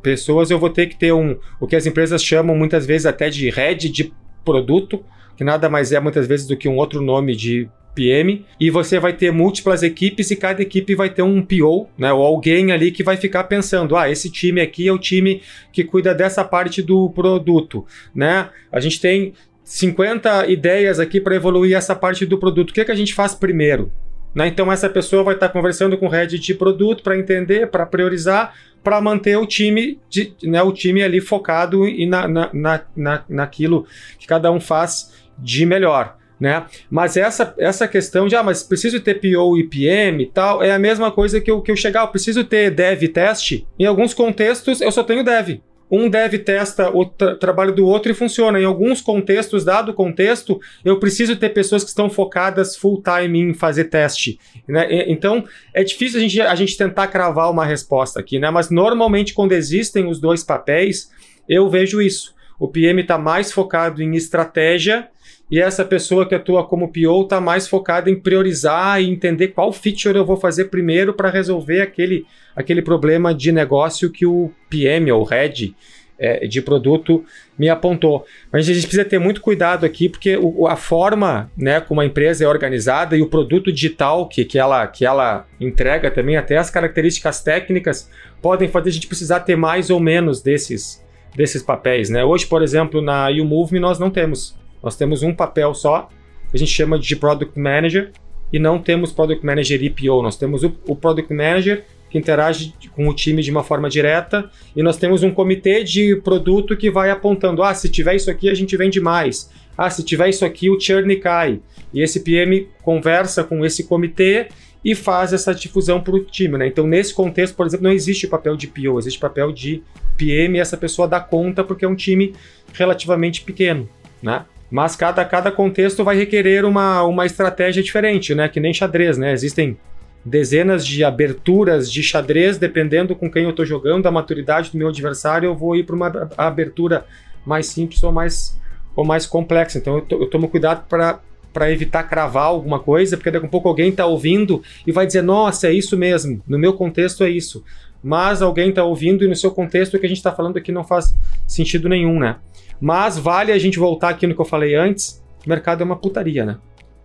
pessoas, 0.00 0.50
eu 0.52 0.58
vou 0.58 0.70
ter 0.70 0.86
que 0.86 0.96
ter 0.96 1.12
um, 1.12 1.36
o 1.60 1.66
que 1.66 1.74
as 1.74 1.84
empresas 1.84 2.22
chamam 2.22 2.54
muitas 2.54 2.86
vezes 2.86 3.06
até 3.06 3.28
de 3.28 3.50
head 3.50 3.88
de 3.88 4.12
produto, 4.44 5.04
que 5.36 5.42
nada 5.42 5.68
mais 5.68 5.90
é 5.90 5.98
muitas 5.98 6.28
vezes 6.28 6.46
do 6.46 6.56
que 6.56 6.68
um 6.68 6.76
outro 6.76 7.00
nome 7.02 7.34
de 7.34 7.68
PM, 7.94 8.44
e 8.60 8.70
você 8.70 8.98
vai 8.98 9.12
ter 9.12 9.32
múltiplas 9.32 9.82
equipes 9.82 10.30
e 10.30 10.36
cada 10.36 10.62
equipe 10.62 10.94
vai 10.94 11.10
ter 11.10 11.22
um 11.22 11.42
PO, 11.42 11.88
né, 11.98 12.12
ou 12.12 12.22
alguém 12.22 12.70
ali 12.70 12.92
que 12.92 13.02
vai 13.02 13.16
ficar 13.16 13.44
pensando, 13.44 13.96
ah, 13.96 14.10
esse 14.10 14.30
time 14.30 14.60
aqui 14.60 14.86
é 14.86 14.92
o 14.92 14.98
time 14.98 15.42
que 15.72 15.82
cuida 15.82 16.14
dessa 16.14 16.44
parte 16.44 16.80
do 16.80 17.10
produto, 17.10 17.84
né? 18.14 18.50
A 18.70 18.80
gente 18.80 19.00
tem 19.00 19.32
50 19.64 20.46
ideias 20.46 20.98
aqui 20.98 21.20
para 21.20 21.34
evoluir 21.34 21.76
essa 21.76 21.94
parte 21.94 22.24
do 22.24 22.38
produto. 22.38 22.70
O 22.70 22.72
que, 22.72 22.80
é 22.80 22.84
que 22.84 22.92
a 22.92 22.96
gente 22.96 23.14
faz 23.14 23.34
primeiro? 23.34 23.92
Né? 24.34 24.46
Então 24.46 24.70
essa 24.70 24.88
pessoa 24.88 25.22
vai 25.22 25.34
estar 25.34 25.48
conversando 25.48 25.96
com 25.98 26.06
o 26.06 26.08
head 26.08 26.38
de 26.38 26.54
produto 26.54 27.02
para 27.02 27.18
entender, 27.18 27.68
para 27.68 27.84
priorizar, 27.84 28.54
para 28.82 29.00
manter 29.00 29.36
o 29.36 29.46
time, 29.46 29.98
de, 30.08 30.32
né, 30.42 30.62
o 30.62 30.72
time 30.72 31.02
ali 31.02 31.20
focado 31.20 31.86
e 31.86 32.06
na, 32.06 32.28
na, 32.28 32.50
na, 32.52 32.80
na, 32.96 33.24
naquilo 33.28 33.86
que 34.18 34.26
cada 34.26 34.50
um 34.50 34.60
faz 34.60 35.12
de 35.38 35.66
melhor 35.66 36.17
né? 36.40 36.66
Mas 36.90 37.16
essa, 37.16 37.54
essa 37.58 37.88
questão 37.88 38.26
de, 38.26 38.36
ah, 38.36 38.42
mas 38.42 38.62
preciso 38.62 39.00
ter 39.00 39.14
PO 39.14 39.58
e 39.58 39.64
PM 39.64 40.22
e 40.22 40.26
tal, 40.26 40.62
é 40.62 40.72
a 40.72 40.78
mesma 40.78 41.10
coisa 41.10 41.40
que 41.40 41.50
eu, 41.50 41.60
que 41.60 41.70
eu 41.70 41.76
chegar, 41.76 42.02
eu 42.02 42.08
preciso 42.08 42.44
ter 42.44 42.70
dev 42.70 43.02
teste. 43.08 43.66
Em 43.78 43.84
alguns 43.84 44.14
contextos, 44.14 44.80
eu 44.80 44.92
só 44.92 45.02
tenho 45.02 45.24
dev. 45.24 45.60
Um 45.90 46.08
dev 46.10 46.34
testa 46.44 46.90
o 46.94 47.06
tra 47.06 47.34
trabalho 47.34 47.72
do 47.72 47.86
outro 47.86 48.12
e 48.12 48.14
funciona. 48.14 48.60
Em 48.60 48.64
alguns 48.64 49.00
contextos, 49.00 49.64
dado 49.64 49.90
o 49.90 49.94
contexto, 49.94 50.60
eu 50.84 51.00
preciso 51.00 51.34
ter 51.34 51.48
pessoas 51.48 51.82
que 51.82 51.88
estão 51.88 52.10
focadas 52.10 52.76
full 52.76 53.02
time 53.02 53.40
em 53.40 53.54
fazer 53.54 53.84
teste. 53.84 54.38
Né? 54.68 54.86
Então, 55.08 55.44
é 55.72 55.82
difícil 55.82 56.18
a 56.18 56.22
gente, 56.22 56.40
a 56.42 56.54
gente 56.54 56.76
tentar 56.76 57.06
cravar 57.06 57.50
uma 57.50 57.64
resposta 57.64 58.20
aqui, 58.20 58.38
né? 58.38 58.50
Mas 58.50 58.68
normalmente, 58.68 59.32
quando 59.32 59.52
existem 59.52 60.06
os 60.06 60.20
dois 60.20 60.44
papéis, 60.44 61.10
eu 61.48 61.70
vejo 61.70 62.02
isso. 62.02 62.34
O 62.60 62.68
PM 62.68 63.00
está 63.00 63.16
mais 63.16 63.50
focado 63.50 64.02
em 64.02 64.14
estratégia 64.14 65.08
e 65.50 65.58
essa 65.60 65.84
pessoa 65.84 66.28
que 66.28 66.34
atua 66.34 66.66
como 66.66 66.92
PO 66.92 67.22
está 67.22 67.40
mais 67.40 67.66
focada 67.66 68.10
em 68.10 68.16
priorizar 68.16 69.00
e 69.00 69.08
entender 69.08 69.48
qual 69.48 69.72
feature 69.72 70.16
eu 70.16 70.24
vou 70.24 70.36
fazer 70.36 70.66
primeiro 70.66 71.14
para 71.14 71.30
resolver 71.30 71.80
aquele, 71.80 72.26
aquele 72.54 72.82
problema 72.82 73.34
de 73.34 73.50
negócio 73.50 74.10
que 74.10 74.26
o 74.26 74.50
PM 74.68 75.10
ou 75.10 75.24
Head 75.24 75.74
é, 76.18 76.46
de 76.46 76.60
produto 76.60 77.24
me 77.58 77.68
apontou. 77.68 78.26
Mas 78.52 78.68
a 78.68 78.74
gente 78.74 78.82
precisa 78.82 79.04
ter 79.04 79.18
muito 79.18 79.40
cuidado 79.40 79.86
aqui, 79.86 80.08
porque 80.08 80.36
o, 80.36 80.66
a 80.66 80.76
forma 80.76 81.50
né, 81.56 81.80
como 81.80 82.00
a 82.02 82.04
empresa 82.04 82.44
é 82.44 82.48
organizada 82.48 83.16
e 83.16 83.22
o 83.22 83.28
produto 83.28 83.72
digital 83.72 84.28
que, 84.28 84.44
que, 84.44 84.58
ela, 84.58 84.86
que 84.86 85.06
ela 85.06 85.46
entrega 85.58 86.10
também, 86.10 86.36
até 86.36 86.58
as 86.58 86.70
características 86.70 87.42
técnicas, 87.42 88.10
podem 88.42 88.68
fazer 88.68 88.90
a 88.90 88.92
gente 88.92 89.06
precisar 89.06 89.40
ter 89.40 89.56
mais 89.56 89.88
ou 89.88 90.00
menos 90.00 90.42
desses, 90.42 91.02
desses 91.34 91.62
papéis. 91.62 92.10
Né? 92.10 92.22
Hoje, 92.22 92.44
por 92.46 92.62
exemplo, 92.62 93.00
na 93.00 93.28
YouMove 93.28 93.78
nós 93.78 93.98
não 93.98 94.10
temos 94.10 94.58
nós 94.82 94.96
temos 94.96 95.22
um 95.22 95.34
papel 95.34 95.74
só, 95.74 96.08
que 96.50 96.56
a 96.56 96.58
gente 96.58 96.70
chama 96.70 96.98
de 96.98 97.14
Product 97.16 97.58
Manager, 97.58 98.12
e 98.52 98.58
não 98.58 98.78
temos 98.78 99.12
Product 99.12 99.44
Manager 99.44 99.82
e 99.82 99.90
PO. 99.90 100.22
Nós 100.22 100.36
temos 100.36 100.64
o, 100.64 100.72
o 100.86 100.96
Product 100.96 101.32
Manager, 101.32 101.84
que 102.10 102.16
interage 102.16 102.72
com 102.94 103.06
o 103.06 103.14
time 103.14 103.42
de 103.42 103.50
uma 103.50 103.62
forma 103.62 103.90
direta, 103.90 104.50
e 104.74 104.82
nós 104.82 104.96
temos 104.96 105.22
um 105.22 105.30
comitê 105.30 105.84
de 105.84 106.16
produto 106.16 106.76
que 106.76 106.90
vai 106.90 107.10
apontando: 107.10 107.62
ah, 107.62 107.74
se 107.74 107.88
tiver 107.88 108.14
isso 108.14 108.30
aqui, 108.30 108.48
a 108.48 108.54
gente 108.54 108.76
vende 108.76 109.00
mais. 109.00 109.50
Ah, 109.76 109.90
se 109.90 110.02
tiver 110.02 110.28
isso 110.28 110.44
aqui, 110.44 110.70
o 110.70 110.80
churn 110.80 111.14
cai. 111.16 111.60
E 111.92 112.02
esse 112.02 112.20
PM 112.20 112.66
conversa 112.82 113.44
com 113.44 113.64
esse 113.64 113.84
comitê 113.84 114.48
e 114.84 114.94
faz 114.94 115.32
essa 115.32 115.54
difusão 115.54 116.00
para 116.00 116.14
o 116.14 116.24
time. 116.24 116.58
Né? 116.58 116.66
Então, 116.66 116.86
nesse 116.86 117.14
contexto, 117.14 117.54
por 117.54 117.66
exemplo, 117.66 117.84
não 117.84 117.92
existe 117.92 118.26
papel 118.26 118.56
de 118.56 118.66
PO, 118.66 118.98
existe 118.98 119.18
papel 119.18 119.52
de 119.52 119.82
PM 120.16 120.56
e 120.56 120.60
essa 120.60 120.76
pessoa 120.76 121.06
dá 121.06 121.20
conta 121.20 121.62
porque 121.62 121.84
é 121.84 121.88
um 121.88 121.94
time 121.94 122.34
relativamente 122.72 123.42
pequeno. 123.42 123.88
Né? 124.22 124.44
Mas 124.70 124.94
cada, 124.94 125.24
cada 125.24 125.50
contexto 125.50 126.04
vai 126.04 126.16
requerer 126.16 126.64
uma, 126.64 127.02
uma 127.02 127.24
estratégia 127.24 127.82
diferente, 127.82 128.34
né? 128.34 128.48
Que 128.48 128.60
nem 128.60 128.74
xadrez, 128.74 129.16
né? 129.16 129.32
Existem 129.32 129.78
dezenas 130.24 130.86
de 130.86 131.02
aberturas 131.04 131.90
de 131.90 132.02
xadrez, 132.02 132.58
dependendo 132.58 133.16
com 133.16 133.30
quem 133.30 133.44
eu 133.44 133.50
estou 133.50 133.64
jogando, 133.64 134.02
da 134.02 134.10
maturidade 134.10 134.70
do 134.70 134.78
meu 134.78 134.88
adversário, 134.88 135.46
eu 135.46 135.56
vou 135.56 135.74
ir 135.74 135.84
para 135.84 135.96
uma 135.96 136.30
abertura 136.36 137.06
mais 137.46 137.66
simples 137.66 138.02
ou 138.02 138.12
mais, 138.12 138.58
ou 138.94 139.04
mais 139.04 139.26
complexa. 139.26 139.78
Então 139.78 139.96
eu, 139.96 140.20
eu 140.20 140.26
tomo 140.28 140.48
cuidado 140.48 140.86
para 140.88 141.20
para 141.50 141.72
evitar 141.72 142.04
cravar 142.04 142.44
alguma 142.44 142.78
coisa, 142.78 143.16
porque 143.16 143.30
daqui 143.30 143.46
a 143.46 143.48
pouco 143.48 143.68
alguém 143.68 143.88
está 143.88 144.06
ouvindo 144.06 144.62
e 144.86 144.92
vai 144.92 145.06
dizer, 145.06 145.22
nossa, 145.22 145.66
é 145.66 145.72
isso 145.72 145.96
mesmo, 145.96 146.40
no 146.46 146.58
meu 146.58 146.74
contexto 146.74 147.24
é 147.24 147.30
isso. 147.30 147.64
Mas 148.02 148.42
alguém 148.42 148.68
está 148.68 148.84
ouvindo 148.84 149.24
e 149.24 149.28
no 149.28 149.34
seu 149.34 149.50
contexto 149.50 149.94
o 149.94 149.98
que 149.98 150.06
a 150.06 150.08
gente 150.08 150.18
está 150.18 150.30
falando 150.30 150.56
aqui 150.56 150.70
não 150.70 150.84
faz 150.84 151.16
sentido 151.48 151.88
nenhum, 151.88 152.20
né? 152.20 152.36
Mas 152.80 153.18
vale 153.18 153.52
a 153.52 153.58
gente 153.58 153.78
voltar 153.78 154.10
aqui 154.10 154.26
no 154.26 154.34
que 154.34 154.40
eu 154.40 154.44
falei 154.44 154.74
antes: 154.74 155.22
o 155.44 155.48
mercado 155.48 155.82
é 155.82 155.84
uma 155.84 155.96
putaria, 155.96 156.44
né? 156.44 156.58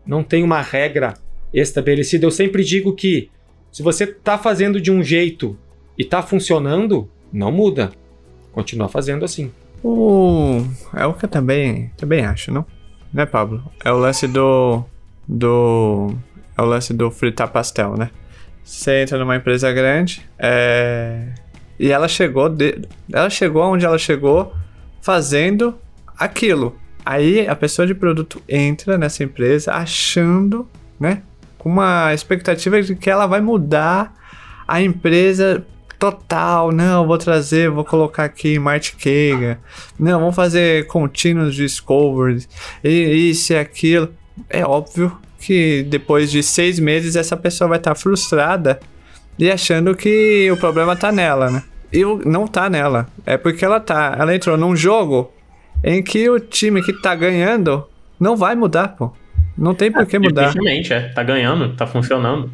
Não 0.05 0.23
tem 0.23 0.43
uma 0.43 0.62
regra 0.62 1.15
estabelecida. 1.53 2.25
Eu 2.25 2.31
sempre 2.31 2.63
digo 2.63 2.93
que 2.93 3.29
se 3.71 3.81
você 3.81 4.03
está 4.03 4.38
fazendo 4.38 4.79
de 4.79 4.91
um 4.91 5.01
jeito 5.01 5.57
e 5.97 6.03
está 6.03 6.21
funcionando, 6.21 7.09
não 7.31 7.51
muda. 7.51 7.91
Continua 8.51 8.88
fazendo 8.88 9.25
assim. 9.25 9.51
Uh, 9.83 10.65
é 10.95 11.05
o 11.05 11.13
que 11.13 11.25
eu 11.25 11.29
também, 11.29 11.91
também 11.97 12.23
acho, 12.23 12.51
não? 12.51 12.65
Né, 13.12 13.25
Pablo? 13.25 13.63
É 13.83 13.91
o 13.91 13.97
lance 13.97 14.27
do. 14.27 14.83
do. 15.27 16.13
É 16.57 16.62
o 16.62 16.65
lance 16.65 16.93
do 16.93 17.09
fritar 17.09 17.51
pastel, 17.51 17.97
né? 17.97 18.12
Você 18.63 19.01
entra 19.01 19.17
numa 19.17 19.36
empresa 19.36 19.71
grande 19.73 20.21
é, 20.39 21.33
e 21.77 21.91
ela 21.91 22.07
chegou. 22.07 22.47
De, 22.47 22.81
ela 23.12 23.29
chegou 23.29 23.63
onde 23.63 23.86
ela 23.86 23.97
chegou 23.97 24.53
fazendo 25.04 25.78
aquilo. 26.18 26.76
Aí 27.06 27.46
a 27.46 27.56
pessoa 27.56 27.86
de 27.86 27.94
produto 27.94 28.42
entra 28.48 28.98
nessa 28.98 29.24
empresa 29.24 29.74
achando, 29.74 30.68
né? 30.98 31.22
Com 31.58 31.70
uma 31.70 32.13
expectativa 32.13 32.82
de 32.82 32.96
que 32.96 33.10
ela 33.10 33.28
vai 33.28 33.42
mudar 33.42 34.13
a 34.66 34.82
empresa 34.82 35.66
total. 36.00 36.72
Não, 36.72 37.06
vou 37.06 37.18
trazer, 37.18 37.70
vou 37.70 37.84
colocar 37.84 38.24
aqui 38.24 38.58
Marte 38.58 38.96
Kega. 38.96 39.60
Não, 40.00 40.22
vamos 40.22 40.36
fazer 40.36 40.88
continuous 40.88 41.54
discovery. 41.54 42.48
E 42.82 43.30
isso 43.30 43.52
e 43.52 43.58
aquilo. 43.58 44.10
É 44.50 44.66
óbvio 44.66 45.18
que 45.38 45.84
depois 45.84 46.32
de 46.32 46.42
seis 46.42 46.80
meses 46.80 47.18
essa 47.18 47.36
pessoa 47.36 47.68
vai 47.68 47.78
estar 47.78 47.94
frustrada 47.96 48.80
e 49.38 49.52
achando 49.52 49.94
que 49.94 50.50
o 50.50 50.56
problema 50.56 50.96
tá 50.96 51.12
nela, 51.12 51.52
né? 51.52 51.63
Eu 51.93 52.21
não 52.25 52.47
tá 52.47 52.69
nela. 52.69 53.08
É 53.25 53.38
porque 53.38 53.63
ela 53.63 53.80
tá. 53.80 54.15
Ela 54.20 54.36
entrou 54.36 54.57
num 54.57 54.76
jogo 54.76 55.32
em 55.84 56.01
que 56.01 56.30
o 56.30 56.39
time 56.39 56.82
que 56.82 56.93
tá 57.01 57.13
ganhando 57.13 57.88
não 58.20 58.36
vai 58.36 58.55
mudar, 58.55 58.89
pô. 58.89 59.11
Não 59.57 59.76
tem 59.76 59.91
por 59.91 60.05
que 60.05 60.18
mudar. 60.18 60.47
Dificilmente, 60.47 60.93
é. 60.93 61.09
Tá 61.09 61.22
ganhando, 61.24 61.76
tá 61.76 61.86
funcionando. 61.86 62.51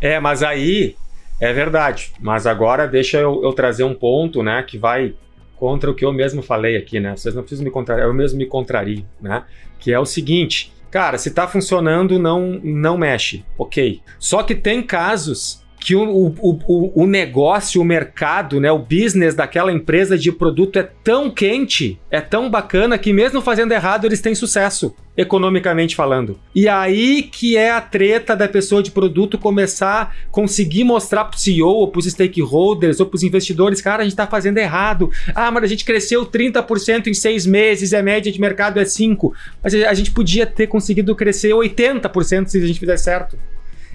É, 0.00 0.18
mas 0.18 0.42
aí 0.42 0.96
é 1.38 1.52
verdade. 1.52 2.12
Mas 2.20 2.46
agora 2.46 2.88
deixa 2.88 3.18
eu, 3.18 3.42
eu, 3.42 3.52
trazer 3.52 3.84
um 3.84 3.94
ponto, 3.94 4.42
né, 4.42 4.62
que 4.62 4.78
vai 4.78 5.14
contra 5.56 5.90
o 5.90 5.94
que 5.94 6.04
eu 6.04 6.12
mesmo 6.12 6.42
falei 6.42 6.76
aqui, 6.76 6.98
né? 6.98 7.14
Vocês 7.14 7.34
não 7.34 7.42
precisam 7.42 7.64
me 7.64 7.70
contrariar, 7.70 8.08
eu 8.08 8.14
mesmo 8.14 8.38
me 8.38 8.46
contrario, 8.46 9.04
né? 9.20 9.44
Que 9.78 9.92
é 9.92 9.98
o 9.98 10.06
seguinte, 10.06 10.72
cara, 10.90 11.18
se 11.18 11.32
tá 11.32 11.46
funcionando, 11.46 12.18
não 12.18 12.58
não 12.62 12.96
mexe, 12.96 13.44
ok. 13.58 14.00
Só 14.18 14.42
que 14.42 14.54
tem 14.54 14.82
casos 14.82 15.62
que 15.80 15.96
o, 15.96 16.02
o, 16.02 16.58
o, 16.66 17.02
o 17.02 17.06
negócio, 17.06 17.80
o 17.80 17.84
mercado, 17.84 18.60
né, 18.60 18.70
o 18.70 18.78
business 18.78 19.34
daquela 19.34 19.72
empresa 19.72 20.16
de 20.18 20.30
produto 20.30 20.78
é 20.78 20.82
tão 20.82 21.30
quente, 21.30 21.98
é 22.10 22.20
tão 22.20 22.50
bacana 22.50 22.98
que 22.98 23.12
mesmo 23.12 23.40
fazendo 23.40 23.72
errado 23.72 24.04
eles 24.04 24.20
têm 24.20 24.34
sucesso 24.34 24.94
economicamente 25.16 25.96
falando. 25.96 26.38
E 26.54 26.68
aí 26.68 27.22
que 27.22 27.56
é 27.56 27.70
a 27.70 27.80
treta 27.80 28.36
da 28.36 28.48
pessoa 28.48 28.82
de 28.82 28.90
produto 28.90 29.38
começar 29.38 30.02
a 30.02 30.30
conseguir 30.30 30.84
mostrar 30.84 31.24
pro 31.24 31.38
CEO 31.38 31.68
ou 31.68 31.88
pros 31.88 32.06
stakeholders 32.06 33.00
ou 33.00 33.06
pros 33.06 33.22
investidores, 33.22 33.80
cara, 33.80 34.02
a 34.02 34.04
gente 34.04 34.16
tá 34.16 34.26
fazendo 34.26 34.58
errado. 34.58 35.10
Ah, 35.34 35.50
mas 35.50 35.64
a 35.64 35.66
gente 35.66 35.84
cresceu 35.84 36.24
30% 36.26 37.06
em 37.06 37.14
seis 37.14 37.46
meses 37.46 37.92
a 37.92 38.02
média 38.02 38.30
de 38.30 38.40
mercado 38.40 38.78
é 38.78 38.84
5%. 38.84 39.32
Mas 39.62 39.74
a 39.74 39.94
gente 39.94 40.10
podia 40.10 40.46
ter 40.46 40.66
conseguido 40.66 41.14
crescer 41.14 41.50
80% 41.50 42.48
se 42.48 42.58
a 42.58 42.66
gente 42.66 42.80
fizesse 42.80 43.04
certo. 43.04 43.38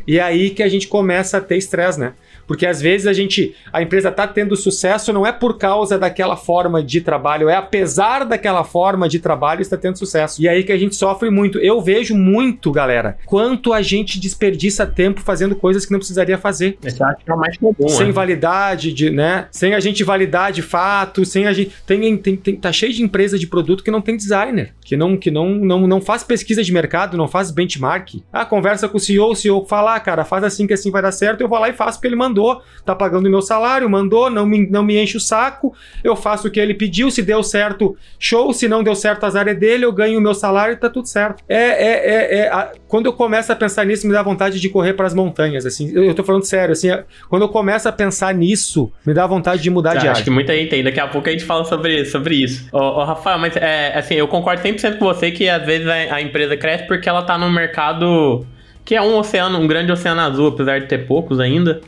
E 0.08 0.20
é 0.20 0.22
aí 0.22 0.50
que 0.50 0.64
a 0.64 0.68
gente 0.68 0.88
começa 0.88 1.38
a 1.38 1.42
ter 1.42 1.58
estresse, 1.58 2.00
né? 2.00 2.14
Porque 2.48 2.66
às 2.66 2.82
vezes 2.82 3.08
a 3.08 3.14
gente, 3.14 3.56
a 3.72 3.82
empresa 3.82 4.10
está 4.10 4.28
tendo 4.28 4.56
sucesso 4.56 5.12
não 5.12 5.26
é 5.26 5.32
por 5.32 5.58
causa 5.58 5.98
daquela 5.98 6.36
forma 6.36 6.84
de 6.84 7.02
trabalho, 7.02 7.50
é 7.50 7.56
apesar 7.56 8.26
daquela 8.26 8.64
forma 8.64 9.08
de 9.08 9.20
trabalho 9.20 9.62
está 9.62 9.78
tendo 9.78 9.98
sucesso. 9.98 10.42
E 10.42 10.48
é 10.48 10.52
aí 10.52 10.64
que 10.64 10.72
a 10.72 10.78
gente 10.78 10.96
sofre 10.96 11.30
muito. 11.30 11.60
Eu 11.60 11.82
vejo 11.82 12.16
muito, 12.16 12.72
galera, 12.72 13.18
quanto 13.26 13.74
a 13.74 13.82
gente 13.82 14.20
desperdiça 14.20 14.86
tempo 14.86 15.22
fazendo 15.22 15.56
coisas 15.56 15.86
que 15.86 15.92
não 15.92 16.00
precisaria 16.00 16.38
fazer. 16.38 16.78
Esse 16.84 17.02
acho 17.04 17.24
que 17.24 17.32
é 17.32 17.36
mais 17.36 17.58
comum. 17.58 17.88
Sem 17.88 18.08
né? 18.08 18.12
validade, 18.12 18.94
de, 18.94 19.10
né? 19.10 19.48
Sem 19.52 19.74
a 19.74 19.80
gente 19.80 20.04
validar 20.04 20.52
de 20.52 20.62
fato, 20.62 21.26
sem 21.26 21.48
a 21.48 21.54
gente. 21.54 21.72
Tem, 21.86 22.18
tem, 22.18 22.36
tem, 22.36 22.56
tá 22.56 22.72
cheio 22.72 22.94
de 22.94 23.04
empresa 23.04 23.38
de 23.38 23.48
produto 23.48 23.84
que 23.84 23.92
não 23.92 24.02
tem 24.02 24.16
designer, 24.16 24.74
que 24.82 24.96
não, 24.96 25.18
que 25.18 25.32
não, 25.32 25.50
não, 25.50 25.88
não 25.88 26.02
faz 26.02 26.24
pesquisa 26.24 26.64
de 26.64 26.72
mercado, 26.72 27.18
não 27.18 27.28
faz 27.28 27.52
benchmark. 27.52 28.22
Ah, 28.32 28.46
conversa 28.46 28.88
com 28.88 28.98
o 28.98 29.00
CEO, 29.00 29.32
o 29.32 29.36
CEO 29.36 29.66
fala, 29.66 29.96
ah, 29.96 30.00
cara, 30.00 30.24
faz 30.24 30.44
assim 30.44 30.68
que 30.68 30.74
assim 30.74 30.92
vai 30.92 31.02
dar 31.02 31.12
certo, 31.12 31.42
eu 31.42 31.48
vou 31.48 31.60
lá 31.60 31.70
e 31.70 31.74
faço 31.74 31.98
porque 31.98 32.08
ele 32.08 32.16
mandou 32.16 32.35
mandou, 32.36 32.62
tá 32.86 32.94
pagando 32.94 33.28
o 33.28 33.32
meu 33.32 33.42
salário, 33.42 33.90
mandou, 33.90 34.30
não 34.30 34.46
me, 34.46 34.70
não 34.70 34.84
me 34.84 35.02
enche 35.02 35.18
o 35.18 35.20
saco, 35.20 35.74
eu 36.04 36.16
faço 36.16 36.48
o 36.48 36.52
que 36.52 36.60
ele 36.60 36.74
pediu, 36.74 37.10
se 37.10 37.22
deu 37.22 37.42
certo, 37.42 37.96
show, 38.20 38.54
se 38.54 38.68
não 38.68 38.84
deu 38.84 38.94
certo, 38.94 39.26
azar 39.26 39.48
é 39.48 39.54
dele, 39.54 39.86
eu 39.86 39.92
ganho 39.92 40.20
o 40.20 40.22
meu 40.22 40.36
salário 40.36 40.74
e 40.74 40.78
tá 40.78 40.90
tudo 40.90 41.08
certo. 41.08 41.44
É, 41.48 41.56
é, 41.56 42.10
é, 42.10 42.40
é 42.40 42.48
a, 42.50 42.72
quando 42.88 43.06
eu 43.06 43.14
começo 43.14 43.52
a 43.52 43.56
pensar 43.56 43.86
nisso, 43.86 44.06
me 44.06 44.14
dá 44.14 44.22
vontade 44.22 44.60
de 44.60 44.70
correr 44.70 44.94
para 44.94 45.08
as 45.08 45.14
montanhas, 45.14 45.66
assim, 45.66 45.92
eu, 45.94 46.04
eu 46.04 46.14
tô 46.14 46.24
falando 46.24 46.44
sério, 46.44 46.74
assim, 46.74 46.90
quando 47.30 47.44
eu 47.44 47.50
começo 47.50 47.88
a 47.88 47.92
pensar 47.92 48.34
nisso, 48.34 48.92
me 49.06 49.14
dá 49.14 49.26
vontade 49.26 49.64
de 49.64 49.70
mudar 49.70 49.94
tá, 49.94 50.00
de 50.00 50.08
área. 50.08 50.12
Acho 50.12 50.24
que 50.24 50.30
muita 50.30 50.54
gente 50.54 50.70
tem, 50.70 50.84
daqui 50.84 51.00
a 51.00 51.08
pouco 51.08 51.30
a 51.30 51.32
gente 51.32 51.46
fala 51.46 51.64
sobre, 51.66 52.06
sobre 52.06 52.36
isso. 52.36 52.68
Ô, 52.72 52.78
ô 52.78 53.04
Rafael, 53.04 53.40
mas 53.40 53.56
é, 53.56 53.98
assim, 53.98 54.16
eu 54.16 54.28
concordo 54.28 54.62
100% 54.62 54.98
com 54.98 55.06
você 55.06 55.32
que 55.32 55.48
às 55.48 55.66
vezes 55.66 55.88
a, 55.88 56.16
a 56.16 56.22
empresa 56.22 56.58
cresce 56.58 56.86
porque 56.86 57.08
ela 57.08 57.24
tá 57.24 57.38
no 57.38 57.50
mercado 57.50 58.46
que 58.84 58.94
é 58.94 59.02
um 59.02 59.18
oceano, 59.18 59.58
um 59.60 59.66
grande 59.66 59.92
oceano 59.92 60.22
azul, 60.22 60.50
apesar 60.50 60.80
de 60.80 60.88
ter 60.88 61.08
poucos 61.08 61.40
ainda 61.40 61.82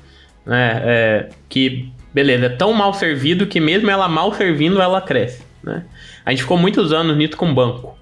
né? 0.47 0.81
É, 0.83 1.29
que, 1.49 1.91
beleza, 2.13 2.45
é 2.45 2.49
tão 2.49 2.73
mal 2.73 2.93
servido 2.93 3.45
que 3.45 3.59
mesmo 3.59 3.91
ela 3.91 4.07
mal 4.07 4.33
servindo, 4.33 4.81
ela 4.81 5.01
cresce, 5.01 5.43
né? 5.61 5.83
A 6.25 6.31
gente 6.31 6.41
ficou 6.41 6.57
muitos 6.57 6.91
anos 6.91 7.15
nisso 7.15 7.37
com 7.37 7.53
banco. 7.53 7.97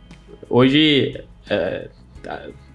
Hoje, 0.49 1.19
é, 1.49 1.87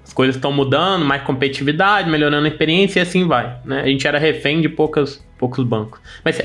as 0.05 0.13
coisas 0.13 0.37
estão 0.37 0.53
mudando, 0.53 1.05
mais 1.05 1.23
competitividade, 1.23 2.11
melhorando 2.11 2.47
a 2.47 2.49
experiência 2.49 2.99
e 2.99 3.03
assim 3.03 3.27
vai, 3.27 3.57
né? 3.65 3.81
A 3.83 3.87
gente 3.87 4.07
era 4.07 4.19
refém 4.19 4.61
de 4.61 4.69
poucas, 4.69 5.25
poucos 5.39 5.65
bancos. 5.65 6.01
Mas, 6.25 6.43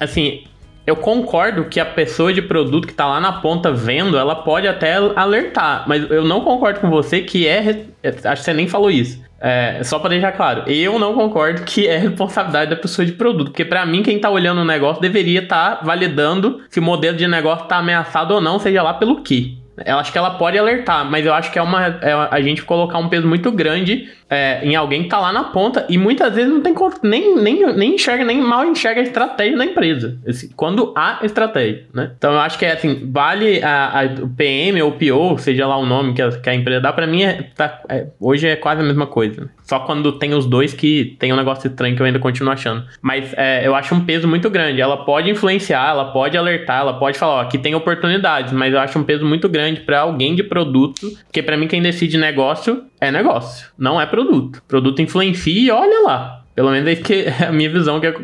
assim, 0.00 0.44
eu 0.86 0.96
concordo 0.96 1.64
que 1.64 1.80
a 1.80 1.86
pessoa 1.86 2.32
de 2.32 2.42
produto 2.42 2.86
que 2.86 2.92
está 2.92 3.06
lá 3.06 3.20
na 3.20 3.32
ponta 3.32 3.72
vendo, 3.72 4.18
ela 4.18 4.34
pode 4.34 4.68
até 4.68 4.96
alertar, 5.16 5.84
mas 5.88 6.10
eu 6.10 6.24
não 6.24 6.42
concordo 6.42 6.80
com 6.80 6.90
você 6.90 7.22
que 7.22 7.46
é. 7.46 7.86
Acho 8.02 8.42
que 8.42 8.44
você 8.44 8.52
nem 8.52 8.68
falou 8.68 8.90
isso. 8.90 9.22
É, 9.46 9.84
só 9.84 9.98
para 9.98 10.08
deixar 10.08 10.32
claro, 10.32 10.62
eu 10.66 10.98
não 10.98 11.12
concordo 11.12 11.64
que 11.64 11.86
é 11.86 11.98
responsabilidade 11.98 12.70
da 12.70 12.76
pessoa 12.76 13.04
de 13.04 13.12
produto, 13.12 13.50
porque 13.50 13.62
para 13.62 13.84
mim 13.84 14.02
quem 14.02 14.18
tá 14.18 14.30
olhando 14.30 14.62
o 14.62 14.64
negócio 14.64 15.02
deveria 15.02 15.42
estar 15.42 15.76
tá 15.76 15.84
validando 15.84 16.62
se 16.70 16.80
o 16.80 16.82
modelo 16.82 17.14
de 17.14 17.28
negócio 17.28 17.66
tá 17.66 17.76
ameaçado 17.76 18.32
ou 18.32 18.40
não, 18.40 18.58
seja 18.58 18.82
lá 18.82 18.94
pelo 18.94 19.22
que. 19.22 19.62
Eu 19.84 19.98
acho 19.98 20.12
que 20.12 20.18
ela 20.18 20.32
pode 20.32 20.56
alertar, 20.58 21.08
mas 21.10 21.26
eu 21.26 21.34
acho 21.34 21.50
que 21.50 21.58
é 21.58 21.62
uma 21.62 21.86
é 22.00 22.12
a 22.30 22.40
gente 22.40 22.62
colocar 22.62 22.98
um 22.98 23.08
peso 23.08 23.26
muito 23.26 23.50
grande 23.50 24.08
é, 24.30 24.60
em 24.64 24.74
alguém 24.74 25.02
que 25.02 25.08
tá 25.08 25.18
lá 25.18 25.32
na 25.32 25.44
ponta 25.44 25.86
e 25.88 25.98
muitas 25.98 26.34
vezes 26.34 26.50
não 26.50 26.60
tem 26.60 26.74
nem, 27.02 27.36
nem, 27.36 27.74
nem 27.74 27.94
enxerga, 27.94 28.24
nem 28.24 28.40
mal 28.40 28.64
enxerga 28.64 29.00
a 29.00 29.04
estratégia 29.04 29.56
da 29.56 29.64
empresa. 29.64 30.18
Assim, 30.26 30.48
quando 30.56 30.92
há 30.96 31.20
estratégia, 31.22 31.84
né? 31.92 32.12
Então 32.16 32.32
eu 32.32 32.40
acho 32.40 32.58
que 32.58 32.64
é 32.64 32.72
assim, 32.72 33.08
vale 33.10 33.62
a, 33.62 34.00
a 34.00 34.04
o 34.22 34.28
PM 34.28 34.80
ou 34.82 34.92
PO, 34.92 35.38
seja 35.38 35.66
lá 35.66 35.76
o 35.76 35.86
nome 35.86 36.14
que 36.14 36.22
a, 36.22 36.30
que 36.30 36.48
a 36.48 36.54
empresa 36.54 36.80
dá, 36.80 36.92
para 36.92 37.06
mim 37.06 37.22
é, 37.22 37.50
tá, 37.54 37.80
é, 37.88 38.06
hoje 38.20 38.48
é 38.48 38.56
quase 38.56 38.80
a 38.80 38.84
mesma 38.84 39.06
coisa. 39.06 39.42
Né? 39.42 39.48
Só 39.62 39.80
quando 39.80 40.12
tem 40.12 40.34
os 40.34 40.46
dois 40.46 40.72
que 40.74 41.16
tem 41.18 41.32
um 41.32 41.36
negócio 41.36 41.68
estranho 41.68 41.96
que 41.96 42.02
eu 42.02 42.06
ainda 42.06 42.18
continuo 42.18 42.52
achando. 42.52 42.84
Mas 43.00 43.32
é, 43.36 43.66
eu 43.66 43.74
acho 43.74 43.94
um 43.94 44.04
peso 44.04 44.28
muito 44.28 44.50
grande. 44.50 44.80
Ela 44.80 45.04
pode 45.04 45.30
influenciar, 45.30 45.90
ela 45.90 46.12
pode 46.12 46.36
alertar, 46.36 46.80
ela 46.80 46.98
pode 46.98 47.18
falar, 47.18 47.34
ó, 47.34 47.40
aqui 47.40 47.58
tem 47.58 47.74
oportunidades, 47.74 48.52
mas 48.52 48.72
eu 48.72 48.80
acho 48.80 48.98
um 48.98 49.04
peso 49.04 49.24
muito 49.24 49.48
grande 49.48 49.63
para 49.80 50.00
alguém 50.00 50.34
de 50.34 50.42
produto, 50.42 51.10
porque 51.24 51.42
para 51.42 51.56
mim 51.56 51.66
quem 51.66 51.82
decide 51.82 52.18
negócio 52.18 52.84
é 53.00 53.10
negócio, 53.10 53.68
não 53.78 54.00
é 54.00 54.06
produto. 54.06 54.62
Produto 54.68 55.00
influencia 55.00 55.60
e 55.60 55.70
olha 55.70 56.02
lá. 56.02 56.44
Pelo 56.54 56.70
menos 56.70 56.88
é, 56.88 56.94
que 56.94 57.24
é 57.24 57.46
a 57.46 57.52
minha 57.52 57.70
visão 57.70 58.00
que 58.00 58.06
é 58.06 58.14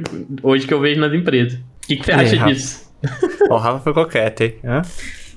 hoje 0.42 0.66
que 0.66 0.74
eu 0.74 0.80
vejo 0.80 1.00
nas 1.00 1.12
empresas. 1.12 1.58
O 1.58 1.86
que, 1.86 1.96
que 1.96 2.04
você 2.04 2.12
acha 2.12 2.36
disso? 2.46 2.90
o 3.50 3.56
Rafa 3.56 3.80
ficou 3.80 4.06
quieto, 4.06 4.42
hein? 4.42 4.54
Hã? 4.64 4.82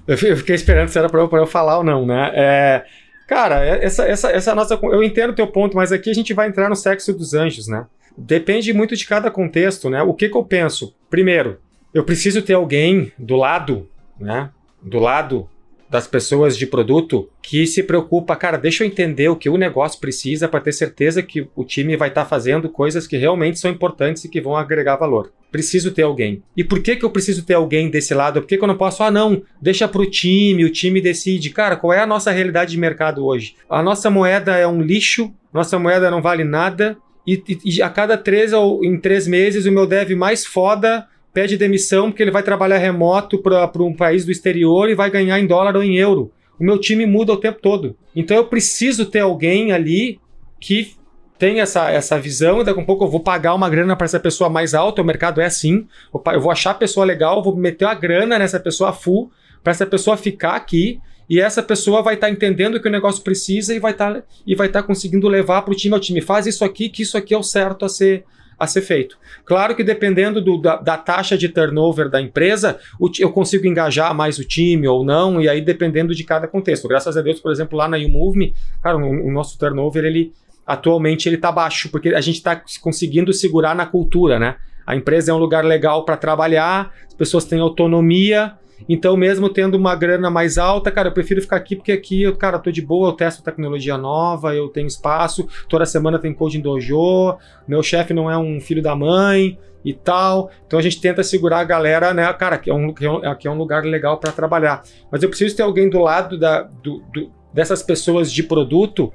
Eu 0.08 0.18
fiquei 0.18 0.56
esperando 0.56 0.90
se 0.90 1.00
era 1.00 1.10
pra 1.10 1.22
eu, 1.22 1.30
pra 1.30 1.40
eu 1.40 1.48
falar 1.48 1.78
ou 1.78 1.84
não, 1.84 2.06
né? 2.06 2.32
É, 2.34 2.86
cara, 3.28 3.66
essa, 3.66 4.06
essa, 4.06 4.30
essa 4.32 4.54
nossa. 4.54 4.78
Eu 4.84 5.02
entendo 5.02 5.32
o 5.32 5.36
teu 5.36 5.48
ponto, 5.48 5.76
mas 5.76 5.92
aqui 5.92 6.10
a 6.10 6.14
gente 6.14 6.34
vai 6.34 6.48
entrar 6.48 6.70
no 6.70 6.76
sexo 6.76 7.14
dos 7.14 7.34
anjos, 7.34 7.68
né? 7.68 7.86
Depende 8.18 8.74
muito 8.74 8.96
de 8.96 9.06
cada 9.06 9.32
contexto, 9.32 9.90
né? 9.90 10.04
O 10.04 10.14
que, 10.14 10.30
que 10.30 10.38
eu 10.38 10.44
penso? 10.44 10.94
Primeiro, 11.10 11.60
eu 11.94 12.04
preciso 12.04 12.42
ter 12.42 12.54
alguém 12.54 13.12
do 13.18 13.36
lado, 13.36 13.90
né? 14.20 14.50
Do 14.82 15.00
lado 15.00 15.50
das 15.94 16.08
pessoas 16.08 16.58
de 16.58 16.66
produto 16.66 17.30
que 17.40 17.68
se 17.68 17.84
preocupa, 17.84 18.36
cara, 18.36 18.58
deixa 18.58 18.84
eu 18.84 18.88
entender 18.88 19.30
o 19.30 19.36
que 19.36 19.48
o 19.48 19.58
negócio 19.58 20.00
precisa 20.00 20.48
para 20.48 20.60
ter 20.60 20.72
certeza 20.72 21.22
que 21.22 21.48
o 21.56 21.64
time 21.64 21.96
vai 21.96 22.10
estar 22.10 22.24
tá 22.24 22.28
fazendo 22.28 22.68
coisas 22.68 23.06
que 23.06 23.16
realmente 23.16 23.60
são 23.60 23.70
importantes 23.70 24.26
e 24.26 24.28
que 24.28 24.42
vão 24.42 24.58
agregar 24.58 24.96
valor. 24.96 25.32
Preciso 25.52 25.92
ter 25.92 26.02
alguém. 26.02 26.42
E 26.58 26.64
por 26.64 26.82
que, 26.82 26.96
que 26.96 27.06
eu 27.06 27.12
preciso 27.12 27.46
ter 27.46 27.54
alguém 27.54 27.92
desse 27.92 28.12
lado? 28.16 28.42
Por 28.42 28.48
que, 28.48 28.58
que 28.58 28.64
eu 28.64 28.68
não 28.68 28.76
posso, 28.76 29.04
ah, 29.04 29.12
não, 29.12 29.44
deixa 29.62 29.88
para 29.88 30.02
o 30.02 30.10
time, 30.10 30.66
o 30.66 30.72
time 30.72 31.00
decide. 31.00 31.52
Cara, 31.52 31.76
qual 31.76 31.94
é 31.94 32.00
a 32.00 32.08
nossa 32.08 32.32
realidade 32.32 32.72
de 32.72 32.80
mercado 32.80 33.24
hoje? 33.24 33.56
A 33.70 33.84
nossa 33.84 34.10
moeda 34.10 34.58
é 34.58 34.66
um 34.66 34.82
lixo, 34.82 35.32
nossa 35.54 35.78
moeda 35.78 36.10
não 36.10 36.24
vale 36.24 36.44
nada, 36.44 36.98
e, 37.28 37.42
e, 37.64 37.82
a 37.84 37.90
cada 37.90 38.18
três 38.18 38.52
ou 38.52 38.84
em 38.84 39.00
três 39.00 39.28
meses 39.28 39.68
o 39.68 39.72
meu 39.72 39.86
dev 39.86 40.12
mais 40.16 40.44
foda 40.44 41.08
pede 41.34 41.58
demissão 41.58 42.12
porque 42.12 42.22
ele 42.22 42.32
vai 42.32 42.44
trabalhar 42.44 42.78
remoto 42.78 43.40
para 43.40 43.84
um 43.84 43.94
país 43.94 44.24
do 44.26 44.32
exterior 44.32 44.90
e 44.90 44.96
vai 44.96 45.10
ganhar 45.10 45.40
em 45.40 45.48
dólar 45.48 45.76
ou 45.76 45.84
em 45.84 45.98
euro. 45.98 46.32
O 46.60 46.64
meu 46.64 46.78
time 46.78 47.06
muda 47.06 47.34
o 47.34 47.38
tempo 47.38 47.60
todo. 47.62 47.98
Então 48.16 48.38
eu 48.38 48.46
preciso 48.46 49.06
ter 49.08 49.22
alguém 49.22 49.72
ali 49.72 50.20
que 50.60 50.96
tem 51.40 51.60
essa, 51.60 51.90
essa 51.90 52.20
visão 52.20 52.62
e 52.62 52.64
daqui 52.64 52.80
a 52.80 52.86
pouco 52.86 53.04
eu 53.04 53.10
vou 53.10 53.20
pagar 53.20 53.54
uma 53.54 53.70
grana 53.70 53.96
para 53.96 54.06
essa 54.06 54.20
pessoa 54.20 54.50
mais 54.50 54.74
alta, 54.74 55.02
o 55.02 55.06
mercado 55.06 55.42
é 55.42 55.46
assim. 55.46 55.88
Eu 56.14 56.40
vou 56.40 56.52
achar 56.52 56.72
a 56.72 56.76
pessoa 56.76 57.06
legal, 57.06 57.44
vou 57.44 57.56
meter 57.56 57.86
uma 57.86 57.96
grana 57.96 58.38
nessa 58.38 58.60
pessoa 58.60 58.94
full 58.94 59.32
para 59.64 59.72
essa 59.72 59.86
pessoa 59.86 60.16
ficar 60.16 60.56
aqui 60.56 61.00
e 61.30 61.40
essa 61.40 61.64
pessoa 61.64 62.02
vai 62.02 62.14
estar 62.14 62.28
tá 62.28 62.34
entendendo 62.34 62.76
o 62.76 62.82
que 62.82 62.88
o 62.88 62.92
negócio 62.92 63.24
precisa 63.24 63.74
e 63.74 63.80
vai 63.80 63.92
estar 63.92 64.14
tá, 64.14 64.24
e 64.46 64.56
vai 64.56 64.70
tá 64.70 64.84
conseguindo 64.84 65.28
levar 65.28 65.64
para 65.64 65.74
o 65.74 65.76
time 65.76 65.94
ao 65.94 66.00
time. 66.00 66.22
Faz 66.22 66.46
isso 66.46 66.64
aqui, 66.64 66.90
que 66.90 67.02
isso 67.02 67.18
aqui 67.18 67.34
é 67.34 67.38
o 67.38 67.44
certo 67.44 67.86
a 67.86 67.90
ser 67.90 68.24
a 68.60 68.68
ser 68.68 68.82
feito. 68.82 69.18
Claro 69.46 69.76
que 69.76 69.84
dependendo 69.84 70.42
do, 70.42 70.58
da, 70.58 70.78
da, 70.78 70.98
taxa 70.98 71.38
de 71.38 71.50
turnover 71.50 72.10
da 72.10 72.22
empresa, 72.22 72.80
eu 73.20 73.32
consigo 73.32 73.68
engajar 73.68 74.14
mais 74.14 74.40
o 74.40 74.44
time 74.44 74.88
ou 74.88 75.04
não, 75.04 75.42
e 75.42 75.50
aí 75.50 75.62
dependendo 75.62 76.14
de 76.16 76.24
cada 76.24 76.48
contexto. 76.48 76.88
Graças 76.88 77.18
a 77.18 77.22
Deus, 77.22 77.40
por 77.40 77.52
exemplo, 77.52 77.78
lá 77.78 77.88
na 77.88 77.98
YouMove, 77.98 78.54
cara, 78.82 78.98
o, 78.98 79.28
o 79.28 79.32
nosso 79.32 79.58
turnover, 79.58 80.06
ele 80.06 80.34
atualmente 80.66 81.28
ele 81.28 81.36
está 81.36 81.52
baixo, 81.52 81.90
porque 81.90 82.10
a 82.10 82.22
gente 82.22 82.36
está 82.36 82.62
conseguindo 82.82 83.34
segurar 83.34 83.76
na 83.76 83.86
cultura, 83.86 84.40
né? 84.40 84.56
A 84.86 84.96
empresa 84.96 85.32
é 85.32 85.34
um 85.34 85.38
lugar 85.38 85.64
legal 85.64 86.04
para 86.04 86.18
trabalhar, 86.18 86.94
as 87.08 87.14
pessoas 87.14 87.46
têm 87.46 87.60
autonomia, 87.60 88.54
então, 88.88 89.16
mesmo 89.16 89.50
tendo 89.50 89.76
uma 89.76 89.96
grana 89.96 90.30
mais 90.30 90.58
alta, 90.58 90.92
cara, 90.92 91.10
eu 91.10 91.14
prefiro 91.14 91.42
ficar 91.42 91.56
aqui 91.56 91.76
porque 91.76 91.92
aqui 91.92 92.24
eu, 92.24 92.36
cara, 92.36 92.60
tô 92.60 92.72
de 92.72 92.82
boa, 92.82 93.10
eu 93.10 93.14
testo 93.14 93.44
tecnologia 93.44 93.98
nova, 93.98 94.56
eu 94.56 94.68
tenho 94.70 94.88
espaço, 94.88 95.48
toda 95.70 95.86
semana 95.86 96.20
tem 96.20 96.34
coding 96.34 96.62
dojo, 96.62 97.38
meu 97.68 97.82
chefe 97.82 98.14
não 98.14 98.30
é 98.30 98.38
um 98.38 98.60
filho 98.60 98.82
da 98.82 98.96
mãe 98.96 99.58
e 99.84 99.94
tal. 99.94 100.50
Então 100.66 100.80
a 100.80 100.82
gente 100.82 101.00
tenta 101.00 101.24
segurar 101.24 101.60
a 101.60 101.64
galera, 101.64 102.14
né? 102.14 102.32
Cara, 102.34 102.56
aqui 102.56 102.70
é 102.70 102.74
um, 102.74 102.94
aqui 103.26 103.48
é 103.48 103.52
um 103.52 103.58
lugar 103.58 103.84
legal 103.84 104.18
para 104.18 104.32
trabalhar. 104.32 104.84
Mas 105.12 105.24
eu 105.24 105.30
preciso 105.30 105.56
ter 105.56 105.64
alguém 105.64 105.90
do 105.90 106.00
lado 106.00 106.38
da, 106.38 106.64
do, 106.64 107.04
do, 107.14 107.32
dessas 107.54 107.84
pessoas 107.84 108.32
de 108.32 108.44
produto 108.44 109.12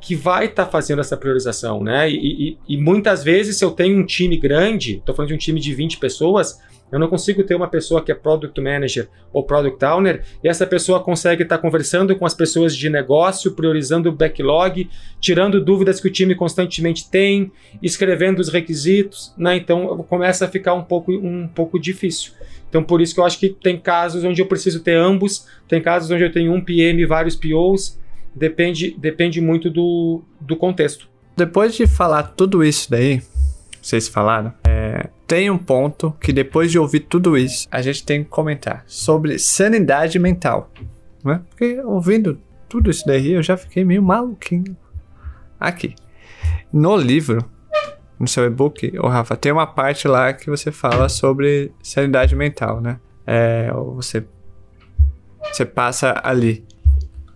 que 0.00 0.14
vai 0.14 0.46
estar 0.46 0.64
tá 0.64 0.70
fazendo 0.70 1.00
essa 1.00 1.16
priorização, 1.16 1.82
né? 1.82 2.10
E, 2.10 2.14
e, 2.16 2.58
e, 2.68 2.76
muitas 2.78 3.22
vezes, 3.22 3.58
se 3.58 3.64
eu 3.64 3.70
tenho 3.70 3.98
um 3.98 4.06
time 4.06 4.36
grande, 4.38 4.96
estou 4.96 5.14
falando 5.14 5.28
de 5.28 5.34
um 5.34 5.38
time 5.38 5.60
de 5.60 5.74
20 5.74 5.98
pessoas, 5.98 6.58
eu 6.90 6.98
não 6.98 7.08
consigo 7.08 7.44
ter 7.44 7.54
uma 7.54 7.68
pessoa 7.68 8.02
que 8.02 8.10
é 8.10 8.14
Product 8.14 8.60
Manager 8.60 9.08
ou 9.32 9.44
Product 9.44 9.84
Owner 9.84 10.24
e 10.42 10.48
essa 10.48 10.66
pessoa 10.66 11.00
consegue 11.00 11.42
estar 11.42 11.56
tá 11.56 11.62
conversando 11.62 12.16
com 12.16 12.26
as 12.26 12.34
pessoas 12.34 12.76
de 12.76 12.90
negócio, 12.90 13.52
priorizando 13.52 14.08
o 14.08 14.12
backlog, 14.12 14.88
tirando 15.20 15.62
dúvidas 15.64 16.00
que 16.00 16.08
o 16.08 16.12
time 16.12 16.34
constantemente 16.34 17.08
tem, 17.10 17.52
escrevendo 17.82 18.40
os 18.40 18.48
requisitos, 18.48 19.32
né? 19.36 19.56
Então 19.56 20.04
começa 20.08 20.44
a 20.44 20.48
ficar 20.48 20.74
um 20.74 20.82
pouco, 20.82 21.12
um 21.12 21.48
pouco 21.48 21.78
difícil. 21.78 22.32
Então 22.68 22.82
por 22.82 23.00
isso 23.00 23.14
que 23.14 23.20
eu 23.20 23.24
acho 23.24 23.38
que 23.38 23.48
tem 23.48 23.78
casos 23.78 24.24
onde 24.24 24.40
eu 24.40 24.46
preciso 24.46 24.80
ter 24.80 24.96
ambos, 24.96 25.46
tem 25.68 25.80
casos 25.80 26.10
onde 26.10 26.24
eu 26.24 26.32
tenho 26.32 26.52
um 26.52 26.60
PM 26.60 27.02
e 27.02 27.06
vários 27.06 27.36
POs, 27.36 28.00
depende, 28.34 28.96
depende 28.98 29.40
muito 29.40 29.70
do, 29.70 30.22
do 30.40 30.56
contexto. 30.56 31.08
Depois 31.36 31.74
de 31.74 31.86
falar 31.86 32.22
tudo 32.22 32.62
isso 32.62 32.90
daí, 32.90 33.22
vocês 33.80 34.08
falaram, 34.08 34.52
é, 34.64 35.08
tem 35.26 35.50
um 35.50 35.58
ponto 35.58 36.12
que 36.20 36.32
depois 36.32 36.70
de 36.70 36.78
ouvir 36.78 37.00
tudo 37.00 37.36
isso, 37.36 37.68
a 37.70 37.80
gente 37.80 38.04
tem 38.04 38.24
que 38.24 38.30
comentar 38.30 38.84
sobre 38.86 39.38
sanidade 39.38 40.18
mental. 40.18 40.70
Né? 41.24 41.40
Porque 41.48 41.80
ouvindo 41.80 42.40
tudo 42.68 42.90
isso 42.90 43.06
daí, 43.06 43.32
eu 43.32 43.42
já 43.42 43.56
fiquei 43.56 43.84
meio 43.84 44.02
maluquinho. 44.02 44.76
Aqui. 45.58 45.94
No 46.72 46.96
livro, 46.96 47.44
no 48.18 48.28
seu 48.28 48.44
e-book, 48.44 48.92
o 48.98 49.08
Rafa, 49.08 49.36
tem 49.36 49.52
uma 49.52 49.66
parte 49.66 50.06
lá 50.06 50.32
que 50.32 50.48
você 50.48 50.70
fala 50.70 51.08
sobre 51.08 51.72
sanidade 51.82 52.36
mental, 52.36 52.80
né? 52.80 52.98
É, 53.26 53.70
você, 53.72 54.24
você 55.52 55.64
passa 55.64 56.20
ali 56.22 56.64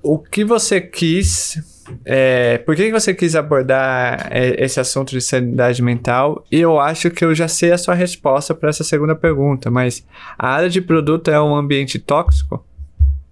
o 0.02 0.18
que 0.18 0.44
você 0.44 0.80
quis. 0.80 1.73
É, 2.04 2.58
por 2.58 2.74
que 2.74 2.90
você 2.90 3.14
quis 3.14 3.34
abordar 3.34 4.28
é, 4.30 4.64
esse 4.64 4.80
assunto 4.80 5.10
de 5.10 5.20
sanidade 5.20 5.82
mental? 5.82 6.44
E 6.50 6.60
eu 6.60 6.78
acho 6.78 7.10
que 7.10 7.24
eu 7.24 7.34
já 7.34 7.48
sei 7.48 7.72
a 7.72 7.78
sua 7.78 7.94
resposta 7.94 8.54
para 8.54 8.70
essa 8.70 8.84
segunda 8.84 9.14
pergunta, 9.14 9.70
mas 9.70 10.06
a 10.38 10.48
área 10.48 10.68
de 10.68 10.80
produto 10.80 11.30
é 11.30 11.40
um 11.40 11.54
ambiente 11.54 11.98
tóxico? 11.98 12.64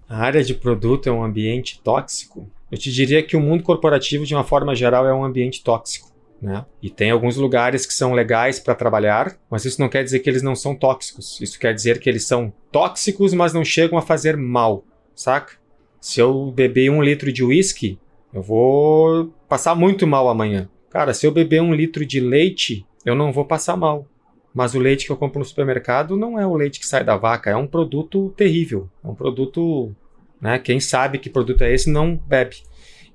A 0.07 0.17
área 0.17 0.43
de 0.43 0.53
produto 0.53 1.07
é 1.07 1.11
um 1.11 1.23
ambiente 1.23 1.81
tóxico? 1.83 2.49
Eu 2.71 2.77
te 2.77 2.91
diria 2.91 3.23
que 3.23 3.37
o 3.37 3.41
mundo 3.41 3.63
corporativo, 3.63 4.25
de 4.25 4.35
uma 4.35 4.43
forma 4.43 4.75
geral, 4.75 5.07
é 5.07 5.13
um 5.13 5.23
ambiente 5.23 5.63
tóxico. 5.63 6.11
Né? 6.41 6.65
E 6.81 6.89
tem 6.89 7.09
alguns 7.09 7.37
lugares 7.37 7.85
que 7.85 7.93
são 7.93 8.13
legais 8.13 8.59
para 8.59 8.75
trabalhar, 8.75 9.37
mas 9.49 9.63
isso 9.63 9.79
não 9.79 9.87
quer 9.87 10.03
dizer 10.03 10.19
que 10.19 10.29
eles 10.29 10.41
não 10.41 10.55
são 10.55 10.75
tóxicos. 10.75 11.39
Isso 11.39 11.57
quer 11.57 11.73
dizer 11.73 11.99
que 11.99 12.09
eles 12.09 12.27
são 12.27 12.51
tóxicos, 12.71 13.33
mas 13.33 13.53
não 13.53 13.63
chegam 13.63 13.97
a 13.97 14.01
fazer 14.01 14.35
mal, 14.35 14.83
saca? 15.15 15.53
Se 16.01 16.19
eu 16.19 16.51
beber 16.51 16.89
um 16.91 17.01
litro 17.01 17.31
de 17.31 17.43
uísque, 17.45 17.97
eu 18.33 18.41
vou 18.41 19.33
passar 19.47 19.75
muito 19.75 20.07
mal 20.07 20.27
amanhã. 20.27 20.67
Cara, 20.89 21.13
se 21.13 21.25
eu 21.25 21.31
beber 21.31 21.61
um 21.61 21.73
litro 21.73 22.05
de 22.05 22.19
leite, 22.19 22.85
eu 23.05 23.15
não 23.15 23.31
vou 23.31 23.45
passar 23.45 23.77
mal. 23.77 24.07
Mas 24.53 24.75
o 24.75 24.79
leite 24.79 25.05
que 25.05 25.11
eu 25.11 25.17
compro 25.17 25.39
no 25.39 25.45
supermercado 25.45 26.15
não 26.15 26.39
é 26.39 26.45
o 26.45 26.55
leite 26.55 26.79
que 26.79 26.85
sai 26.85 27.03
da 27.03 27.17
vaca, 27.17 27.49
é 27.49 27.55
um 27.55 27.67
produto 27.67 28.33
terrível. 28.37 28.89
É 29.03 29.07
um 29.07 29.15
produto. 29.15 29.91
Né, 30.39 30.59
quem 30.59 30.79
sabe 30.79 31.19
que 31.19 31.29
produto 31.29 31.63
é 31.63 31.73
esse 31.73 31.89
não 31.89 32.15
bebe. 32.15 32.57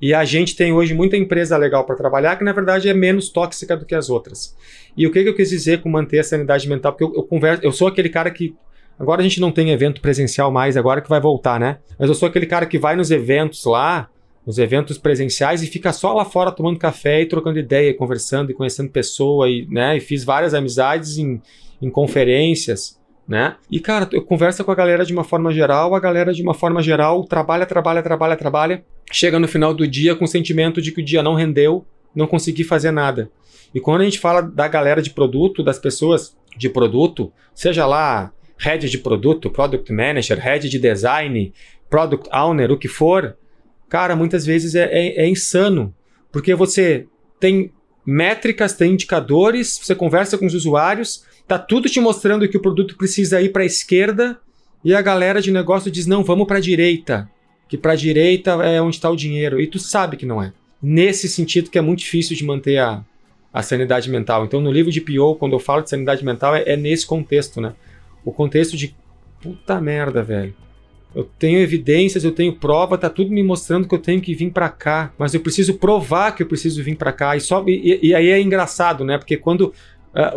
E 0.00 0.14
a 0.14 0.24
gente 0.24 0.56
tem 0.56 0.72
hoje 0.72 0.94
muita 0.94 1.16
empresa 1.16 1.56
legal 1.56 1.84
para 1.84 1.96
trabalhar 1.96 2.36
que, 2.36 2.44
na 2.44 2.52
verdade, 2.52 2.88
é 2.88 2.94
menos 2.94 3.30
tóxica 3.30 3.76
do 3.76 3.84
que 3.84 3.94
as 3.94 4.08
outras. 4.08 4.56
E 4.96 5.06
o 5.06 5.12
que, 5.12 5.22
que 5.22 5.28
eu 5.28 5.34
quis 5.34 5.50
dizer 5.50 5.82
com 5.82 5.88
manter 5.88 6.20
a 6.20 6.24
sanidade 6.24 6.68
mental? 6.68 6.92
Porque 6.92 7.04
eu, 7.04 7.14
eu, 7.14 7.24
converso, 7.24 7.64
eu 7.64 7.72
sou 7.72 7.88
aquele 7.88 8.08
cara 8.08 8.30
que 8.30 8.54
Agora 8.98 9.20
a 9.20 9.22
gente 9.22 9.40
não 9.40 9.52
tem 9.52 9.70
evento 9.70 10.00
presencial 10.00 10.50
mais, 10.50 10.76
agora 10.76 11.00
que 11.00 11.08
vai 11.08 11.20
voltar, 11.20 11.60
né? 11.60 11.78
Mas 11.96 12.08
eu 12.08 12.16
sou 12.16 12.28
aquele 12.28 12.46
cara 12.46 12.66
que 12.66 12.78
vai 12.78 12.96
nos 12.96 13.12
eventos 13.12 13.64
lá, 13.64 14.10
nos 14.48 14.58
eventos 14.58 14.96
presenciais, 14.96 15.62
e 15.62 15.66
fica 15.66 15.92
só 15.92 16.14
lá 16.14 16.24
fora 16.24 16.50
tomando 16.50 16.78
café 16.78 17.20
e 17.20 17.26
trocando 17.26 17.58
ideia, 17.58 17.92
conversando 17.92 18.50
e 18.50 18.54
conhecendo 18.54 18.88
pessoa, 18.88 19.46
e, 19.46 19.66
né? 19.68 19.98
E 19.98 20.00
fiz 20.00 20.24
várias 20.24 20.54
amizades 20.54 21.18
em, 21.18 21.38
em 21.82 21.90
conferências, 21.90 22.98
né? 23.28 23.56
E, 23.70 23.78
cara, 23.78 24.08
eu 24.10 24.22
converso 24.22 24.64
com 24.64 24.70
a 24.70 24.74
galera 24.74 25.04
de 25.04 25.12
uma 25.12 25.22
forma 25.22 25.52
geral, 25.52 25.94
a 25.94 26.00
galera 26.00 26.32
de 26.32 26.42
uma 26.42 26.54
forma 26.54 26.82
geral 26.82 27.24
trabalha, 27.24 27.66
trabalha, 27.66 28.02
trabalha, 28.02 28.36
trabalha, 28.36 28.84
chega 29.12 29.38
no 29.38 29.46
final 29.46 29.74
do 29.74 29.86
dia 29.86 30.16
com 30.16 30.24
o 30.24 30.28
sentimento 30.28 30.80
de 30.80 30.92
que 30.92 31.02
o 31.02 31.04
dia 31.04 31.22
não 31.22 31.34
rendeu, 31.34 31.84
não 32.14 32.26
consegui 32.26 32.64
fazer 32.64 32.90
nada. 32.90 33.30
E 33.74 33.80
quando 33.80 34.00
a 34.00 34.04
gente 34.04 34.18
fala 34.18 34.40
da 34.40 34.66
galera 34.66 35.02
de 35.02 35.10
produto, 35.10 35.62
das 35.62 35.78
pessoas 35.78 36.34
de 36.56 36.70
produto, 36.70 37.30
seja 37.54 37.84
lá 37.84 38.32
head 38.56 38.88
de 38.88 38.96
produto, 38.96 39.50
product 39.50 39.92
manager, 39.92 40.38
head 40.40 40.70
de 40.70 40.78
design, 40.78 41.52
product 41.90 42.30
owner, 42.34 42.72
o 42.72 42.78
que 42.78 42.88
for, 42.88 43.36
cara, 43.88 44.14
muitas 44.14 44.44
vezes 44.44 44.74
é, 44.74 44.84
é, 44.84 45.24
é 45.24 45.28
insano. 45.28 45.94
Porque 46.30 46.54
você 46.54 47.06
tem 47.40 47.72
métricas, 48.04 48.72
tem 48.72 48.92
indicadores, 48.92 49.78
você 49.82 49.94
conversa 49.94 50.38
com 50.38 50.46
os 50.46 50.54
usuários, 50.54 51.24
tá 51.46 51.58
tudo 51.58 51.88
te 51.88 52.00
mostrando 52.00 52.48
que 52.48 52.56
o 52.56 52.62
produto 52.62 52.96
precisa 52.96 53.40
ir 53.40 53.50
para 53.52 53.62
a 53.62 53.66
esquerda 53.66 54.38
e 54.84 54.94
a 54.94 55.02
galera 55.02 55.40
de 55.40 55.50
negócio 55.50 55.90
diz: 55.90 56.06
não, 56.06 56.22
vamos 56.22 56.46
para 56.46 56.58
a 56.58 56.60
direita, 56.60 57.30
que 57.68 57.76
para 57.76 57.92
a 57.92 57.96
direita 57.96 58.52
é 58.64 58.80
onde 58.80 58.96
está 58.96 59.10
o 59.10 59.16
dinheiro. 59.16 59.60
E 59.60 59.66
tu 59.66 59.78
sabe 59.78 60.16
que 60.16 60.26
não 60.26 60.42
é. 60.42 60.52
Nesse 60.80 61.28
sentido 61.28 61.70
que 61.70 61.78
é 61.78 61.82
muito 61.82 62.00
difícil 62.00 62.36
de 62.36 62.44
manter 62.44 62.78
a, 62.78 63.04
a 63.52 63.62
sanidade 63.62 64.08
mental. 64.10 64.44
Então, 64.44 64.60
no 64.60 64.70
livro 64.70 64.92
de 64.92 65.00
PO, 65.00 65.34
quando 65.36 65.54
eu 65.54 65.58
falo 65.58 65.82
de 65.82 65.90
sanidade 65.90 66.24
mental, 66.24 66.54
é, 66.54 66.62
é 66.66 66.76
nesse 66.76 67.06
contexto, 67.06 67.60
né? 67.60 67.74
o 68.24 68.32
contexto 68.32 68.76
de 68.76 68.94
puta 69.40 69.80
merda, 69.80 70.22
velho. 70.22 70.54
Eu 71.14 71.28
tenho 71.38 71.58
evidências, 71.58 72.22
eu 72.22 72.32
tenho 72.32 72.52
prova, 72.54 72.98
tá 72.98 73.08
tudo 73.08 73.30
me 73.30 73.42
mostrando 73.42 73.88
que 73.88 73.94
eu 73.94 73.98
tenho 73.98 74.20
que 74.20 74.34
vir 74.34 74.50
para 74.50 74.68
cá, 74.68 75.12
mas 75.18 75.32
eu 75.34 75.40
preciso 75.40 75.74
provar 75.74 76.32
que 76.32 76.42
eu 76.42 76.46
preciso 76.46 76.82
vir 76.82 76.96
para 76.96 77.12
cá. 77.12 77.36
E, 77.36 77.40
só, 77.40 77.64
e, 77.66 77.98
e, 78.02 78.14
aí 78.14 78.28
é 78.28 78.40
engraçado, 78.40 79.04
né? 79.04 79.16
Porque 79.16 79.36
quando 79.36 79.62
uh, 79.62 79.72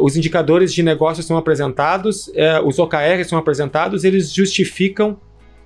os 0.03 0.15
indicadores 0.15 0.73
de 0.73 0.81
negócio 0.81 1.21
são 1.21 1.37
apresentados, 1.37 2.27
uh, 2.29 2.65
os 2.65 2.79
OKRs 2.79 3.27
são 3.27 3.37
apresentados, 3.37 4.03
eles 4.03 4.33
justificam 4.33 5.19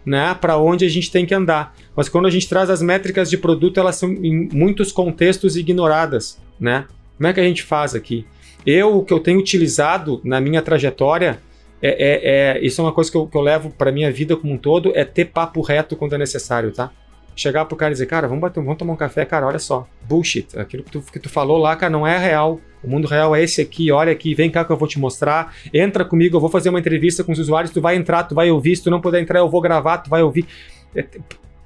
né, 0.05 0.35
para 0.39 0.57
onde 0.57 0.85
a 0.85 0.89
gente 0.89 1.11
tem 1.11 1.25
que 1.25 1.33
andar. 1.33 1.75
Mas 1.95 2.07
quando 2.07 2.27
a 2.27 2.29
gente 2.29 2.47
traz 2.47 2.69
as 2.69 2.81
métricas 2.81 3.29
de 3.29 3.37
produto, 3.37 3.79
elas 3.79 3.95
são 3.95 4.11
em 4.11 4.49
muitos 4.53 4.91
contextos 4.91 5.55
ignoradas, 5.57 6.39
né? 6.59 6.85
Como 7.17 7.27
é 7.27 7.33
que 7.33 7.39
a 7.39 7.43
gente 7.43 7.63
faz 7.63 7.95
aqui? 7.95 8.25
Eu, 8.65 8.97
o 8.97 9.05
que 9.05 9.13
eu 9.13 9.19
tenho 9.19 9.39
utilizado 9.39 10.19
na 10.23 10.41
minha 10.41 10.61
trajetória 10.61 11.39
é, 11.81 11.89
é, 11.89 12.57
é, 12.57 12.65
isso 12.65 12.81
é 12.81 12.83
uma 12.83 12.91
coisa 12.91 13.11
que 13.11 13.17
eu, 13.17 13.27
que 13.27 13.37
eu 13.37 13.41
levo 13.41 13.69
para 13.69 13.91
minha 13.91 14.11
vida 14.11 14.35
como 14.35 14.53
um 14.53 14.57
todo, 14.57 14.91
é 14.95 15.03
ter 15.03 15.25
papo 15.25 15.61
reto 15.61 15.95
quando 15.95 16.13
é 16.13 16.17
necessário, 16.17 16.71
tá? 16.71 16.91
Chegar 17.35 17.65
pro 17.65 17.75
cara 17.75 17.91
e 17.91 17.93
dizer, 17.93 18.05
cara, 18.05 18.27
vamos, 18.27 18.41
bater, 18.41 18.63
vamos 18.63 18.77
tomar 18.77 18.93
um 18.93 18.97
café, 18.97 19.25
cara, 19.25 19.45
olha 19.45 19.59
só, 19.59 19.87
bullshit, 20.07 20.57
aquilo 20.57 20.83
que 20.83 20.91
tu, 20.91 21.01
que 21.01 21.19
tu 21.19 21.29
falou 21.29 21.57
lá, 21.57 21.75
cara, 21.75 21.91
não 21.91 22.07
é 22.07 22.17
real. 22.17 22.61
O 22.81 22.89
mundo 22.89 23.07
real 23.07 23.35
é 23.35 23.43
esse 23.43 23.61
aqui, 23.61 23.91
olha 23.91 24.11
aqui, 24.11 24.33
vem 24.33 24.49
cá 24.49 24.63
que 24.63 24.71
eu 24.71 24.77
vou 24.77 24.87
te 24.87 24.99
mostrar. 24.99 25.53
Entra 25.73 26.05
comigo, 26.05 26.37
eu 26.37 26.39
vou 26.39 26.49
fazer 26.49 26.69
uma 26.69 26.79
entrevista 26.79 27.23
com 27.23 27.31
os 27.31 27.39
usuários, 27.39 27.73
tu 27.73 27.81
vai 27.81 27.95
entrar, 27.95 28.23
tu 28.23 28.35
vai 28.35 28.49
ouvir, 28.51 28.75
se 28.75 28.83
tu 28.83 28.91
não 28.91 29.01
puder 29.01 29.21
entrar, 29.21 29.39
eu 29.39 29.49
vou 29.49 29.59
gravar, 29.59 29.97
tu 29.97 30.09
vai 30.09 30.23
ouvir. 30.23 30.45
É, 30.95 31.05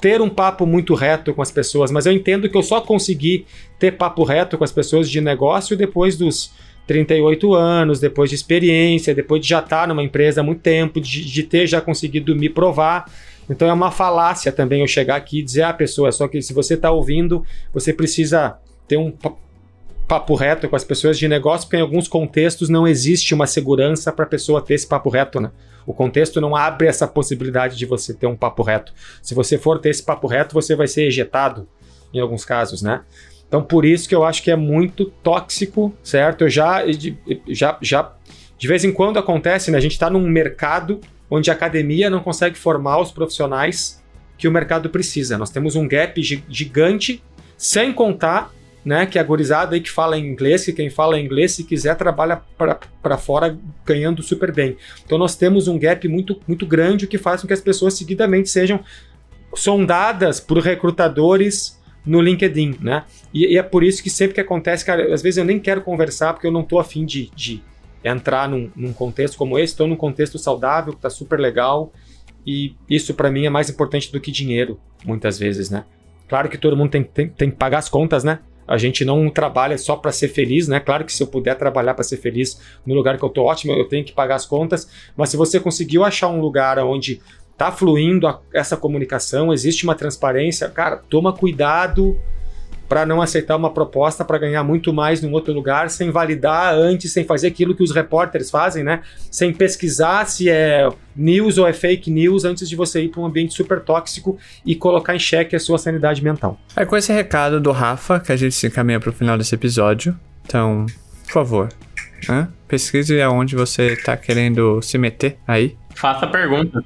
ter 0.01 0.21
um 0.21 0.29
papo 0.29 0.65
muito 0.65 0.95
reto 0.95 1.33
com 1.33 1.41
as 1.41 1.51
pessoas, 1.51 1.91
mas 1.91 2.05
eu 2.05 2.13
entendo 2.13 2.49
que 2.49 2.57
eu 2.57 2.63
só 2.63 2.79
consegui 2.81 3.45
ter 3.77 3.91
papo 3.91 4.23
reto 4.23 4.57
com 4.57 4.63
as 4.63 4.71
pessoas 4.71 5.09
de 5.09 5.19
negócio 5.19 5.75
depois 5.75 6.17
dos 6.17 6.51
38 6.89 7.53
anos, 7.53 7.99
depois 7.99 8.31
de 8.31 8.35
experiência, 8.35 9.13
depois 9.13 9.43
de 9.43 9.47
já 9.47 9.59
estar 9.59 9.87
numa 9.87 10.01
empresa 10.01 10.41
há 10.41 10.43
muito 10.43 10.61
tempo, 10.61 10.99
de, 10.99 11.23
de 11.23 11.43
ter 11.43 11.67
já 11.67 11.79
conseguido 11.79 12.35
me 12.35 12.49
provar. 12.49 13.05
Então 13.47 13.69
é 13.69 13.73
uma 13.73 13.91
falácia 13.91 14.51
também 14.51 14.81
eu 14.81 14.87
chegar 14.87 15.15
aqui 15.15 15.39
e 15.39 15.43
dizer 15.43 15.61
à 15.61 15.69
ah, 15.69 15.73
pessoa, 15.73 16.11
só 16.11 16.27
que 16.27 16.41
se 16.41 16.51
você 16.51 16.73
está 16.73 16.89
ouvindo, 16.89 17.45
você 17.71 17.93
precisa 17.93 18.57
ter 18.87 18.97
um 18.97 19.13
papo 20.07 20.33
reto 20.33 20.67
com 20.67 20.75
as 20.75 20.83
pessoas 20.83 21.19
de 21.19 21.27
negócio, 21.27 21.67
porque 21.67 21.77
em 21.77 21.81
alguns 21.81 22.07
contextos 22.07 22.69
não 22.69 22.87
existe 22.87 23.35
uma 23.35 23.45
segurança 23.45 24.11
para 24.11 24.25
a 24.25 24.27
pessoa 24.27 24.59
ter 24.59 24.73
esse 24.73 24.87
papo 24.87 25.11
reto, 25.11 25.39
né? 25.39 25.51
O 25.85 25.93
contexto 25.93 26.41
não 26.41 26.55
abre 26.55 26.87
essa 26.87 27.07
possibilidade 27.07 27.77
de 27.77 27.85
você 27.85 28.15
ter 28.15 28.25
um 28.25 28.35
papo 28.35 28.63
reto. 28.63 28.91
Se 29.21 29.35
você 29.35 29.59
for 29.59 29.77
ter 29.77 29.89
esse 29.89 30.01
papo 30.01 30.25
reto, 30.25 30.55
você 30.55 30.75
vai 30.75 30.87
ser 30.87 31.03
ejetado 31.03 31.67
em 32.11 32.19
alguns 32.19 32.43
casos, 32.43 32.81
né? 32.81 33.01
Então, 33.49 33.63
por 33.63 33.83
isso 33.83 34.07
que 34.07 34.13
eu 34.13 34.23
acho 34.23 34.43
que 34.43 34.51
é 34.51 34.55
muito 34.55 35.05
tóxico, 35.23 35.91
certo? 36.03 36.43
Eu 36.43 36.49
já, 36.49 36.83
já, 37.49 37.77
já 37.81 38.13
de 38.57 38.67
vez 38.67 38.85
em 38.85 38.93
quando 38.93 39.17
acontece, 39.17 39.71
né? 39.71 39.77
A 39.77 39.81
gente 39.81 39.93
está 39.93 40.09
num 40.09 40.27
mercado 40.27 41.01
onde 41.29 41.49
a 41.49 41.53
academia 41.53 42.09
não 42.09 42.19
consegue 42.19 42.57
formar 42.57 42.99
os 42.99 43.11
profissionais 43.11 44.03
que 44.37 44.47
o 44.47 44.51
mercado 44.51 44.89
precisa. 44.89 45.37
Nós 45.37 45.49
temos 45.49 45.75
um 45.75 45.87
gap 45.87 46.21
gigante, 46.47 47.23
sem 47.57 47.91
contar 47.91 48.53
né, 48.85 49.05
que 49.05 49.19
a 49.19 49.23
gorizada 49.23 49.75
aí 49.75 49.81
que 49.81 49.91
fala 49.91 50.17
inglês, 50.17 50.63
que 50.63 50.71
quem 50.71 50.89
fala 50.89 51.19
inglês, 51.19 51.53
se 51.53 51.63
quiser, 51.63 51.95
trabalha 51.95 52.41
para 53.01 53.17
fora 53.17 53.57
ganhando 53.85 54.23
super 54.23 54.51
bem. 54.51 54.77
Então 55.05 55.17
nós 55.17 55.35
temos 55.35 55.67
um 55.67 55.77
gap 55.77 56.07
muito, 56.07 56.39
muito 56.47 56.65
grande, 56.65 57.05
o 57.05 57.07
que 57.07 57.17
faz 57.17 57.41
com 57.41 57.47
que 57.47 57.53
as 57.53 57.61
pessoas 57.61 57.95
seguidamente 57.95 58.49
sejam 58.49 58.79
sondadas 59.53 60.39
por 60.39 60.59
recrutadores 60.59 61.78
no 62.09 62.19
LinkedIn, 62.19 62.77
né? 62.81 63.05
E, 63.31 63.53
e, 63.53 63.57
é 63.57 63.61
por 63.61 63.83
isso 63.83 64.01
que 64.01 64.09
sempre 64.09 64.33
que 64.33 64.41
acontece, 64.41 64.83
cara, 64.83 65.13
às 65.13 65.21
vezes 65.21 65.37
eu 65.37 65.45
nem 65.45 65.59
quero 65.59 65.81
conversar 65.81 66.33
porque 66.33 66.47
eu 66.47 66.51
não 66.51 66.63
tô 66.63 66.79
afim 66.79 67.05
de, 67.05 67.29
de 67.35 67.61
entrar 68.03 68.49
num, 68.49 68.71
num 68.75 68.91
contexto 68.91 69.37
como 69.37 69.59
esse, 69.59 69.73
estou 69.73 69.87
num 69.87 69.95
contexto 69.95 70.39
saudável, 70.39 70.93
que 70.93 70.99
tá 70.99 71.09
super 71.11 71.39
legal, 71.39 71.93
e 72.43 72.73
isso 72.89 73.13
para 73.13 73.29
mim 73.29 73.45
é 73.45 73.49
mais 73.49 73.69
importante 73.69 74.11
do 74.11 74.19
que 74.19 74.31
dinheiro, 74.31 74.79
muitas 75.05 75.37
vezes, 75.37 75.69
né? 75.69 75.85
Claro 76.27 76.49
que 76.49 76.57
todo 76.57 76.75
mundo 76.75 76.89
tem, 76.89 77.03
tem, 77.03 77.29
tem 77.29 77.51
que 77.51 77.57
pagar 77.57 77.77
as 77.77 77.89
contas, 77.89 78.23
né? 78.23 78.39
A 78.67 78.77
gente 78.77 79.05
não 79.05 79.29
trabalha 79.29 79.77
só 79.77 79.95
para 79.95 80.11
ser 80.11 80.29
feliz, 80.29 80.67
né? 80.67 80.79
Claro 80.79 81.05
que 81.05 81.13
se 81.13 81.21
eu 81.21 81.27
puder 81.27 81.55
trabalhar 81.55 81.93
para 81.93 82.03
ser 82.03 82.17
feliz 82.17 82.59
no 82.85 82.95
lugar 82.95 83.17
que 83.17 83.23
eu 83.23 83.29
tô 83.29 83.45
ótimo, 83.45 83.73
eu 83.73 83.87
tenho 83.87 84.05
que 84.05 84.13
pagar 84.13 84.35
as 84.35 84.45
contas. 84.45 84.87
Mas 85.17 85.29
se 85.29 85.37
você 85.37 85.59
conseguiu 85.59 86.03
achar 86.03 86.27
um 86.27 86.39
lugar 86.39 86.77
onde 86.79 87.19
tá 87.59 87.73
fluindo 87.73 88.25
a, 88.25 88.39
essa 88.53 88.77
comunicação, 88.77 89.51
existe 89.51 89.83
uma 89.83 89.93
transparência, 89.93 90.69
cara, 90.69 90.95
toma 90.95 91.33
cuidado 91.33 92.17
para 92.87 93.05
não 93.05 93.21
aceitar 93.21 93.55
uma 93.57 93.69
proposta 93.69 94.23
para 94.25 94.37
ganhar 94.39 94.63
muito 94.63 94.91
mais 94.93 95.21
num 95.21 95.31
outro 95.33 95.53
lugar, 95.53 95.91
sem 95.91 96.09
validar 96.09 96.73
antes, 96.73 97.11
sem 97.11 97.23
fazer 97.25 97.47
aquilo 97.47 97.75
que 97.75 97.83
os 97.83 97.93
repórteres 97.93 98.49
fazem, 98.49 98.83
né? 98.83 99.01
Sem 99.29 99.53
pesquisar 99.53 100.25
se 100.25 100.49
é 100.49 100.89
news 101.15 101.59
ou 101.59 101.67
é 101.67 101.73
fake 101.73 102.09
news 102.09 102.45
antes 102.45 102.67
de 102.67 102.75
você 102.75 103.03
ir 103.03 103.09
para 103.09 103.21
um 103.21 103.25
ambiente 103.25 103.53
super 103.53 103.81
tóxico 103.81 104.39
e 104.65 104.73
colocar 104.73 105.13
em 105.13 105.19
xeque 105.19 105.55
a 105.55 105.59
sua 105.59 105.77
sanidade 105.77 106.23
mental. 106.23 106.59
É 106.75 106.83
com 106.83 106.97
esse 106.97 107.13
recado 107.13 107.59
do 107.59 107.71
Rafa 107.71 108.19
que 108.19 108.31
a 108.31 108.35
gente 108.35 108.55
se 108.55 108.65
encaminha 108.65 108.99
para 108.99 109.09
o 109.09 109.13
final 109.13 109.37
desse 109.37 109.53
episódio. 109.53 110.17
Então, 110.45 110.87
por 111.25 111.33
favor, 111.33 111.69
né? 112.27 112.47
pesquise 112.67 113.21
aonde 113.21 113.55
você 113.55 113.93
está 113.93 114.17
querendo 114.17 114.81
se 114.81 114.97
meter 114.97 115.37
aí. 115.45 115.77
Faça 115.93 116.25
pergunta. 116.25 116.83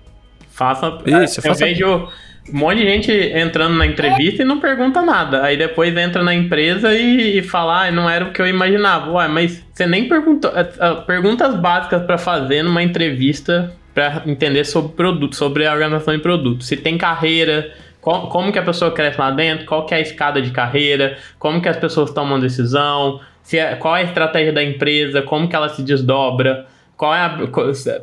Faça. 0.53 0.99
Isso, 1.23 1.39
eu 1.39 1.43
faça... 1.43 1.65
vejo 1.65 2.07
um 2.51 2.57
monte 2.57 2.79
de 2.79 2.85
gente 2.85 3.11
entrando 3.11 3.75
na 3.75 3.85
entrevista 3.85 4.43
e 4.43 4.45
não 4.45 4.59
pergunta 4.59 5.01
nada. 5.01 5.43
Aí 5.43 5.57
depois 5.57 5.95
entra 5.95 6.21
na 6.21 6.33
empresa 6.33 6.93
e, 6.93 7.39
e 7.39 7.41
fala, 7.41 7.87
ah, 7.87 7.91
não 7.91 8.09
era 8.09 8.25
o 8.25 8.31
que 8.31 8.41
eu 8.41 8.47
imaginava. 8.47 9.11
Ué, 9.11 9.27
mas 9.27 9.65
você 9.73 9.87
nem 9.87 10.07
perguntou. 10.07 10.51
É, 10.55 10.61
é, 10.61 10.95
perguntas 11.01 11.55
básicas 11.55 12.03
para 12.03 12.17
fazer 12.17 12.63
numa 12.63 12.83
entrevista 12.83 13.73
para 13.93 14.23
entender 14.25 14.63
sobre 14.65 14.93
produto, 14.93 15.35
sobre 15.35 15.65
a 15.65 15.73
organização 15.73 16.15
de 16.15 16.21
produto. 16.21 16.63
Se 16.63 16.75
tem 16.75 16.97
carreira, 16.97 17.71
como, 18.01 18.27
como 18.27 18.51
que 18.51 18.59
a 18.59 18.63
pessoa 18.63 18.91
cresce 18.91 19.19
lá 19.19 19.31
dentro, 19.31 19.65
qual 19.65 19.85
que 19.85 19.93
é 19.93 19.97
a 19.97 20.01
escada 20.01 20.41
de 20.41 20.51
carreira, 20.51 21.17
como 21.39 21.61
que 21.61 21.69
as 21.69 21.77
pessoas 21.77 22.11
tomam 22.11 22.39
decisão, 22.39 23.21
se 23.43 23.57
é, 23.57 23.75
qual 23.75 23.95
é 23.95 24.01
a 24.01 24.03
estratégia 24.03 24.51
da 24.51 24.63
empresa, 24.63 25.21
como 25.21 25.47
que 25.47 25.55
ela 25.55 25.69
se 25.69 25.81
desdobra. 25.81 26.65
Qual 27.03 27.13
é 27.13 27.19
a, 27.19 27.37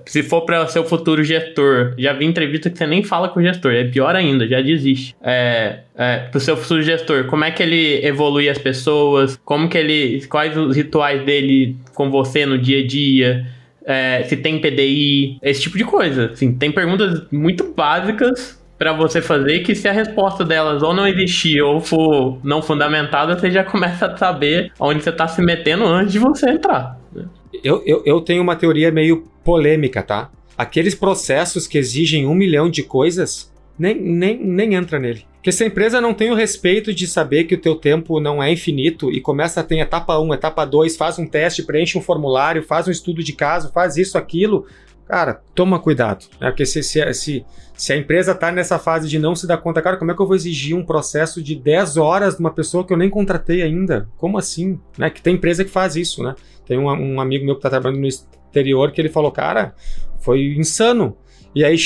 se 0.04 0.22
for 0.22 0.42
para 0.42 0.66
ser 0.66 0.78
o 0.80 0.84
futuro 0.84 1.24
gestor, 1.24 1.94
já 1.96 2.12
vi 2.12 2.26
entrevista 2.26 2.68
que 2.68 2.76
você 2.76 2.86
nem 2.86 3.02
fala 3.02 3.30
com 3.30 3.40
o 3.40 3.42
gestor, 3.42 3.72
é 3.72 3.84
pior 3.84 4.14
ainda, 4.14 4.46
já 4.46 4.60
desiste. 4.60 5.16
É, 5.22 5.78
é, 5.96 6.28
seu 6.38 6.54
futuro 6.54 6.82
gestor, 6.82 7.24
como 7.24 7.42
é 7.42 7.50
que 7.50 7.62
ele 7.62 8.04
evolui 8.04 8.46
as 8.46 8.58
pessoas, 8.58 9.40
como 9.42 9.70
que 9.70 9.78
ele, 9.78 10.22
quais 10.26 10.54
os 10.54 10.76
rituais 10.76 11.24
dele 11.24 11.78
com 11.94 12.10
você 12.10 12.44
no 12.44 12.58
dia 12.58 12.84
a 12.84 12.86
dia, 12.86 13.46
é, 13.86 14.22
se 14.24 14.36
tem 14.36 14.60
PDI, 14.60 15.38
esse 15.42 15.62
tipo 15.62 15.78
de 15.78 15.84
coisa. 15.84 16.26
Assim, 16.26 16.52
tem 16.52 16.70
perguntas 16.70 17.22
muito 17.32 17.72
básicas 17.74 18.59
para 18.80 18.94
você 18.94 19.20
fazer 19.20 19.60
que 19.60 19.74
se 19.74 19.86
a 19.86 19.92
resposta 19.92 20.42
delas 20.42 20.82
ou 20.82 20.94
não 20.94 21.06
existir 21.06 21.60
ou 21.60 21.82
for 21.82 22.38
não 22.42 22.62
fundamentada, 22.62 23.38
você 23.38 23.50
já 23.50 23.62
começa 23.70 24.06
a 24.06 24.16
saber 24.16 24.72
onde 24.80 25.02
você 25.02 25.10
está 25.10 25.28
se 25.28 25.42
metendo 25.42 25.84
antes 25.84 26.14
de 26.14 26.18
você 26.18 26.48
entrar. 26.48 26.98
Né? 27.14 27.26
Eu, 27.62 27.82
eu, 27.84 28.02
eu 28.06 28.22
tenho 28.22 28.42
uma 28.42 28.56
teoria 28.56 28.90
meio 28.90 29.28
polêmica, 29.44 30.02
tá? 30.02 30.30
Aqueles 30.56 30.94
processos 30.94 31.66
que 31.66 31.76
exigem 31.76 32.26
um 32.26 32.34
milhão 32.34 32.70
de 32.70 32.82
coisas, 32.82 33.52
nem, 33.78 34.00
nem, 34.00 34.42
nem 34.42 34.74
entra 34.74 34.98
nele. 34.98 35.26
Porque 35.34 35.52
se 35.52 35.62
a 35.62 35.66
empresa 35.66 36.00
não 36.00 36.14
tem 36.14 36.30
o 36.30 36.34
respeito 36.34 36.94
de 36.94 37.06
saber 37.06 37.44
que 37.44 37.56
o 37.56 37.60
teu 37.60 37.76
tempo 37.76 38.18
não 38.18 38.42
é 38.42 38.50
infinito 38.50 39.12
e 39.12 39.20
começa 39.20 39.60
a 39.60 39.62
ter 39.62 39.78
etapa 39.78 40.18
1, 40.18 40.32
etapa 40.32 40.64
2, 40.64 40.96
faz 40.96 41.18
um 41.18 41.26
teste, 41.26 41.64
preenche 41.64 41.98
um 41.98 42.02
formulário, 42.02 42.62
faz 42.62 42.88
um 42.88 42.90
estudo 42.90 43.22
de 43.22 43.34
caso, 43.34 43.70
faz 43.72 43.98
isso, 43.98 44.16
aquilo, 44.16 44.66
cara, 45.10 45.42
toma 45.54 45.80
cuidado. 45.80 46.26
Né? 46.40 46.50
Porque 46.50 46.64
se, 46.64 46.82
se, 46.82 47.12
se, 47.12 47.44
se 47.74 47.92
a 47.92 47.96
empresa 47.96 48.30
está 48.32 48.52
nessa 48.52 48.78
fase 48.78 49.08
de 49.08 49.18
não 49.18 49.34
se 49.34 49.44
dar 49.44 49.58
conta, 49.58 49.82
cara, 49.82 49.96
como 49.96 50.12
é 50.12 50.14
que 50.14 50.22
eu 50.22 50.26
vou 50.26 50.36
exigir 50.36 50.76
um 50.76 50.84
processo 50.84 51.42
de 51.42 51.56
10 51.56 51.96
horas 51.96 52.34
de 52.34 52.40
uma 52.40 52.52
pessoa 52.52 52.86
que 52.86 52.92
eu 52.92 52.96
nem 52.96 53.10
contratei 53.10 53.60
ainda? 53.62 54.08
Como 54.16 54.38
assim? 54.38 54.78
Né? 54.96 55.10
Que 55.10 55.20
tem 55.20 55.34
empresa 55.34 55.64
que 55.64 55.70
faz 55.70 55.96
isso, 55.96 56.22
né? 56.22 56.36
Tem 56.64 56.78
um, 56.78 56.86
um 56.86 57.20
amigo 57.20 57.44
meu 57.44 57.56
que 57.56 57.58
está 57.58 57.68
trabalhando 57.70 58.00
no 58.00 58.06
exterior 58.06 58.92
que 58.92 59.00
ele 59.00 59.08
falou, 59.08 59.32
cara, 59.32 59.74
foi 60.20 60.54
insano. 60.56 61.16
E 61.52 61.64
aí 61.64 61.76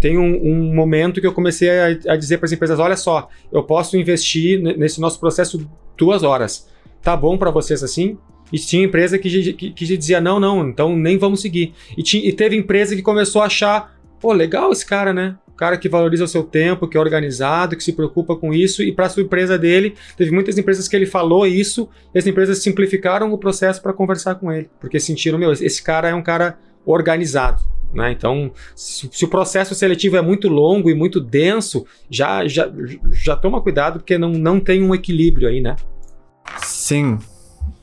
tem 0.00 0.18
um, 0.18 0.44
um 0.44 0.74
momento 0.74 1.20
que 1.20 1.26
eu 1.26 1.32
comecei 1.32 1.70
a, 1.70 1.86
a 2.08 2.16
dizer 2.16 2.38
para 2.38 2.46
as 2.46 2.52
empresas: 2.52 2.80
olha 2.80 2.96
só, 2.96 3.28
eu 3.52 3.62
posso 3.62 3.96
investir 3.96 4.60
nesse 4.60 5.00
nosso 5.00 5.20
processo 5.20 5.64
duas 5.96 6.24
horas. 6.24 6.68
Tá 7.00 7.16
bom 7.16 7.38
para 7.38 7.52
vocês 7.52 7.84
assim? 7.84 8.18
E 8.52 8.58
tinha 8.58 8.84
empresa 8.84 9.18
que, 9.18 9.52
que, 9.52 9.70
que, 9.70 9.96
dizia: 9.96 10.20
não, 10.20 10.38
não, 10.38 10.68
então 10.68 10.96
nem 10.96 11.16
vamos 11.18 11.40
seguir. 11.40 11.72
E, 11.96 12.02
tinha, 12.02 12.26
e 12.26 12.32
teve 12.32 12.56
empresa 12.56 12.94
que 12.94 13.02
começou 13.02 13.42
a 13.42 13.46
achar: 13.46 13.96
pô, 14.20 14.32
legal 14.32 14.70
esse 14.72 14.84
cara, 14.84 15.12
né? 15.12 15.36
cara 15.62 15.76
que 15.76 15.88
valoriza 15.88 16.24
o 16.24 16.28
seu 16.28 16.42
tempo, 16.42 16.88
que 16.88 16.96
é 16.96 17.00
organizado, 17.00 17.76
que 17.76 17.84
se 17.84 17.92
preocupa 17.92 18.34
com 18.34 18.52
isso, 18.52 18.82
e 18.82 18.90
para 18.90 19.08
surpresa 19.08 19.56
dele, 19.56 19.94
teve 20.16 20.32
muitas 20.32 20.58
empresas 20.58 20.88
que 20.88 20.96
ele 20.96 21.06
falou 21.06 21.46
isso, 21.46 21.88
e 22.12 22.18
as 22.18 22.26
empresas 22.26 22.60
simplificaram 22.60 23.32
o 23.32 23.38
processo 23.38 23.80
para 23.80 23.92
conversar 23.92 24.34
com 24.34 24.50
ele, 24.50 24.68
porque 24.80 24.98
sentiram, 24.98 25.38
meu, 25.38 25.52
esse 25.52 25.80
cara 25.80 26.08
é 26.08 26.14
um 26.16 26.22
cara 26.22 26.58
organizado. 26.84 27.62
Né? 27.94 28.10
Então, 28.10 28.50
se, 28.74 29.08
se, 29.12 29.24
o 29.24 29.28
processo 29.28 29.72
seletivo 29.72 30.16
é 30.16 30.22
muito 30.22 30.48
longo 30.48 30.90
e 30.90 30.94
muito 30.94 31.20
denso, 31.20 31.86
já, 32.10 32.44
já, 32.48 32.68
já 33.12 33.36
toma 33.36 33.60
cuidado, 33.60 34.00
porque 34.00 34.18
não, 34.18 34.30
não 34.30 34.58
tem 34.58 34.82
um 34.82 34.92
equilíbrio 34.92 35.48
aí, 35.48 35.60
né? 35.60 35.76
Sim. 36.58 37.18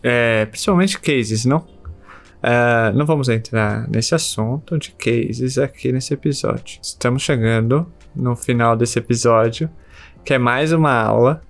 É, 0.01 0.45
principalmente 0.45 0.99
cases, 0.99 1.45
não? 1.45 1.59
Uh, 2.39 2.95
não 2.95 3.05
vamos 3.05 3.27
entrar 3.27 3.86
nesse 3.89 4.15
assunto 4.15 4.77
de 4.77 4.91
cases 4.91 5.57
aqui 5.57 5.91
nesse 5.91 6.13
episódio. 6.13 6.80
Estamos 6.82 7.21
chegando 7.21 7.86
no 8.15 8.36
final 8.36 8.77
desse 8.77 8.97
episódio, 8.97 9.69
que 10.23 10.34
é 10.34 10.38
mais 10.38 10.71
uma 10.71 10.93
aula. 10.93 11.41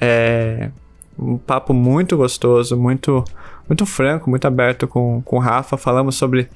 É 0.00 0.70
um 1.18 1.36
papo 1.36 1.74
muito 1.74 2.16
gostoso, 2.16 2.76
muito, 2.76 3.24
muito 3.68 3.84
franco, 3.84 4.30
muito 4.30 4.46
aberto 4.46 4.86
com, 4.86 5.20
com 5.22 5.36
o 5.36 5.40
Rafa. 5.40 5.76
Falamos 5.76 6.14
sobre 6.14 6.48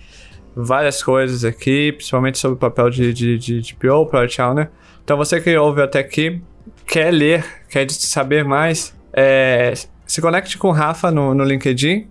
várias 0.55 1.03
coisas 1.03 1.45
aqui, 1.45 1.93
principalmente 1.93 2.39
sobre 2.39 2.57
o 2.57 2.59
papel 2.59 2.89
de, 2.89 3.12
de, 3.12 3.39
de, 3.39 3.61
de 3.61 3.74
PO, 3.74 4.07
Product 4.07 4.41
Owner. 4.41 4.70
Então 5.05 5.16
você 5.16 5.41
que 5.41 5.57
ouve 5.57 5.83
até 5.83 5.99
aqui, 5.99 6.41
quer 6.87 7.12
ler, 7.12 7.45
quer 7.68 7.91
saber 7.91 8.45
mais, 8.45 8.97
é, 9.12 9.74
se 10.07 10.21
conecte 10.21 10.59
com 10.59 10.69
o 10.69 10.73
Rafa 10.73 11.11
no, 11.11 11.35
no 11.35 11.45
LinkedIn 11.45 12.07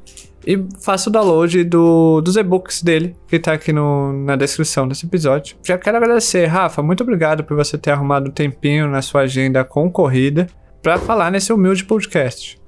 e 0.45 0.59
faça 0.81 1.09
o 1.09 1.11
download 1.11 1.63
do, 1.63 2.21
dos 2.21 2.35
e-books 2.35 2.81
dele, 2.81 3.15
que 3.27 3.37
tá 3.39 3.53
aqui 3.53 3.71
no, 3.71 4.11
na 4.11 4.35
descrição 4.35 4.87
desse 4.87 5.05
episódio. 5.05 5.55
Já 5.63 5.77
quero 5.77 5.97
agradecer, 5.97 6.45
Rafa, 6.45 6.81
muito 6.81 7.03
obrigado 7.03 7.43
por 7.43 7.55
você 7.55 7.77
ter 7.77 7.91
arrumado 7.91 8.29
um 8.29 8.33
tempinho 8.33 8.87
na 8.87 9.01
sua 9.01 9.21
agenda 9.21 9.63
concorrida 9.63 10.47
para 10.81 10.97
falar 10.97 11.31
nesse 11.31 11.53
humilde 11.53 11.85
podcast. 11.85 12.59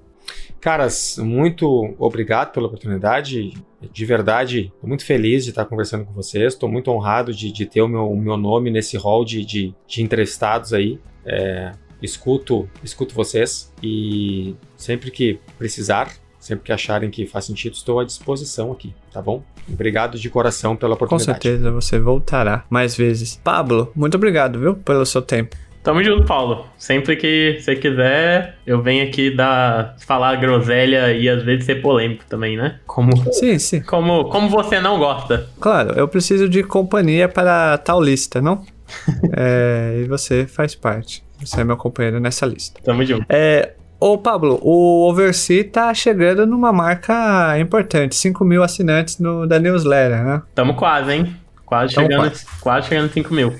Caras, 0.61 1.17
muito 1.17 1.93
obrigado 1.99 2.53
pela 2.53 2.67
oportunidade. 2.67 3.51
De 3.91 4.05
verdade, 4.05 4.71
estou 4.73 4.87
muito 4.87 5.03
feliz 5.03 5.43
de 5.43 5.49
estar 5.49 5.65
conversando 5.65 6.05
com 6.05 6.13
vocês. 6.13 6.53
Estou 6.53 6.69
muito 6.69 6.89
honrado 6.89 7.33
de, 7.33 7.51
de 7.51 7.65
ter 7.65 7.81
o 7.81 7.87
meu, 7.87 8.09
o 8.09 8.15
meu 8.15 8.37
nome 8.37 8.71
nesse 8.71 8.95
hall 8.95 9.25
de, 9.25 9.43
de, 9.43 9.75
de 9.85 10.01
entrevistados 10.01 10.73
aí. 10.73 11.01
É, 11.25 11.71
escuto, 12.03 12.69
escuto 12.83 13.15
vocês 13.15 13.73
e 13.81 14.55
sempre 14.77 15.09
que 15.09 15.39
precisar, 15.57 16.13
Sempre 16.43 16.65
que 16.65 16.73
acharem 16.73 17.09
que 17.09 17.25
faz 17.25 17.45
sentido, 17.45 17.71
estou 17.71 18.01
à 18.01 18.03
disposição 18.03 18.69
aqui, 18.73 18.93
tá 19.13 19.21
bom? 19.21 19.41
Obrigado 19.65 20.19
de 20.19 20.29
coração 20.29 20.75
pela 20.75 20.93
oportunidade. 20.95 21.37
Com 21.37 21.41
certeza 21.41 21.71
você 21.71 21.97
voltará 21.97 22.65
mais 22.69 22.97
vezes. 22.97 23.39
Pablo, 23.41 23.89
muito 23.95 24.15
obrigado, 24.15 24.59
viu, 24.59 24.75
pelo 24.75 25.05
seu 25.05 25.21
tempo. 25.21 25.55
Tamo 25.81 26.03
junto, 26.03 26.25
Paulo. 26.25 26.65
Sempre 26.77 27.15
que 27.15 27.59
você 27.61 27.77
quiser, 27.77 28.57
eu 28.67 28.81
venho 28.81 29.05
aqui 29.05 29.33
dar, 29.33 29.95
falar 30.05 30.35
groselha 30.35 31.13
e 31.13 31.29
às 31.29 31.43
vezes 31.43 31.65
ser 31.65 31.81
polêmico 31.81 32.25
também, 32.27 32.57
né? 32.57 32.79
Como, 32.85 33.11
sim, 33.33 33.57
sim. 33.57 33.81
Como, 33.81 34.25
como 34.25 34.49
você 34.49 34.81
não 34.81 34.97
gosta. 34.97 35.49
Claro, 35.61 35.93
eu 35.97 36.09
preciso 36.09 36.49
de 36.49 36.61
companhia 36.61 37.29
para 37.29 37.77
tal 37.77 38.01
lista, 38.01 38.41
não? 38.41 38.65
é, 39.35 40.01
e 40.03 40.07
você 40.07 40.45
faz 40.45 40.75
parte. 40.75 41.23
Você 41.39 41.61
é 41.61 41.63
meu 41.63 41.77
companheiro 41.77 42.19
nessa 42.19 42.45
lista. 42.45 42.79
Tamo 42.83 43.03
junto. 43.05 43.25
É, 43.29 43.73
Ô, 44.05 44.17
Pablo, 44.17 44.59
o 44.61 45.09
Oversea 45.09 45.63
tá 45.63 45.93
chegando 45.93 46.45
numa 46.45 46.73
marca 46.73 47.57
importante, 47.57 48.15
5 48.15 48.43
mil 48.43 48.61
assinantes 48.61 49.17
no, 49.17 49.47
da 49.47 49.57
newsletter, 49.57 50.25
né? 50.25 50.41
Tamo 50.53 50.73
quase, 50.73 51.13
hein? 51.13 51.37
Quase 51.65 51.95
Tamo 51.95 52.07
chegando, 52.07 52.29
quase. 52.29 52.45
quase 52.59 52.87
chegando 52.89 53.13
5 53.13 53.33
mil. 53.33 53.55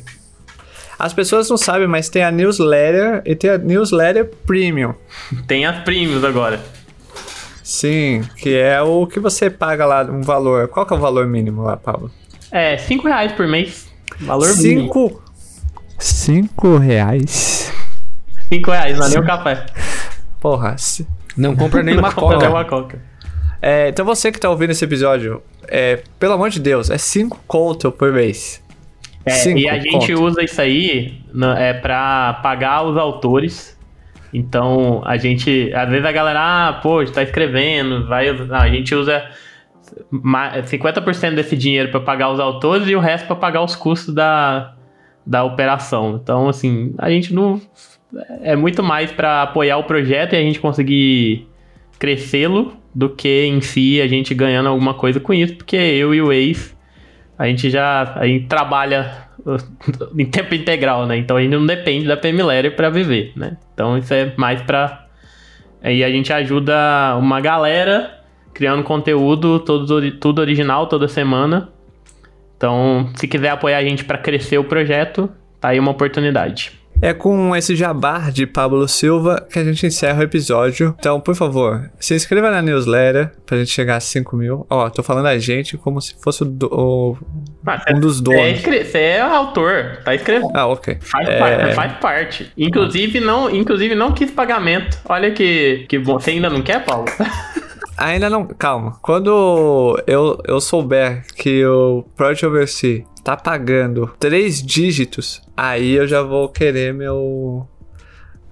As 1.00 1.14
pessoas 1.14 1.50
não 1.50 1.56
sabem, 1.56 1.88
mas 1.88 2.10
tem 2.10 2.26
a 2.26 2.30
newsletter 2.30 3.22
e 3.26 3.36
tem 3.36 3.52
a 3.52 3.58
newsletter 3.58 4.32
premium. 4.46 4.94
tem 5.48 5.66
as 5.66 5.80
premiums 5.86 6.26
agora. 6.26 6.60
Sim, 7.64 8.22
que 8.36 8.54
é 8.54 8.82
o 8.82 9.08
que 9.08 9.22
você 9.22 9.50
paga 9.50 9.86
lá, 9.86 10.04
um 10.04 10.22
valor. 10.22 10.68
Qual 10.68 10.86
que 10.86 10.94
é 10.94 10.98
o 10.98 11.00
valor 11.00 11.26
mínimo 11.26 11.62
lá, 11.62 11.78
Pablo? 11.78 12.12
É, 12.52 12.78
5 12.78 13.08
reais 13.08 13.32
por 13.32 13.48
mês. 13.48 13.93
Valor 14.22 14.48
cinco, 14.48 15.00
mínimo. 15.00 15.24
5 15.98 16.78
reais? 16.78 17.74
5 18.50 18.72
reais, 18.72 18.98
não 18.98 19.06
é 19.06 19.10
nem 19.10 19.20
o 19.20 19.26
café. 19.26 19.66
Porra, 20.40 20.78
se... 20.78 21.08
não 21.38 21.56
compra 21.56 21.82
nenhuma 21.82 22.12
coca. 22.14 22.38
Nenhuma 22.38 22.66
coca. 22.66 23.02
É, 23.62 23.90
então 23.90 24.06
você 24.06 24.32
que 24.32 24.40
tá 24.40 24.50
ouvindo 24.50 24.72
esse 24.72 24.84
episódio, 24.84 25.42
é, 25.68 26.04
pelo 26.20 26.34
amor 26.34 26.50
de 26.50 26.60
Deus, 26.60 26.90
é 26.90 26.98
5 26.98 27.40
conto 27.48 27.92
por 27.92 28.12
mês. 28.12 28.62
É, 29.26 29.32
cinco 29.32 29.58
e 29.60 29.70
a 29.70 29.80
gente 29.80 30.14
conto. 30.14 30.24
usa 30.24 30.44
isso 30.44 30.62
aí 30.62 31.18
é, 31.58 31.74
para 31.74 32.34
pagar 32.44 32.84
os 32.84 32.98
autores 32.98 33.78
Então, 34.34 35.02
a 35.06 35.16
gente. 35.16 35.72
Às 35.74 35.90
vezes 35.90 36.06
a 36.06 36.12
galera, 36.12 36.40
ah, 36.42 36.74
pô, 36.74 37.06
tá 37.06 37.24
escrevendo, 37.24 38.06
vai. 38.08 38.34
Não, 38.34 38.56
a 38.56 38.68
gente 38.68 38.94
usa 38.94 39.24
50% 40.12 41.36
desse 41.36 41.56
dinheiro 41.56 41.90
para 41.92 42.00
pagar 42.00 42.32
os 42.32 42.40
autores 42.40 42.88
e 42.88 42.96
o 42.96 43.00
resto 43.00 43.28
para 43.28 43.36
pagar 43.36 43.64
os 43.64 43.76
custos 43.76 44.14
da, 44.14 44.74
da 45.26 45.44
operação. 45.44 46.20
Então, 46.22 46.50
assim, 46.50 46.94
a 46.98 47.10
gente 47.10 47.34
não. 47.34 47.62
É 48.42 48.56
muito 48.56 48.84
mais 48.84 49.12
para 49.12 49.42
apoiar 49.42 49.78
o 49.78 49.84
projeto 49.86 50.34
e 50.34 50.36
a 50.36 50.42
gente 50.42 50.60
conseguir 50.60 51.48
crescê-lo 51.98 52.74
do 52.94 53.10
que 53.10 53.46
em 53.46 53.60
si 53.60 54.00
a 54.02 54.08
gente 54.08 54.36
ganhando 54.36 54.70
alguma 54.70 54.94
coisa 54.94 55.20
com 55.20 55.34
isso, 55.34 55.56
porque 55.56 55.76
eu 55.76 56.14
e 56.14 56.22
o 56.22 56.32
ex, 56.32 56.78
a 57.38 57.48
gente 57.48 57.70
já 57.70 58.14
a 58.16 58.28
gente 58.28 58.46
trabalha 58.46 59.30
em 60.18 60.26
tempo 60.26 60.54
integral, 60.54 61.08
né? 61.08 61.18
Então 61.18 61.38
a 61.38 61.42
gente 61.42 61.52
não 61.52 61.66
depende 61.66 62.06
da 62.06 62.16
PMLR 62.16 62.70
para 62.72 62.90
viver, 62.90 63.32
né? 63.36 63.58
Então 63.74 63.98
isso 63.98 64.14
é 64.14 64.32
mais 64.38 64.62
para 64.62 65.08
aí 65.82 66.04
a 66.04 66.10
gente 66.10 66.32
ajuda 66.32 67.18
uma 67.18 67.42
galera 67.42 68.23
criando 68.54 68.84
conteúdo 68.84 69.60
todo, 69.60 70.12
tudo 70.12 70.40
original 70.40 70.88
toda 70.88 71.08
semana. 71.08 71.70
Então, 72.56 73.10
se 73.16 73.28
quiser 73.28 73.50
apoiar 73.50 73.80
a 73.80 73.84
gente 73.84 74.06
para 74.06 74.18
crescer 74.18 74.58
o 74.58 74.64
projeto, 74.64 75.30
tá 75.60 75.70
aí 75.70 75.80
uma 75.80 75.92
oportunidade. 75.92 76.84
É 77.02 77.14
com 77.14 77.54
esse 77.54 77.76
jabá 77.76 78.30
de 78.30 78.48
Pablo 78.48 78.88
Silva 78.88 79.46
que 79.52 79.60
a 79.60 79.64
gente 79.66 79.86
encerra 79.86 80.22
o 80.22 80.24
episódio. 80.24 80.96
Então, 80.98 81.20
por 81.20 81.36
favor, 81.36 81.92
se 82.00 82.16
inscreva 82.16 82.50
na 82.50 82.62
newsletter 82.62 83.34
pra 83.46 83.58
gente 83.58 83.72
chegar 83.72 83.98
a 83.98 84.00
5 84.00 84.38
mil. 84.38 84.66
Ó, 84.70 84.90
tô 84.90 85.04
falando 85.04 85.26
a 85.26 85.38
gente 85.38 85.78
como 85.78 86.00
se 86.00 86.16
fosse 86.24 86.46
o, 86.46 86.58
o 86.72 87.18
ah, 87.68 87.84
um 87.94 88.00
dos 88.00 88.22
donos. 88.22 88.62
Você 88.62 88.98
é, 88.98 89.18
é 89.18 89.22
autor, 89.22 89.98
tá 90.06 90.16
escrevendo. 90.16 90.52
Ah, 90.54 90.68
ok. 90.68 90.98
Faz, 91.02 91.28
é... 91.28 91.40
parte, 91.40 91.74
faz 91.74 91.94
parte. 91.98 92.52
Inclusive 92.58 93.20
não, 93.20 93.54
inclusive, 93.54 93.96
não 93.96 94.14
quis 94.14 94.32
pagamento. 94.32 94.98
Olha 95.04 95.32
que, 95.32 95.86
que 95.90 96.00
bom. 96.00 96.18
Você 96.18 96.32
ainda 96.32 96.50
não 96.50 96.62
quer, 96.62 96.86
Paulo? 96.86 97.08
Ainda 98.04 98.30
não. 98.30 98.46
Calma. 98.46 98.98
Quando 99.02 99.98
eu, 100.06 100.38
eu 100.46 100.60
souber 100.60 101.24
que 101.36 101.66
o 101.66 102.04
Project 102.18 102.46
Oversee 102.46 103.06
tá 103.24 103.38
pagando 103.38 104.12
três 104.20 104.62
dígitos, 104.62 105.42
aí 105.56 105.94
eu 105.94 106.06
já 106.06 106.22
vou 106.22 106.50
querer 106.50 106.94
meu. 106.94 107.66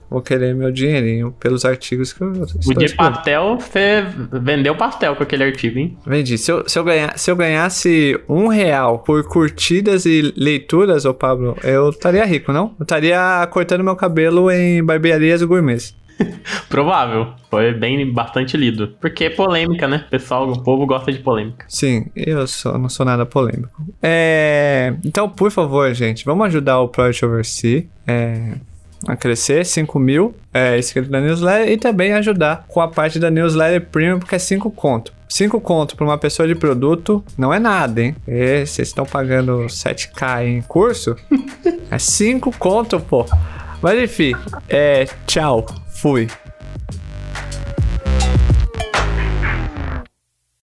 Vou 0.10 0.22
querer 0.22 0.54
meu 0.54 0.70
dinheirinho 0.74 1.34
pelos 1.40 1.64
artigos 1.64 2.12
que 2.12 2.22
eu 2.22 2.34
O 2.66 2.74
de 2.74 2.94
pastel, 2.96 3.58
você 3.58 4.06
vendeu 4.34 4.76
pastel 4.76 5.16
com 5.16 5.24
aquele 5.24 5.46
artigo, 5.46 5.80
hein? 5.80 5.98
Vendi. 6.06 6.38
Se 6.38 6.52
eu, 6.52 6.68
se 6.68 6.78
eu, 6.78 6.84
ganha, 6.84 7.14
se 7.16 7.32
eu 7.32 7.36
ganhasse 7.36 8.20
um 8.28 8.48
real 8.48 9.00
por 9.00 9.24
curtidas 9.24 10.06
e 10.06 10.34
leituras, 10.36 11.06
ô 11.06 11.14
Pablo, 11.14 11.56
eu 11.64 11.92
estaria 11.92 12.26
rico, 12.26 12.52
não? 12.52 12.76
Eu 12.78 12.84
estaria 12.84 13.48
cortando 13.52 13.86
meu 13.86 13.96
cabelo 13.96 14.52
em 14.52 14.84
barbearias 14.84 15.42
gourmets. 15.44 15.96
Provável. 16.70 17.34
Foi 17.50 17.74
bem 17.74 18.12
bastante 18.12 18.56
lido. 18.58 18.96
Porque 19.00 19.26
é 19.26 19.30
polêmica, 19.30 19.88
né? 19.88 20.06
Pessoal, 20.10 20.50
o 20.50 20.64
povo 20.64 20.86
gosta 20.86 21.12
de 21.12 21.20
polêmica. 21.20 21.66
Sim, 21.68 22.08
eu 22.16 22.48
sou, 22.48 22.78
não 22.78 22.90
sou 22.90 23.06
nada 23.06 23.26
polêmico. 23.26 23.86
É... 24.02 24.94
Então, 25.06 25.30
por 25.30 25.52
favor, 25.52 25.94
gente, 25.94 26.26
vamos 26.26 26.46
ajudar 26.48 26.80
o 26.80 26.88
Project 26.90 27.26
Oversee. 27.26 27.90
É 28.08 28.54
a 29.08 29.16
crescer, 29.16 29.66
5 29.66 30.00
mil 30.00 30.36
é, 30.54 30.78
inscritos 30.78 31.10
na 31.10 31.20
newsletter 31.20 31.72
e 31.72 31.78
também 31.78 32.14
ajudar 32.14 32.66
com 32.68 32.82
a 32.82 32.88
parte 32.88 33.20
da 33.20 33.32
newsletter 33.32 33.88
premium, 33.90 34.20
porque 34.20 34.36
é 34.36 34.40
5 34.40 34.70
conto. 34.72 35.14
5 35.28 35.60
conto 35.62 35.96
para 35.96 36.06
uma 36.06 36.18
pessoa 36.18 36.48
de 36.48 36.56
produto 36.56 37.24
não 37.38 37.54
é 37.54 37.60
nada, 37.60 38.02
hein? 38.02 38.16
E 38.28 38.66
vocês 38.66 38.90
estão 38.90 39.06
pagando 39.06 39.66
7k 39.66 40.46
em 40.46 40.62
curso? 40.62 41.16
é 41.90 41.98
5 41.98 42.52
conto, 42.58 43.00
pô. 43.00 43.26
Mas 43.82 44.04
enfim, 44.04 44.34
é, 44.70 45.08
tchau. 45.26 45.66
Fui. 46.02 46.28